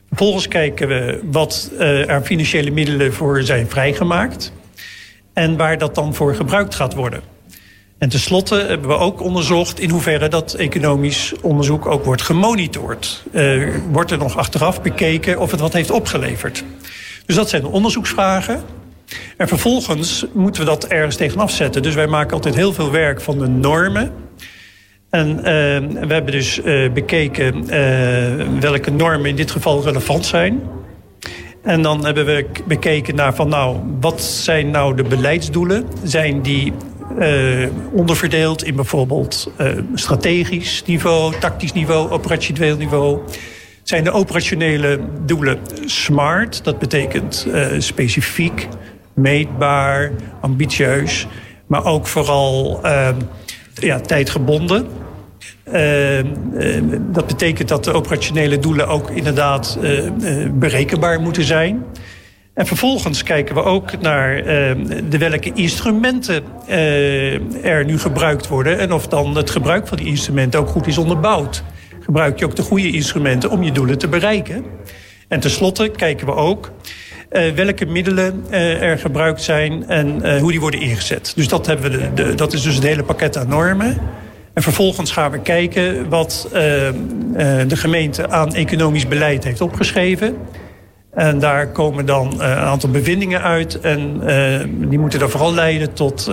Vervolgens 0.08 0.48
kijken 0.48 0.88
we 0.88 1.20
wat 1.32 1.72
uh, 1.74 2.10
er 2.10 2.22
financiële 2.22 2.72
middelen 2.72 3.14
voor 3.14 3.44
zijn 3.44 3.70
vrijgemaakt. 3.70 4.54
En 5.34 5.58
waar 5.58 5.78
dat 5.78 5.96
dan 5.96 6.14
voor 6.14 6.36
gebruikt 6.36 6.76
gaat 6.76 6.94
worden. 6.94 7.22
En 7.98 8.10
tenslotte 8.10 8.56
hebben 8.56 8.90
we 8.90 8.98
ook 8.98 9.22
onderzocht 9.22 9.80
in 9.80 9.90
hoeverre 9.90 10.28
dat 10.28 10.54
economisch 10.54 11.34
onderzoek 11.42 11.86
ook 11.86 12.06
wordt 12.06 12.22
gemonitord. 12.22 13.24
Uh, 13.32 13.76
wordt 13.92 14.12
er 14.12 14.18
nog 14.18 14.38
achteraf 14.38 14.82
bekeken 14.82 15.40
of 15.40 15.52
het 15.52 15.60
wat 15.60 15.74
heeft 15.74 15.92
opgeleverd. 15.92 16.64
Dus 17.26 17.36
dat 17.36 17.50
zijn 17.50 17.62
de 17.62 17.68
onderzoeksvragen. 17.68 18.64
En 19.38 19.48
vervolgens 19.48 20.26
moeten 20.34 20.62
we 20.62 20.68
dat 20.68 20.88
ergens 20.88 21.16
tegenaf 21.16 21.52
zetten. 21.52 21.82
Dus 21.82 21.96
wij 21.96 22.08
maken 22.08 22.34
altijd 22.34 22.56
heel 22.56 22.74
veel 22.74 22.92
werk 22.92 23.22
van 23.22 23.38
de 23.40 23.48
normen. 23.48 24.12
En 25.18 25.38
uh, 25.38 25.44
we 26.08 26.14
hebben 26.14 26.32
dus 26.32 26.60
uh, 26.60 26.92
bekeken 26.92 27.64
uh, 27.64 28.60
welke 28.60 28.92
normen 28.92 29.30
in 29.30 29.36
dit 29.36 29.52
geval 29.52 29.84
relevant 29.84 30.26
zijn. 30.26 30.62
En 31.64 31.82
dan 31.82 32.06
hebben 32.06 32.26
we 32.26 32.46
bekeken 32.68 33.16
naar 33.16 33.36
van 33.36 33.50
nou, 33.50 33.78
wat 34.00 34.22
zijn 34.22 34.72
nou 34.72 34.96
de 34.96 35.04
beleidsdoelen? 35.04 35.86
Zijn 36.04 36.42
die 36.42 36.74
onderverdeeld 37.92 38.64
in 38.64 38.76
bijvoorbeeld 38.76 39.52
strategisch 39.94 40.84
niveau, 40.86 41.34
tactisch 41.40 41.74
niveau, 41.74 42.10
operationeel 42.10 42.78
niveau? 42.78 43.20
zijn 43.84 44.04
de 44.04 44.12
operationele 44.12 45.00
doelen 45.26 45.60
smart. 45.86 46.64
Dat 46.64 46.80
betekent 46.80 47.48
specifiek, 47.78 48.68
meetbaar, 49.14 50.12
ambitieus. 50.42 51.28
Maar 51.68 51.86
ook 51.86 52.08
vooral 52.08 52.80
uh, 52.84 53.10
ja, 53.74 54.00
tijdgebonden. 54.00 54.88
Uh, 55.74 56.20
dat 57.00 57.28
betekent 57.28 57.68
dat 57.68 57.84
de 57.84 57.94
operationele 57.94 58.60
doelen 58.60 58.88
ook 58.88 59.10
inderdaad 59.10 59.80
berekenbaar 60.54 61.22
moeten 61.22 61.44
zijn. 61.44 61.84
En 62.54 62.66
vervolgens 62.66 63.24
kijken 63.24 63.56
we 63.56 63.64
ook 63.64 64.02
naar 64.02 64.44
de 65.10 65.18
welke 65.18 65.52
instrumenten 65.54 66.44
er 67.64 67.86
nu 67.86 68.00
gebruikt 68.00 68.48
worden... 68.48 68.80
en 68.80 68.92
of 68.92 69.08
dan 69.08 69.36
het 69.36 69.50
gebruik 69.50 69.88
van 69.88 69.98
die 69.98 70.08
instrumenten 70.08 70.60
ook 70.60 70.70
goed 70.70 70.88
is 70.88 70.98
onderbouwd 70.98 71.64
gebruik 72.08 72.40
je 72.40 72.46
ook 72.46 72.56
de 72.56 72.62
goede 72.62 72.92
instrumenten 72.92 73.50
om 73.50 73.64
je 73.64 73.72
doelen 73.72 73.98
te 73.98 74.08
bereiken. 74.08 74.66
En 75.28 75.40
tenslotte 75.40 75.92
kijken 75.96 76.26
we 76.26 76.34
ook 76.34 76.72
welke 77.56 77.86
middelen 77.86 78.46
er 78.52 78.98
gebruikt 78.98 79.42
zijn 79.42 79.88
en 79.88 80.40
hoe 80.40 80.52
die 80.52 80.60
worden 80.60 80.80
ingezet. 80.80 81.32
Dus 81.36 81.48
dat, 81.48 81.66
hebben 81.66 81.92
we 81.92 82.14
de, 82.14 82.36
dat 82.36 82.54
is 82.54 82.62
dus 82.62 82.76
het 82.76 82.84
hele 82.84 83.04
pakket 83.04 83.38
aan 83.38 83.48
normen. 83.48 83.98
En 84.58 84.64
vervolgens 84.64 85.12
gaan 85.12 85.32
we 85.32 85.40
kijken 85.40 86.10
wat 86.10 86.50
de 87.68 87.76
gemeente 87.76 88.30
aan 88.30 88.56
economisch 88.56 89.08
beleid 89.08 89.44
heeft 89.44 89.62
opgeschreven. 89.62 90.38
En 91.14 91.40
daar 91.40 91.68
komen 91.68 92.06
dan 92.06 92.34
een 92.34 92.42
aantal 92.42 92.90
bevindingen 92.90 93.42
uit. 93.42 93.80
En 93.80 94.22
die 94.90 95.00
moeten 95.00 95.20
dan 95.20 95.30
vooral 95.30 95.54
leiden 95.54 95.94
tot 95.94 96.32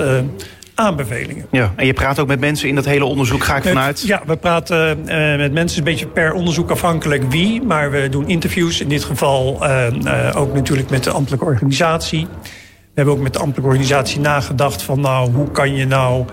aanbevelingen. 0.74 1.46
Ja, 1.50 1.72
en 1.76 1.86
je 1.86 1.92
praat 1.92 2.18
ook 2.18 2.26
met 2.26 2.40
mensen 2.40 2.68
in 2.68 2.74
dat 2.74 2.84
hele 2.84 3.04
onderzoek, 3.04 3.44
ga 3.44 3.56
ik 3.56 3.62
vanuit? 3.62 4.02
Ja, 4.06 4.22
we 4.26 4.36
praten 4.36 4.98
uh, 4.98 5.36
met 5.36 5.52
mensen, 5.52 5.78
een 5.78 5.84
beetje 5.84 6.06
per 6.06 6.32
onderzoek 6.32 6.70
afhankelijk 6.70 7.30
wie. 7.30 7.62
Maar 7.62 7.90
we 7.90 8.08
doen 8.08 8.28
interviews, 8.28 8.80
in 8.80 8.88
dit 8.88 9.04
geval 9.04 9.58
uh, 9.62 9.86
uh, 10.04 10.30
ook 10.34 10.54
natuurlijk 10.54 10.90
met 10.90 11.04
de 11.04 11.10
ambtelijke 11.10 11.44
organisatie. 11.44 12.26
We 12.42 13.00
hebben 13.00 13.14
ook 13.14 13.20
met 13.20 13.32
de 13.32 13.38
ambtelijke 13.38 13.70
organisatie 13.70 14.20
nagedacht 14.20 14.82
van 14.82 15.00
nou, 15.00 15.32
hoe 15.32 15.50
kan 15.50 15.74
je 15.74 15.86
nou 15.86 16.24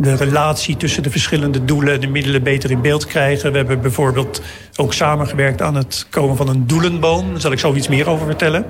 de 0.00 0.14
relatie 0.14 0.76
tussen 0.76 1.02
de 1.02 1.10
verschillende 1.10 1.64
doelen 1.64 1.94
en 1.94 2.00
de 2.00 2.06
middelen 2.06 2.42
beter 2.42 2.70
in 2.70 2.80
beeld 2.80 3.06
krijgen. 3.06 3.50
We 3.50 3.56
hebben 3.56 3.80
bijvoorbeeld 3.80 4.42
ook 4.76 4.92
samengewerkt 4.92 5.62
aan 5.62 5.74
het 5.74 6.06
komen 6.10 6.36
van 6.36 6.48
een 6.48 6.66
doelenboom. 6.66 7.30
Daar 7.30 7.40
zal 7.40 7.52
ik 7.52 7.58
zo 7.58 7.74
iets 7.74 7.88
meer 7.88 8.08
over 8.08 8.26
vertellen. 8.26 8.64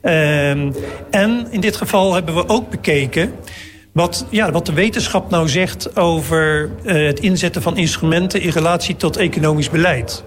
Ehm, 0.00 0.72
en 1.10 1.46
in 1.50 1.60
dit 1.60 1.76
geval 1.76 2.14
hebben 2.14 2.34
we 2.34 2.48
ook 2.48 2.70
bekeken 2.70 3.32
wat, 3.92 4.26
ja, 4.30 4.50
wat 4.52 4.66
de 4.66 4.72
wetenschap 4.72 5.30
nou 5.30 5.48
zegt 5.48 5.96
over 5.96 6.70
uh, 6.84 7.06
het 7.06 7.20
inzetten 7.20 7.62
van 7.62 7.76
instrumenten 7.76 8.40
in 8.40 8.50
relatie 8.50 8.96
tot 8.96 9.16
economisch 9.16 9.70
beleid. 9.70 10.24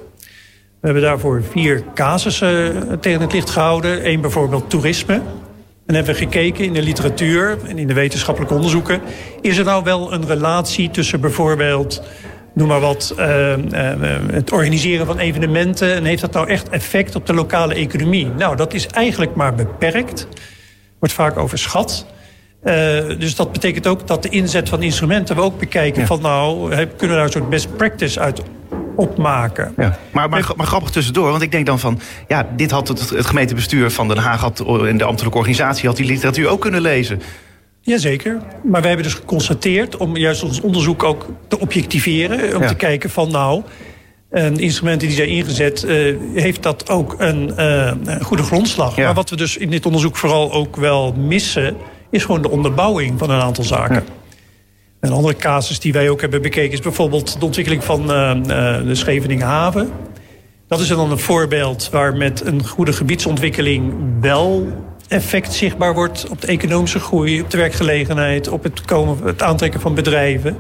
We 0.80 0.90
hebben 0.90 1.04
daarvoor 1.04 1.44
vier 1.52 1.84
casussen 1.94 2.76
uh, 2.76 2.94
tegen 2.94 3.22
het 3.22 3.34
licht 3.34 3.50
gehouden. 3.50 4.10
Eén 4.10 4.22
bijvoorbeeld 4.22 4.70
toerisme. 4.70 5.22
En 5.86 5.96
hebben 5.96 6.14
we 6.14 6.20
gekeken 6.20 6.66
in 6.66 6.74
de 6.74 6.82
literatuur 6.82 7.58
en 7.68 7.78
in 7.78 7.88
de 7.88 7.94
wetenschappelijke 7.94 8.56
onderzoeken. 8.56 9.02
Is 9.42 9.58
er 9.58 9.66
nou 9.66 9.84
wel 9.84 10.14
een 10.14 10.28
relatie 10.28 10.90
tussen 10.90 11.22
bijvoorbeeld, 11.22 12.02
noem 12.54 12.68
maar 12.68 12.80
wat, 12.80 13.16
uh, 13.20 13.54
het 14.32 14.52
organiseren 14.52 15.06
van 15.06 15.20
evenementen. 15.20 15.96
En 15.96 16.04
heeft 16.04 16.22
dat 16.22 16.34
nou 16.34 16.48
echt 16.48 16.70
effect 16.70 17.16
op 17.16 17.26
de 17.26 17.34
lokale 17.34 17.74
economie? 17.74 18.28
Nou, 18.38 18.56
dat 18.56 18.74
is 18.74 18.88
eigenlijk 18.88 19.36
maar 19.36 19.56
beperkt. 19.56 20.28
Wordt 21.00 21.14
vaak 21.16 21.38
overschat. 21.38 22.06
Uh, 22.64 22.74
dus 23.20 23.36
dat 23.36 23.52
betekent 23.52 23.88
ook 23.88 24.08
dat 24.08 24.24
de 24.24 24.30
inzet 24.30 24.70
van 24.70 24.84
instrumenten 24.84 25.36
we 25.36 25.42
ook 25.42 25.60
bekijken 25.60 26.02
ja. 26.02 26.08
van 26.08 26.22
nou, 26.22 26.70
kunnen 26.70 26.88
we 26.98 27.08
daar 27.08 27.24
een 27.24 27.32
soort 27.32 27.50
best 27.50 27.76
practice 27.78 28.20
uit 28.20 28.42
opmaken. 28.96 29.74
Ja. 29.78 29.98
Maar, 30.12 30.30
maar, 30.30 30.52
maar, 30.56 30.68
grappig 30.68 30.90
tussendoor, 30.90 31.30
want 31.30 31.42
ik 31.42 31.52
denk 31.52 31.66
dan 31.66 31.80
van... 31.80 32.00
ja, 32.28 32.48
dit 32.56 32.72
had 32.72 32.88
het, 32.88 33.10
het 33.10 33.26
gemeentebestuur 33.26 33.92
van 33.92 34.08
Den 34.08 34.18
Haag 34.18 34.42
had, 34.42 34.60
en 34.60 34.98
de 34.98 35.04
ambtelijke 35.04 35.38
organisatie... 35.38 35.88
had 35.88 35.98
die 35.98 36.06
literatuur 36.06 36.48
ook 36.48 36.62
kunnen 36.62 36.82
lezen. 36.82 37.22
Jazeker. 37.82 38.42
Maar 38.64 38.82
we 38.82 38.88
hebben 38.88 39.06
dus 39.06 39.14
geconstateerd 39.14 39.98
om 39.98 40.18
juist 40.18 40.44
ons 40.44 40.62
onderzoek 40.62 41.04
ook 41.04 41.30
te 41.48 41.60
objectiveren. 41.60 42.56
Om 42.56 42.68
te 42.68 42.76
kijken 42.76 43.10
van 43.10 43.32
nou, 43.32 43.64
en 44.30 44.58
instrumenten 44.58 45.08
die 45.08 45.18
zijn 45.18 45.30
ingezet, 45.30 45.84
uh, 45.84 46.16
heeft 46.34 46.64
dat 46.64 46.90
ook 46.90 47.16
een 47.18 47.54
uh, 47.58 47.92
goede 48.22 48.44
grondslag. 48.44 48.98
Maar 48.98 49.14
wat 49.14 49.30
we 49.30 49.36
dus 49.36 49.58
in 49.58 49.70
dit 49.70 49.86
onderzoek 49.86 50.16
vooral 50.18 50.52
ook 50.52 50.76
wel 50.76 51.14
missen, 51.14 51.76
is 52.10 52.26
gewoon 52.26 52.42
de 52.42 52.50
onderbouwing 52.50 53.20
van 53.20 53.30
een 53.30 53.42
aantal 53.42 53.64
zaken. 53.64 54.04
Een 55.04 55.12
andere 55.12 55.36
casus 55.36 55.80
die 55.80 55.94
wij 55.94 56.10
ook 56.10 56.22
hebben 56.22 56.42
bekeken 56.42 56.72
is 56.72 56.80
bijvoorbeeld 56.80 57.40
de 57.40 57.46
ontwikkeling 57.46 57.84
van 57.84 58.02
uh, 58.02 58.34
de 58.86 58.96
Scheveningen. 58.96 59.90
Dat 60.68 60.80
is 60.80 60.88
dan 60.88 61.12
een 61.12 61.20
voorbeeld 61.20 61.90
waar 61.90 62.16
met 62.16 62.46
een 62.46 62.68
goede 62.68 62.94
gebiedsontwikkeling 62.94 63.94
wel 64.22 64.68
effect 65.08 65.54
zichtbaar 65.54 65.94
wordt 65.94 66.28
op 66.30 66.42
de 66.42 66.48
economische 66.48 67.00
groei, 67.00 67.42
op 67.42 67.50
de 67.50 67.58
werkgelegenheid, 67.58 68.48
op 68.48 68.64
het, 68.64 68.82
komen, 68.82 69.18
het 69.24 69.42
aantrekken 69.42 69.80
van 69.80 69.96
bedrijven. 69.96 70.58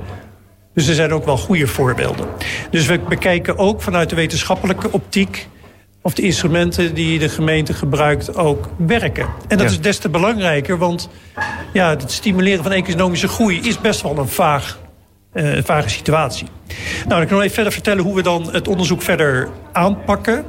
Dus 0.74 0.88
er 0.88 0.96
zijn 0.96 1.14
ook 1.14 1.26
wel 1.26 1.38
goede 1.38 1.68
voorbeelden. 1.68 2.26
Dus 2.72 2.86
we 2.86 3.00
bekijken 3.00 3.58
ook 3.58 3.82
vanuit 3.82 4.10
de 4.10 4.16
wetenschappelijke 4.16 4.92
optiek 4.92 5.48
of 6.04 6.14
de 6.14 6.22
instrumenten 6.22 6.94
die 6.94 7.20
de 7.20 7.30
gemeente 7.30 7.74
gebruikt 7.74 8.36
ook 8.36 8.70
werken. 8.78 9.28
En 9.48 9.58
dat 9.58 9.70
is 9.70 9.82
des 9.82 9.98
te 9.98 10.10
belangrijker, 10.10 10.78
want 10.78 11.10
ja, 11.74 11.90
het 11.90 12.12
stimuleren 12.12 12.64
van 12.64 12.72
economische 12.72 13.28
groei 13.28 13.60
is 13.62 13.82
best 13.82 14.02
wel 14.02 14.18
een 14.18 14.28
vaag, 14.28 14.80
uh, 15.34 15.58
vage 15.64 15.90
situatie. 15.90 16.48
Nou, 16.68 17.08
dan 17.08 17.18
kan 17.18 17.22
ik 17.24 17.30
nog 17.30 17.42
even 17.42 17.54
verder 17.54 17.74
vertellen 17.74 18.04
hoe 18.04 18.16
we 18.16 18.22
dan 18.22 18.54
het 18.54 18.68
onderzoek 18.68 19.02
verder 19.02 19.50
aanpakken. 19.72 20.46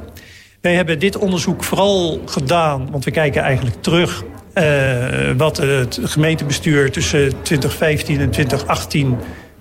Wij 0.61 0.73
hebben 0.73 0.99
dit 0.99 1.17
onderzoek 1.17 1.63
vooral 1.63 2.21
gedaan, 2.25 2.91
want 2.91 3.05
we 3.05 3.11
kijken 3.11 3.41
eigenlijk 3.41 3.81
terug 3.81 4.23
uh, 4.55 5.31
wat 5.37 5.57
het 5.57 5.99
gemeentebestuur 6.03 6.91
tussen 6.91 7.41
2015 7.41 8.19
en 8.19 8.29
2018 8.29 9.17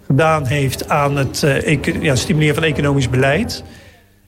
gedaan 0.07 0.47
heeft 0.47 0.89
aan 0.89 1.17
het 1.17 1.43
uh, 1.45 2.03
ja, 2.03 2.15
stimuleren 2.15 2.55
van 2.55 2.65
economisch 2.65 3.11
beleid. 3.11 3.65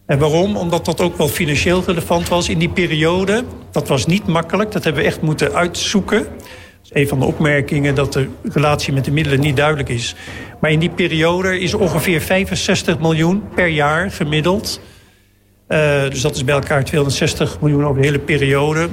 En 0.07 0.19
waarom? 0.19 0.57
Omdat 0.57 0.85
dat 0.85 1.01
ook 1.01 1.17
wel 1.17 1.29
financieel 1.29 1.83
relevant 1.87 2.29
was 2.29 2.49
in 2.49 2.59
die 2.59 2.69
periode. 2.69 3.45
Dat 3.71 3.89
was 3.89 4.07
niet 4.07 4.27
makkelijk, 4.27 4.73
dat 4.73 4.85
hebben 4.85 5.03
we 5.03 5.09
echt 5.09 5.21
moeten 5.21 5.53
uitzoeken. 5.53 6.19
Dat 6.19 6.29
is 6.83 6.91
een 6.93 7.09
van 7.09 7.19
de 7.19 7.25
opmerkingen 7.25 7.95
dat 7.95 8.13
de 8.13 8.29
relatie 8.43 8.93
met 8.93 9.05
de 9.05 9.11
middelen 9.11 9.41
niet 9.41 9.57
duidelijk 9.57 9.89
is. 9.89 10.15
Maar 10.61 10.71
in 10.71 10.79
die 10.79 10.91
periode 10.91 11.61
is 11.61 11.75
ongeveer 11.75 12.21
65 12.21 12.99
miljoen 12.99 13.43
per 13.55 13.69
jaar 13.69 14.11
gemiddeld 14.11 14.81
uh, 15.69 16.03
dus 16.11 16.21
dat 16.21 16.37
is 16.37 16.45
bij 16.45 16.55
elkaar 16.55 16.85
260 16.85 17.61
miljoen 17.61 17.85
over 17.85 18.01
de 18.01 18.07
hele 18.07 18.19
periode. 18.19 18.89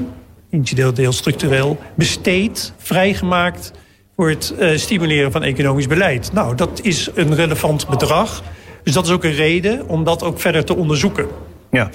Incidenteel 0.49 0.93
deel 0.93 1.11
structureel. 1.11 1.77
Besteed, 1.95 2.73
vrijgemaakt 2.77 3.71
voor 4.15 4.29
het 4.29 4.53
uh, 4.59 4.77
stimuleren 4.77 5.31
van 5.31 5.43
economisch 5.43 5.87
beleid. 5.87 6.33
Nou, 6.33 6.55
dat 6.55 6.79
is 6.83 7.09
een 7.15 7.35
relevant 7.35 7.87
bedrag. 7.87 8.43
Dus 8.83 8.93
dat 8.93 9.05
is 9.05 9.11
ook 9.11 9.23
een 9.23 9.35
reden 9.35 9.87
om 9.87 10.03
dat 10.03 10.23
ook 10.23 10.39
verder 10.39 10.65
te 10.65 10.75
onderzoeken. 10.75 11.27
Ja. 11.71 11.89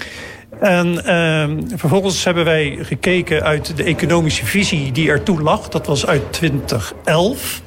En 0.61 0.87
uh, 1.07 1.77
vervolgens 1.77 2.25
hebben 2.25 2.45
wij 2.45 2.79
gekeken 2.83 3.43
uit 3.43 3.77
de 3.77 3.83
economische 3.83 4.47
visie 4.47 4.93
die 4.93 5.09
ertoe 5.09 5.43
lag. 5.43 5.69
Dat 5.69 5.87
was 5.87 6.07
uit 6.07 6.33
2011. 6.33 7.63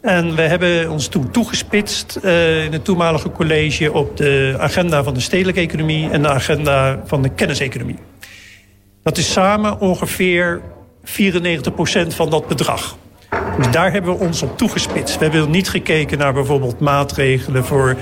En 0.00 0.34
we 0.34 0.42
hebben 0.42 0.90
ons 0.90 1.08
toen 1.08 1.30
toegespitst 1.30 2.18
uh, 2.22 2.64
in 2.64 2.72
het 2.72 2.84
toenmalige 2.84 3.30
college 3.32 3.92
op 3.92 4.16
de 4.16 4.56
agenda 4.58 5.02
van 5.02 5.14
de 5.14 5.20
stedelijke 5.20 5.60
economie 5.60 6.10
en 6.10 6.22
de 6.22 6.28
agenda 6.28 7.00
van 7.04 7.22
de 7.22 7.28
kenniseconomie. 7.28 7.98
Dat 9.02 9.18
is 9.18 9.32
samen 9.32 9.80
ongeveer 9.80 10.60
94% 11.04 11.10
van 12.08 12.30
dat 12.30 12.46
bedrag. 12.46 12.96
Dus 13.56 13.70
daar 13.70 13.92
hebben 13.92 14.18
we 14.18 14.24
ons 14.24 14.42
op 14.42 14.58
toegespitst. 14.58 15.18
We 15.18 15.24
hebben 15.24 15.50
niet 15.50 15.68
gekeken 15.68 16.18
naar 16.18 16.32
bijvoorbeeld 16.32 16.80
maatregelen 16.80 17.64
voor 17.64 17.96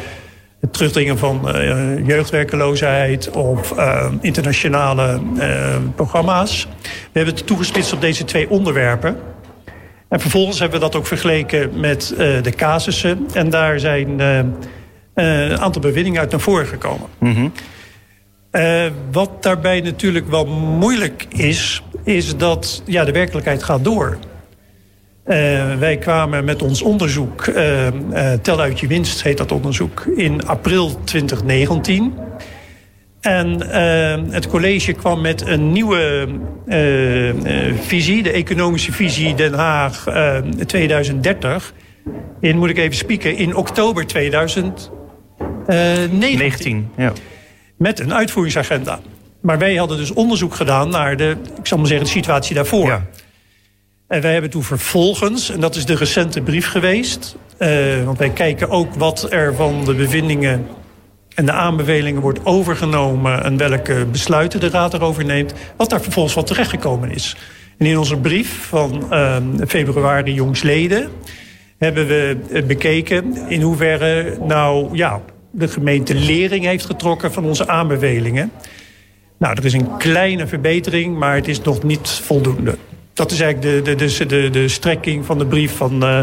het 0.61 0.72
terugdringen 0.72 1.18
van 1.18 1.57
uh, 1.57 2.07
jeugdwerkeloosheid 2.07 3.30
of 3.30 3.72
uh, 3.72 4.12
internationale 4.20 5.20
uh, 5.36 5.76
programma's. 5.94 6.68
We 6.82 6.88
hebben 7.12 7.34
het 7.34 7.46
toegespitst 7.46 7.92
op 7.92 8.00
deze 8.00 8.24
twee 8.24 8.50
onderwerpen. 8.50 9.16
En 10.09 10.20
vervolgens 10.20 10.59
hebben 10.59 10.78
we 10.78 10.84
dat 10.84 10.94
ook 10.96 11.07
vergeleken 11.07 11.80
met 11.80 12.14
de 12.16 12.52
casussen. 12.57 13.26
En 13.32 13.50
daar 13.50 13.80
zijn 13.80 14.20
een 15.14 15.59
aantal 15.59 15.82
bevindingen 15.82 16.20
uit 16.20 16.30
naar 16.30 16.40
voren 16.40 16.66
gekomen. 16.66 17.09
Mm 17.18 17.34
-hmm. 17.34 17.52
wat 19.12 19.42
daarbij 19.42 19.80
natuurlijk 19.80 20.28
wel 20.28 20.46
moeilijk 20.46 21.26
is, 21.28 21.82
is 22.04 22.36
dat 22.36 22.82
ja, 22.84 23.04
de 23.04 23.12
werkelijkheid 23.12 23.62
gaat 23.62 23.84
door. 23.84 24.18
Wij 25.78 25.96
kwamen 26.00 26.44
met 26.44 26.62
ons 26.62 26.82
onderzoek, 26.82 27.44
Tel 28.42 28.60
uit 28.60 28.80
je 28.80 28.86
winst 28.86 29.22
heet 29.22 29.38
dat 29.38 29.52
onderzoek, 29.52 30.06
in 30.16 30.46
april 30.46 31.04
2019. 31.04 32.14
En 33.20 33.60
het 34.30 34.46
college 34.46 34.92
kwam 34.92 35.20
met 35.20 35.46
een 35.46 35.72
nieuwe 35.72 36.28
visie, 37.80 38.22
de 38.22 38.30
economische 38.30 38.92
visie 38.92 39.34
Den 39.34 39.54
Haag 39.54 40.04
2030. 40.66 41.72
In, 42.40 42.58
moet 42.58 42.68
ik 42.68 42.78
even 42.78 42.96
spieken, 42.96 43.36
in 43.36 43.56
oktober 43.56 44.06
2019. 44.06 44.94
19, 46.10 46.90
ja. 46.96 47.12
Met 47.78 48.00
een 48.00 48.14
uitvoeringsagenda. 48.14 49.00
Maar 49.40 49.58
wij 49.58 49.74
hadden 49.74 49.96
dus 49.96 50.12
onderzoek 50.12 50.54
gedaan 50.54 50.88
naar 50.88 51.16
de, 51.16 51.36
ik 51.58 51.66
zal 51.66 51.78
maar 51.78 51.86
zeggen, 51.86 52.06
de 52.06 52.12
situatie 52.12 52.54
daarvoor. 52.54 52.86
Ja. 52.86 53.06
En 54.09 54.20
wij 54.20 54.32
hebben 54.32 54.50
toen 54.50 54.62
vervolgens, 54.62 55.50
en 55.50 55.61
dat 55.61 55.74
is 55.74 55.84
de 55.84 55.96
recente 55.96 56.40
brief 56.40 56.68
geweest... 56.68 57.36
want 58.04 58.18
wij 58.18 58.30
kijken 58.30 58.70
ook 58.70 58.94
wat 58.94 59.32
er 59.32 59.54
van 59.54 59.84
de 59.84 59.94
bevindingen 59.94 60.66
en 61.34 61.46
de 61.46 61.52
aanbevelingen 61.52 62.20
wordt 62.20 62.44
overgenomen... 62.44 63.44
en 63.44 63.57
welke 63.57 64.07
besluiten 64.11 64.61
de 64.61 64.68
Raad 64.68 64.94
erover 64.94 65.24
neemt... 65.24 65.54
wat 65.76 65.90
daar 65.90 66.00
vervolgens 66.00 66.34
wat 66.34 66.46
terechtgekomen 66.46 67.11
is. 67.11 67.36
En 67.78 67.86
in 67.86 67.98
onze 67.98 68.16
brief 68.16 68.66
van 68.66 69.07
uh, 69.11 69.36
februari 69.66 70.32
jongsleden... 70.32 71.11
hebben 71.78 72.07
we 72.07 72.64
bekeken 72.66 73.36
in 73.48 73.61
hoeverre 73.61 74.38
nou, 74.40 74.96
ja, 74.96 75.20
de 75.50 75.68
gemeente 75.68 76.14
lering 76.14 76.64
heeft 76.64 76.86
getrokken... 76.86 77.32
van 77.32 77.44
onze 77.44 77.68
aanbevelingen. 77.68 78.50
Nou, 79.38 79.57
er 79.57 79.64
is 79.64 79.72
een 79.72 79.96
kleine 79.96 80.46
verbetering, 80.46 81.18
maar 81.18 81.34
het 81.34 81.48
is 81.48 81.62
nog 81.62 81.82
niet 81.82 82.09
voldoende. 82.09 82.74
Dat 83.16 83.30
is 83.30 83.40
eigenlijk 83.40 83.84
de, 83.84 83.96
de, 83.96 84.06
de, 84.06 84.26
de, 84.26 84.50
de 84.50 84.68
strekking 84.68 85.24
van 85.24 85.38
de 85.38 85.46
brief 85.46 85.76
van 85.76 86.04
uh, 86.04 86.20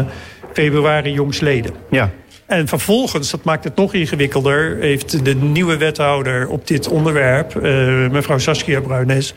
februari 0.52 1.12
jongsleden. 1.12 1.72
Ja. 1.90 2.10
En 2.46 2.68
vervolgens, 2.68 3.30
dat 3.30 3.44
maakt 3.44 3.64
het 3.64 3.76
nog 3.76 3.94
ingewikkelder... 3.94 4.76
heeft 4.80 5.24
de 5.24 5.34
nieuwe 5.34 5.76
wethouder 5.76 6.48
op 6.48 6.66
dit 6.66 6.88
onderwerp, 6.88 7.54
uh, 7.54 7.62
mevrouw 8.10 8.38
Saskia 8.38 8.80
Bruines... 8.80 9.34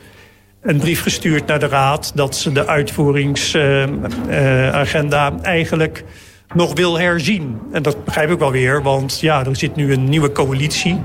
een 0.61 0.77
brief 0.77 1.01
gestuurd 1.01 1.45
naar 1.45 1.59
de 1.59 1.67
raad... 1.67 2.11
dat 2.15 2.35
ze 2.35 2.51
de 2.51 2.67
uitvoeringsagenda 2.67 5.31
uh, 5.31 5.37
uh, 5.37 5.45
eigenlijk 5.45 6.03
nog 6.53 6.73
wil 6.73 6.99
herzien. 6.99 7.59
En 7.71 7.81
dat 7.81 8.05
begrijp 8.05 8.31
ik 8.31 8.39
wel 8.39 8.51
weer, 8.51 8.83
want 8.83 9.19
ja, 9.19 9.45
er 9.45 9.55
zit 9.55 9.75
nu 9.75 9.93
een 9.93 10.09
nieuwe 10.09 10.31
coalitie... 10.31 11.01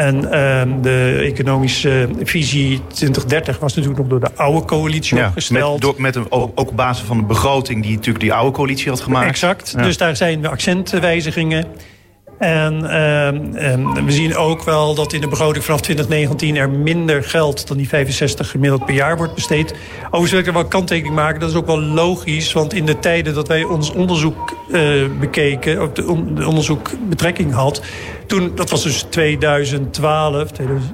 En 0.00 0.16
uh, 0.16 0.82
de 0.82 1.22
economische 1.32 2.08
visie 2.22 2.80
2030 2.86 3.58
was 3.58 3.74
natuurlijk 3.74 4.00
nog 4.00 4.10
door 4.10 4.28
de 4.28 4.36
oude 4.36 4.66
coalitie 4.66 5.16
ja, 5.16 5.26
opgesteld. 5.26 5.72
Met, 5.72 5.82
door, 5.82 5.94
met 5.98 6.16
een, 6.16 6.26
ook, 6.32 6.60
op 6.60 6.76
basis 6.76 7.06
van 7.06 7.16
de 7.16 7.22
begroting 7.22 7.82
die 7.82 7.94
natuurlijk 7.94 8.20
die 8.20 8.32
oude 8.32 8.56
coalitie 8.56 8.88
had 8.88 9.00
gemaakt. 9.00 9.28
Exact, 9.28 9.72
ja. 9.76 9.82
dus 9.82 9.96
daar 9.96 10.16
zijn 10.16 10.46
accentwijzigingen. 10.46 11.64
En 12.40 12.74
uh, 12.74 14.04
we 14.04 14.12
zien 14.12 14.36
ook 14.36 14.62
wel 14.62 14.94
dat 14.94 15.12
in 15.12 15.20
de 15.20 15.28
begroting 15.28 15.64
vanaf 15.64 15.80
2019 15.80 16.56
er 16.56 16.70
minder 16.70 17.24
geld 17.24 17.68
dan 17.68 17.76
die 17.76 17.88
65 17.88 18.50
gemiddeld 18.50 18.84
per 18.84 18.94
jaar 18.94 19.16
wordt 19.16 19.34
besteed. 19.34 19.74
Overigens 20.04 20.30
wil 20.30 20.40
ik 20.40 20.46
er 20.46 20.52
wel 20.52 20.64
kanttekening 20.64 21.14
maken. 21.14 21.40
Dat 21.40 21.50
is 21.50 21.56
ook 21.56 21.66
wel 21.66 21.80
logisch, 21.80 22.52
want 22.52 22.74
in 22.74 22.86
de 22.86 22.98
tijden 22.98 23.34
dat 23.34 23.48
wij 23.48 23.62
ons 23.62 23.92
onderzoek 23.92 24.56
uh, 24.68 25.06
bekeken, 25.20 25.82
of 25.82 25.92
de, 25.92 26.08
on, 26.08 26.34
de 26.34 26.46
onderzoek 26.46 26.90
betrekking 27.08 27.52
had, 27.52 27.82
toen, 28.26 28.52
dat 28.54 28.70
was 28.70 28.82
dus 28.82 29.06
2012, 29.08 30.50
2000, 30.50 30.92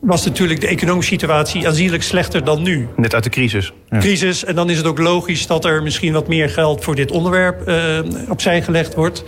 was 0.00 0.24
natuurlijk 0.24 0.60
de 0.60 0.68
economische 0.68 1.12
situatie 1.12 1.66
aanzienlijk 1.66 2.02
slechter 2.02 2.44
dan 2.44 2.62
nu. 2.62 2.88
Net 2.96 3.14
uit 3.14 3.24
de 3.24 3.30
crisis. 3.30 3.72
Ja. 3.90 3.98
Crisis, 3.98 4.44
en 4.44 4.54
dan 4.54 4.70
is 4.70 4.76
het 4.76 4.86
ook 4.86 4.98
logisch 4.98 5.46
dat 5.46 5.64
er 5.64 5.82
misschien 5.82 6.12
wat 6.12 6.28
meer 6.28 6.48
geld 6.48 6.84
voor 6.84 6.94
dit 6.94 7.10
onderwerp 7.10 7.68
uh, 7.68 7.98
opzij 8.28 8.62
gelegd 8.62 8.94
wordt. 8.94 9.24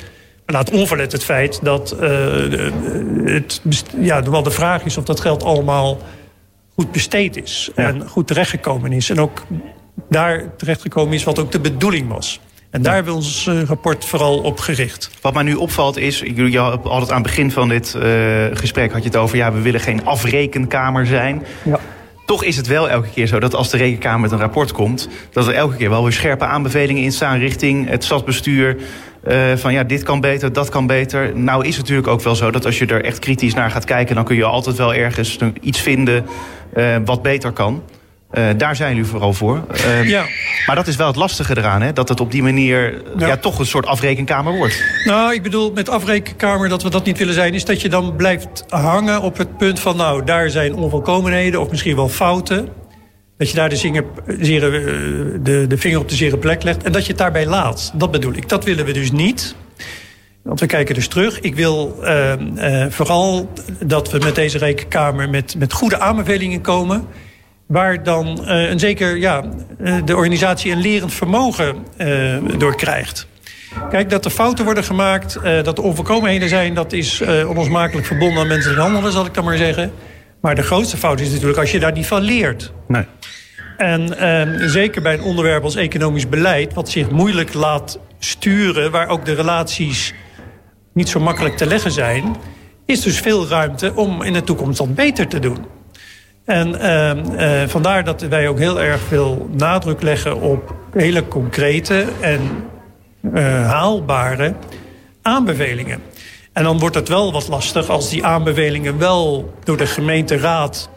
Laat 0.51 0.71
onverlet 0.71 1.13
het 1.13 1.25
feit 1.25 1.61
dat 1.63 1.97
uh, 2.01 2.09
het, 3.25 3.61
ja, 3.99 4.23
wel 4.23 4.43
de 4.43 4.51
vraag 4.51 4.85
is 4.85 4.97
of 4.97 5.05
dat 5.05 5.21
geld 5.21 5.43
allemaal 5.43 5.99
goed 6.75 6.93
besteed 6.93 7.37
is. 7.37 7.71
Ja. 7.77 7.89
En 7.89 8.09
goed 8.09 8.27
terechtgekomen 8.27 8.93
is. 8.93 9.11
En 9.11 9.21
ook 9.21 9.43
daar 10.09 10.57
terechtgekomen 10.57 11.15
is 11.15 11.25
wat 11.25 11.39
ook 11.39 11.53
de 11.53 11.61
bedoeling 11.61 12.09
was. 12.09 12.41
En 12.71 12.83
daar 12.83 12.95
hebben 12.95 13.13
we 13.13 13.19
ons 13.19 13.47
uh, 13.47 13.63
rapport 13.63 14.05
vooral 14.05 14.39
op 14.39 14.59
gericht. 14.59 15.11
Wat 15.21 15.35
mij 15.35 15.43
nu 15.43 15.55
opvalt 15.55 15.97
is, 15.97 16.19
jullie 16.19 16.61
altijd 16.61 17.11
aan 17.11 17.23
het 17.23 17.23
begin 17.23 17.51
van 17.51 17.69
dit 17.69 17.95
uh, 17.97 18.03
gesprek 18.53 18.93
had 18.93 19.03
je 19.03 19.09
het 19.09 19.17
over... 19.17 19.37
ja, 19.37 19.53
we 19.53 19.61
willen 19.61 19.81
geen 19.81 20.05
afrekenkamer 20.05 21.07
zijn. 21.07 21.47
Ja. 21.65 21.81
Toch 22.31 22.45
is 22.45 22.57
het 22.57 22.67
wel 22.67 22.89
elke 22.89 23.09
keer 23.09 23.27
zo 23.27 23.41
dat 23.41 23.55
als 23.55 23.71
de 23.71 23.77
rekenkamer 23.77 24.21
met 24.21 24.31
een 24.31 24.39
rapport 24.39 24.73
komt... 24.73 25.09
dat 25.33 25.47
er 25.47 25.55
elke 25.55 25.77
keer 25.77 25.91
wel 25.91 26.03
weer 26.03 26.13
scherpe 26.13 26.45
aanbevelingen 26.45 27.03
in 27.03 27.13
staan 27.13 27.39
richting 27.39 27.89
het 27.89 28.05
stadsbestuur... 28.05 28.77
Uh, 29.29 29.57
van 29.57 29.73
ja, 29.73 29.85
dit 29.85 30.03
kan 30.03 30.21
beter, 30.21 30.53
dat 30.53 30.69
kan 30.69 30.87
beter. 30.87 31.37
Nou 31.37 31.67
is 31.67 31.77
het 31.77 31.81
natuurlijk 31.81 32.09
ook 32.09 32.21
wel 32.23 32.35
zo 32.35 32.51
dat 32.51 32.67
als 32.67 32.79
je 32.79 32.87
er 32.87 33.05
echt 33.05 33.19
kritisch 33.19 33.55
naar 33.55 33.71
gaat 33.71 33.85
kijken... 33.85 34.15
dan 34.15 34.25
kun 34.25 34.37
je 34.37 34.45
altijd 34.45 34.77
wel 34.77 34.95
ergens 34.95 35.39
iets 35.61 35.81
vinden 35.81 36.27
uh, 36.77 36.97
wat 37.05 37.23
beter 37.23 37.53
kan. 37.53 37.83
Uh, 38.33 38.49
daar 38.57 38.77
zijn 38.77 38.95
jullie 38.95 39.11
vooral 39.11 39.33
voor. 39.33 39.65
ja. 40.05 40.25
Maar 40.67 40.77
dat 40.77 40.87
is 40.87 40.97
wel 40.97 41.07
het 41.07 41.17
lastige 41.17 41.59
eraan, 41.59 41.83
hè? 41.83 41.93
dat 41.93 42.09
het 42.09 42.21
op 42.21 42.31
die 42.31 42.43
manier 42.43 43.03
ja. 43.17 43.27
ja. 43.27 43.37
toch 43.37 43.59
een 43.59 43.67
soort 43.67 43.87
afrekenkamer 43.87 44.57
wordt. 44.57 44.85
Nou, 45.05 45.35
ik 45.35 45.43
bedoel 45.43 45.73
met 45.73 45.89
afrekenkamer 45.89 46.69
dat 46.69 46.83
we 46.83 46.91
dat 46.91 47.05
niet 47.05 47.19
willen 47.19 47.35
zijn... 47.35 47.55
is 47.55 47.65
dat 47.65 47.81
je 47.81 47.89
dan 47.89 48.17
blijft 48.17 48.65
hangen 48.69 49.23
op 49.23 49.39
het 49.39 49.57
punt 49.57 49.81
van... 49.81 49.97
nou, 49.97 50.25
daar 50.25 50.51
zijn 50.51 50.75
onvolkomenheden 50.75 51.61
of 51.61 51.71
misschien 51.71 51.97
wel 51.97 52.09
fouten... 52.09 52.69
Dat 53.37 53.51
je 53.51 53.57
daar 53.57 53.69
de, 53.69 53.77
zinger, 53.77 54.05
de, 55.43 55.65
de 55.69 55.79
vinger 55.79 55.99
op 55.99 56.09
de 56.09 56.15
zere 56.15 56.39
plek 56.39 56.63
legt 56.63 56.83
en 56.83 56.93
dat 56.93 57.03
je 57.03 57.09
het 57.09 57.19
daarbij 57.19 57.47
laat. 57.47 57.93
Dat 57.95 58.11
bedoel 58.11 58.33
ik. 58.33 58.49
Dat 58.49 58.65
willen 58.65 58.85
we 58.85 58.93
dus 58.93 59.13
niet. 59.13 59.55
Want 60.43 60.61
we 60.61 60.67
kijken 60.67 60.95
dus 60.95 61.09
terug. 61.09 61.41
Ik 61.41 61.55
wil 61.55 61.99
uh, 62.03 62.33
uh, 62.57 62.87
vooral 62.89 63.53
dat 63.85 64.11
we 64.11 64.19
met 64.19 64.35
deze 64.35 64.59
rekenkamer 64.59 65.31
met, 65.31 65.55
met 65.59 65.73
goede 65.73 65.99
aanbevelingen 65.99 66.61
komen. 66.61 67.07
Waar 67.71 68.03
dan 68.03 68.39
uh, 68.41 68.71
een 68.71 68.79
zeker 68.79 69.17
ja, 69.17 69.45
de 70.05 70.17
organisatie 70.17 70.73
een 70.73 70.81
lerend 70.81 71.15
vermogen 71.15 71.77
door 72.59 72.77
krijgt. 72.77 73.27
Kijk, 73.91 74.11
dat 74.11 74.25
er 74.25 74.31
fouten 74.31 74.65
worden 74.65 74.85
gemaakt, 74.85 75.39
dat 75.43 75.79
er 75.79 75.85
onvolkomenheden 75.85 76.49
zijn... 76.49 76.75
dat 76.75 76.93
is 76.93 77.23
onlosmakelijk 77.47 78.07
verbonden 78.07 78.43
aan 78.43 78.49
menselijk 78.49 78.81
handelen, 78.81 79.13
zal 79.13 79.27
ik 79.27 79.35
dan 79.35 79.45
maar 79.45 79.57
zeggen. 79.57 79.93
Maar 80.41 80.55
de 80.55 80.63
grootste 80.63 80.97
fout 80.97 81.21
is 81.21 81.31
natuurlijk 81.31 81.59
als 81.59 81.73
je 81.73 81.79
daar 81.79 81.93
niet 81.93 82.07
van 82.07 82.23
leert. 82.23 82.73
Nee. 82.89 83.05
En 83.81 84.19
eh, 84.19 84.69
zeker 84.69 85.03
bij 85.03 85.15
een 85.15 85.23
onderwerp 85.23 85.65
als 85.65 85.77
economisch 85.77 86.29
beleid... 86.29 86.75
wat 86.75 86.89
zich 86.89 87.11
moeilijk 87.11 87.55
laat 87.55 87.99
sturen... 88.19 88.91
waar 88.91 89.09
ook 89.09 89.25
de 89.25 89.35
relaties 89.35 90.15
niet 90.93 91.09
zo 91.09 91.21
makkelijk 91.21 91.57
te 91.57 91.67
leggen 91.67 91.91
zijn... 91.91 92.37
is 92.87 93.01
dus 93.01 93.21
veel 93.21 93.49
ruimte 93.49 93.95
om 93.95 94.23
in 94.23 94.33
de 94.33 94.43
toekomst 94.43 94.79
dat 94.79 94.95
beter 94.95 95.29
te 95.29 95.39
doen. 95.39 95.59
En 96.51 96.69
uh, 96.75 97.63
uh, 97.63 97.69
vandaar 97.69 98.05
dat 98.05 98.21
wij 98.21 98.49
ook 98.49 98.59
heel 98.59 98.81
erg 98.81 99.01
veel 99.01 99.49
nadruk 99.53 100.03
leggen 100.03 100.41
op 100.41 100.75
hele 100.93 101.29
concrete 101.29 102.05
en 102.21 102.41
uh, 103.35 103.67
haalbare 103.67 104.55
aanbevelingen. 105.23 106.03
En 106.53 106.63
dan 106.63 106.79
wordt 106.79 106.95
het 106.95 107.09
wel 107.09 107.33
wat 107.33 107.49
lastig 107.49 107.89
als 107.89 108.11
die 108.11 108.25
aanbevelingen 108.25 108.99
wel 108.99 109.55
door 109.65 109.77
de 109.77 109.87
gemeenteraad 109.87 110.91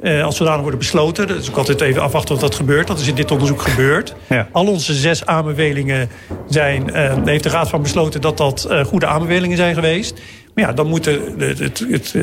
uh, 0.00 0.24
als 0.24 0.36
zodanig 0.36 0.60
worden 0.60 0.78
besloten. 0.78 1.26
Dat 1.26 1.36
is 1.36 1.48
ook 1.48 1.56
altijd 1.56 1.80
even 1.80 2.02
afwachten 2.02 2.32
wat 2.34 2.42
dat 2.42 2.54
gebeurt. 2.54 2.86
Dat 2.86 3.00
is 3.00 3.08
in 3.08 3.14
dit 3.14 3.30
onderzoek 3.30 3.62
gebeurd. 3.62 4.14
Ja. 4.28 4.48
Al 4.52 4.66
onze 4.66 4.94
zes 4.94 5.26
aanbevelingen 5.26 6.10
zijn, 6.48 6.94
heeft 7.24 7.42
de 7.42 7.50
Raad 7.50 7.68
van 7.68 7.82
besloten 7.82 8.20
dat 8.20 8.36
dat 8.36 8.68
goede 8.86 9.06
aanbevelingen 9.06 9.56
zijn 9.56 9.74
geweest. 9.74 10.20
Maar 10.58 10.68
ja, 10.68 10.72
dan 10.72 10.86
moet 10.86 11.04
de, 11.04 11.34
het, 11.38 11.58
het, 11.58 11.84
het, 11.88 12.14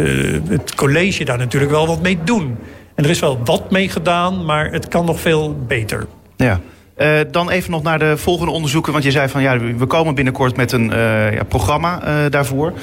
het, 0.49 0.75
college 0.75 1.25
daar 1.25 1.37
natuurlijk 1.37 1.71
wel 1.71 1.87
wat 1.87 2.01
mee 2.01 2.17
doen. 2.23 2.57
En 2.95 3.03
er 3.03 3.09
is 3.09 3.19
wel 3.19 3.39
wat 3.43 3.71
mee 3.71 3.89
gedaan, 3.89 4.45
maar 4.45 4.71
het 4.71 4.87
kan 4.87 5.05
nog 5.05 5.19
veel 5.19 5.57
beter. 5.67 6.05
Ja. 6.35 6.59
Uh, 6.97 7.19
dan 7.31 7.49
even 7.49 7.71
nog 7.71 7.83
naar 7.83 7.99
de 7.99 8.17
volgende 8.17 8.51
onderzoeken. 8.51 8.91
Want 8.91 9.03
je 9.03 9.11
zei 9.11 9.29
van 9.29 9.41
ja, 9.41 9.59
we 9.59 9.85
komen 9.85 10.15
binnenkort 10.15 10.57
met 10.57 10.71
een 10.71 10.91
uh, 10.91 11.33
ja, 11.33 11.43
programma 11.43 12.01
daarvoor. 12.29 12.73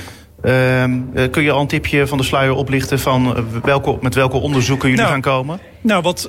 Ehm, 0.43 1.01
kun 1.30 1.43
je 1.43 1.51
al 1.51 1.61
een 1.61 1.66
tipje 1.66 2.07
van 2.07 2.18
de 2.18 2.24
sluier 2.24 2.55
oplichten 2.55 2.99
van 2.99 3.47
welke, 3.62 3.97
met 4.01 4.14
welke 4.14 4.36
onderzoeken 4.36 4.88
jullie 4.88 5.05
nou, 5.05 5.12
gaan 5.12 5.32
komen? 5.32 5.61
Nou, 5.80 6.03
wat, 6.03 6.28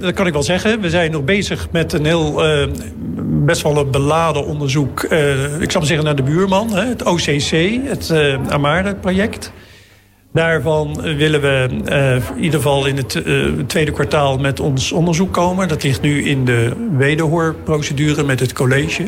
dat 0.00 0.12
kan 0.14 0.26
ik 0.26 0.32
wel 0.32 0.42
zeggen. 0.42 0.80
We 0.80 0.90
zijn 0.90 1.10
nog 1.10 1.24
bezig 1.24 1.68
met 1.70 1.92
een 1.92 2.04
heel 2.04 2.42
best 3.44 3.62
wel 3.62 3.76
een 3.76 3.90
beladen 3.90 4.44
onderzoek. 4.46 5.02
ik 5.60 5.70
zal 5.70 5.80
maar 5.80 5.88
zeggen 5.88 6.04
naar 6.04 6.16
de 6.16 6.22
buurman, 6.22 6.70
hè, 6.70 6.84
het 6.84 7.02
OCC, 7.02 7.50
het 7.84 8.12
Amare-project. 8.48 9.52
Daarvan 10.32 11.00
willen 11.16 11.40
we 11.40 11.66
in 12.36 12.42
ieder 12.42 12.60
geval 12.60 12.86
in 12.86 12.96
het 12.96 13.22
tweede 13.66 13.90
kwartaal 13.90 14.38
met 14.38 14.60
ons 14.60 14.92
onderzoek 14.92 15.32
komen. 15.32 15.68
Dat 15.68 15.82
ligt 15.82 16.02
nu 16.02 16.24
in 16.24 16.44
de 16.44 16.72
wederhoorprocedure 16.96 18.22
met 18.22 18.40
het 18.40 18.52
college. 18.52 19.04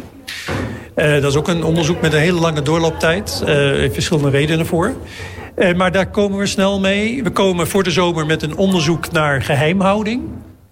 Uh, 0.97 1.13
dat 1.13 1.31
is 1.31 1.37
ook 1.37 1.49
een 1.49 1.65
onderzoek 1.65 2.01
met 2.01 2.13
een 2.13 2.21
hele 2.21 2.41
lange 2.41 2.63
doorlooptijd. 2.63 3.43
Heeft 3.45 3.95
verschillende 3.95 4.31
redenen 4.31 4.67
voor. 4.67 4.93
maar 5.77 5.93
daar 5.93 6.11
komen 6.11 6.39
we 6.39 6.47
snel 6.47 6.81
mee. 6.81 7.23
We 7.23 7.31
komen 7.31 7.67
voor 7.67 7.83
de 7.83 7.91
zomer 7.91 8.27
met 8.27 8.43
een 8.43 8.57
onderzoek 8.57 9.13
naar 9.13 9.43
geheimhouding. 9.43 10.23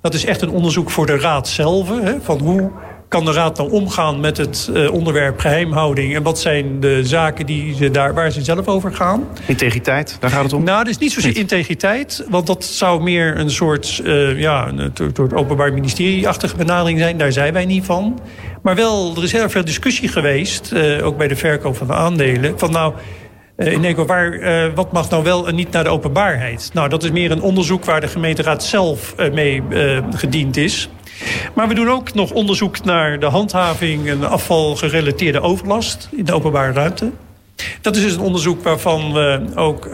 Dat 0.01 0.15
is 0.15 0.25
echt 0.25 0.43
een 0.43 0.51
onderzoek 0.51 0.91
voor 0.91 1.07
de 1.07 1.19
raad 1.19 1.49
zelf. 1.49 1.89
Hè, 1.89 2.21
van 2.21 2.39
hoe 2.39 2.71
kan 3.15 3.25
de 3.25 3.33
Raad 3.33 3.57
nou 3.57 3.71
omgaan 3.71 4.21
met 4.21 4.37
het 4.37 4.71
uh, 4.73 4.93
onderwerp 4.93 5.39
geheimhouding? 5.39 6.15
En 6.15 6.23
wat 6.23 6.39
zijn 6.39 6.81
de 6.81 7.05
zaken 7.05 7.47
die 7.47 7.75
ze 7.75 7.91
daar, 7.91 8.15
waar 8.15 8.31
ze 8.31 8.43
zelf 8.43 8.69
over 8.69 8.95
gaan? 8.95 9.29
Integriteit, 9.47 10.17
daar 10.21 10.31
gaat 10.31 10.43
het 10.43 10.53
om? 10.53 10.65
Nou, 10.65 10.79
het 10.79 10.89
is 10.89 10.99
niet 10.99 11.13
zozeer 11.13 11.37
integriteit. 11.37 12.27
Want 12.29 12.47
dat 12.47 12.65
zou 12.65 13.03
meer 13.03 13.39
een 13.39 13.51
soort, 13.51 14.01
uh, 14.05 14.41
ja, 14.41 14.69
een 14.69 14.93
soort 15.15 15.35
openbaar 15.35 15.73
ministerie-achtige 15.73 16.57
benadering 16.57 16.99
zijn. 16.99 17.19
Daar 17.19 17.33
zijn 17.33 17.53
wij 17.53 17.65
niet 17.65 17.85
van. 17.85 18.19
Maar 18.63 18.75
wel, 18.75 19.17
er 19.17 19.23
is 19.23 19.33
heel 19.33 19.49
veel 19.49 19.65
discussie 19.65 20.09
geweest, 20.09 20.73
uh, 20.73 21.07
ook 21.07 21.17
bij 21.17 21.29
de 21.29 21.37
verkoop 21.37 21.77
van 21.77 21.87
de 21.87 21.95
aandelen. 21.95 22.59
Van 22.59 22.71
nou, 22.71 22.95
uh, 23.57 23.73
in 23.73 23.85
Eco, 23.85 24.05
waar, 24.05 24.35
uh, 24.35 24.75
wat 24.75 24.93
mag 24.93 25.11
nou 25.11 25.23
wel 25.23 25.49
en 25.49 25.55
niet 25.55 25.71
naar 25.71 25.85
de 25.85 25.91
openbaarheid? 25.91 26.71
Nou, 26.73 26.89
dat 26.89 27.03
is 27.03 27.11
meer 27.11 27.31
een 27.31 27.43
onderzoek 27.43 27.85
waar 27.85 28.01
de 28.01 28.09
gemeenteraad 28.09 28.65
zelf 28.65 29.15
uh, 29.19 29.33
mee 29.33 29.63
gediend 30.15 30.57
is. 30.57 30.89
Maar 31.55 31.69
we 31.69 31.75
doen 31.75 31.91
ook 31.91 32.15
nog 32.15 32.31
onderzoek 32.31 32.85
naar 32.85 33.19
de 33.19 33.27
handhaving 33.27 34.09
en 34.09 34.29
afvalgerelateerde 34.29 35.41
overlast 35.41 36.09
in 36.17 36.25
de 36.25 36.33
openbare 36.33 36.73
ruimte. 36.73 37.11
Dat 37.81 37.97
is 37.97 38.03
dus 38.03 38.15
een 38.15 38.21
onderzoek 38.21 38.63
waarvan 38.63 39.13
we 39.13 39.41
ook 39.55 39.89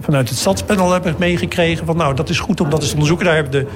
vanuit 0.00 0.28
het 0.28 0.38
stadspanel 0.38 0.92
hebben 0.92 1.14
meegekregen. 1.18 1.86
Van 1.86 1.96
nou, 1.96 2.14
dat 2.14 2.28
is 2.28 2.38
goed 2.38 2.60
om 2.60 2.70
dat 2.70 2.80
eens 2.80 2.88
te 2.88 2.94
onderzoeken. 2.94 3.26
Daar 3.26 3.34
hebben 3.34 3.52
de, 3.52 3.66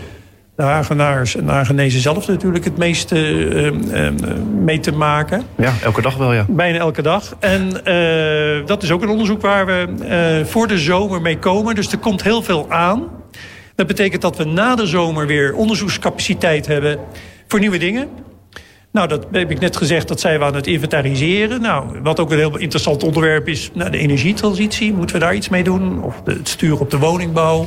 de 0.57 0.63
Hagenaars 0.63 1.37
en 1.37 1.47
de 1.47 1.53
Hagenezen 1.53 2.01
zelf 2.01 2.27
natuurlijk 2.27 2.65
het 2.65 2.77
meeste 2.77 3.17
uh, 3.17 3.65
uh, 3.67 4.11
mee 4.65 4.81
te 4.81 4.93
maken. 4.93 5.43
Ja, 5.57 5.73
elke 5.83 6.03
dag 6.03 6.17
wel, 6.17 6.33
ja. 6.33 6.47
Bijna 6.49 6.79
elke 6.79 7.03
dag. 7.03 7.37
En 7.41 7.71
dat 8.67 8.83
is 8.83 8.91
ook 8.91 9.03
een 9.03 9.09
onderzoek 9.09 9.41
waar 9.41 9.67
we 9.67 10.43
voor 10.47 10.69
de 10.69 10.79
zomer 10.79 11.21
mee 11.21 11.39
komen. 11.39 11.75
Dus 11.75 11.93
er 11.93 11.99
komt 11.99 12.23
heel 12.23 12.43
veel 12.43 12.71
aan. 12.71 13.09
Dat 13.75 13.87
betekent 13.87 14.23
dat 14.23 14.37
we 14.37 14.45
na 14.45 14.75
de 14.75 14.87
zomer 14.87 15.27
weer 15.27 15.55
onderzoekscapaciteit 15.55 16.67
hebben 16.67 16.99
voor 17.49 17.61
nieuwe 17.61 17.79
dingen. 17.79 18.09
Nou, 18.91 19.09
dat 19.09 19.27
heb 19.33 19.51
ik 19.51 19.61
net 19.61 19.77
gezegd, 19.77 20.09
dat 20.09 20.21
zijn 20.21 20.39
we 20.39 20.45
aan 20.45 20.55
het 20.55 20.67
inventariseren. 20.67 21.61
Nou, 21.61 22.01
wat 22.03 22.21
ook 22.21 22.31
een 22.31 22.39
heel 22.39 22.59
interessant 22.59 23.03
onderwerp 23.03 23.49
is, 23.49 23.71
nou, 23.75 23.91
de 23.91 23.99
energietransitie. 23.99 24.93
Moeten 24.93 25.17
we 25.17 25.23
daar 25.23 25.35
iets 25.35 25.49
mee 25.49 25.65
doen? 25.65 26.03
Of 26.03 26.23
het 26.25 26.49
sturen 26.49 26.79
op 26.79 26.91
de 26.91 26.99
woningbouw. 26.99 27.67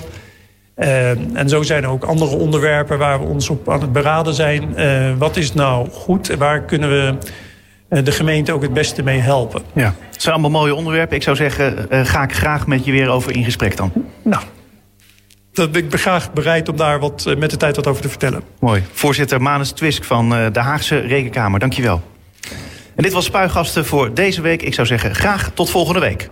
Uh, 0.77 1.37
en 1.37 1.49
zo 1.49 1.61
zijn 1.61 1.83
er 1.83 1.89
ook 1.89 2.03
andere 2.03 2.35
onderwerpen 2.35 2.97
waar 2.97 3.19
we 3.19 3.25
ons 3.25 3.49
op 3.49 3.69
aan 3.69 3.81
het 3.81 3.91
beraden 3.91 4.33
zijn. 4.33 4.73
Uh, 4.77 5.17
wat 5.17 5.37
is 5.37 5.53
nou 5.53 5.89
goed 5.89 6.29
en 6.29 6.37
waar 6.37 6.61
kunnen 6.61 6.89
we 6.89 7.17
uh, 7.89 8.03
de 8.03 8.11
gemeente 8.11 8.51
ook 8.51 8.61
het 8.61 8.73
beste 8.73 9.03
mee 9.03 9.19
helpen? 9.19 9.61
Ja, 9.73 9.93
het 10.11 10.21
zijn 10.21 10.33
allemaal 10.33 10.61
mooie 10.61 10.75
onderwerpen. 10.75 11.15
Ik 11.15 11.23
zou 11.23 11.35
zeggen, 11.35 11.87
ga 12.05 12.23
ik 12.23 12.33
graag 12.33 12.67
met 12.67 12.85
je 12.85 12.91
weer 12.91 13.09
over 13.09 13.35
in 13.35 13.43
gesprek 13.43 13.77
dan. 13.77 13.91
Nou, 14.21 14.43
dat 15.53 15.71
ben 15.71 15.83
ik 15.83 15.95
graag 15.95 16.33
bereid 16.33 16.69
om 16.69 16.77
daar 16.77 16.99
wat, 16.99 17.35
met 17.37 17.49
de 17.49 17.57
tijd 17.57 17.75
wat 17.75 17.87
over 17.87 18.01
te 18.01 18.09
vertellen. 18.09 18.41
Mooi. 18.59 18.83
Voorzitter 18.91 19.41
Manus 19.41 19.71
Twisk 19.71 20.03
van 20.03 20.29
de 20.29 20.59
Haagse 20.59 20.99
Rekenkamer, 20.99 21.59
dankjewel. 21.59 22.01
En 22.95 23.03
dit 23.03 23.13
was 23.13 23.25
Spuigasten 23.25 23.85
voor 23.85 24.13
deze 24.13 24.41
week. 24.41 24.61
Ik 24.61 24.73
zou 24.73 24.87
zeggen, 24.87 25.15
graag 25.15 25.51
tot 25.53 25.69
volgende 25.69 25.99
week. 25.99 26.29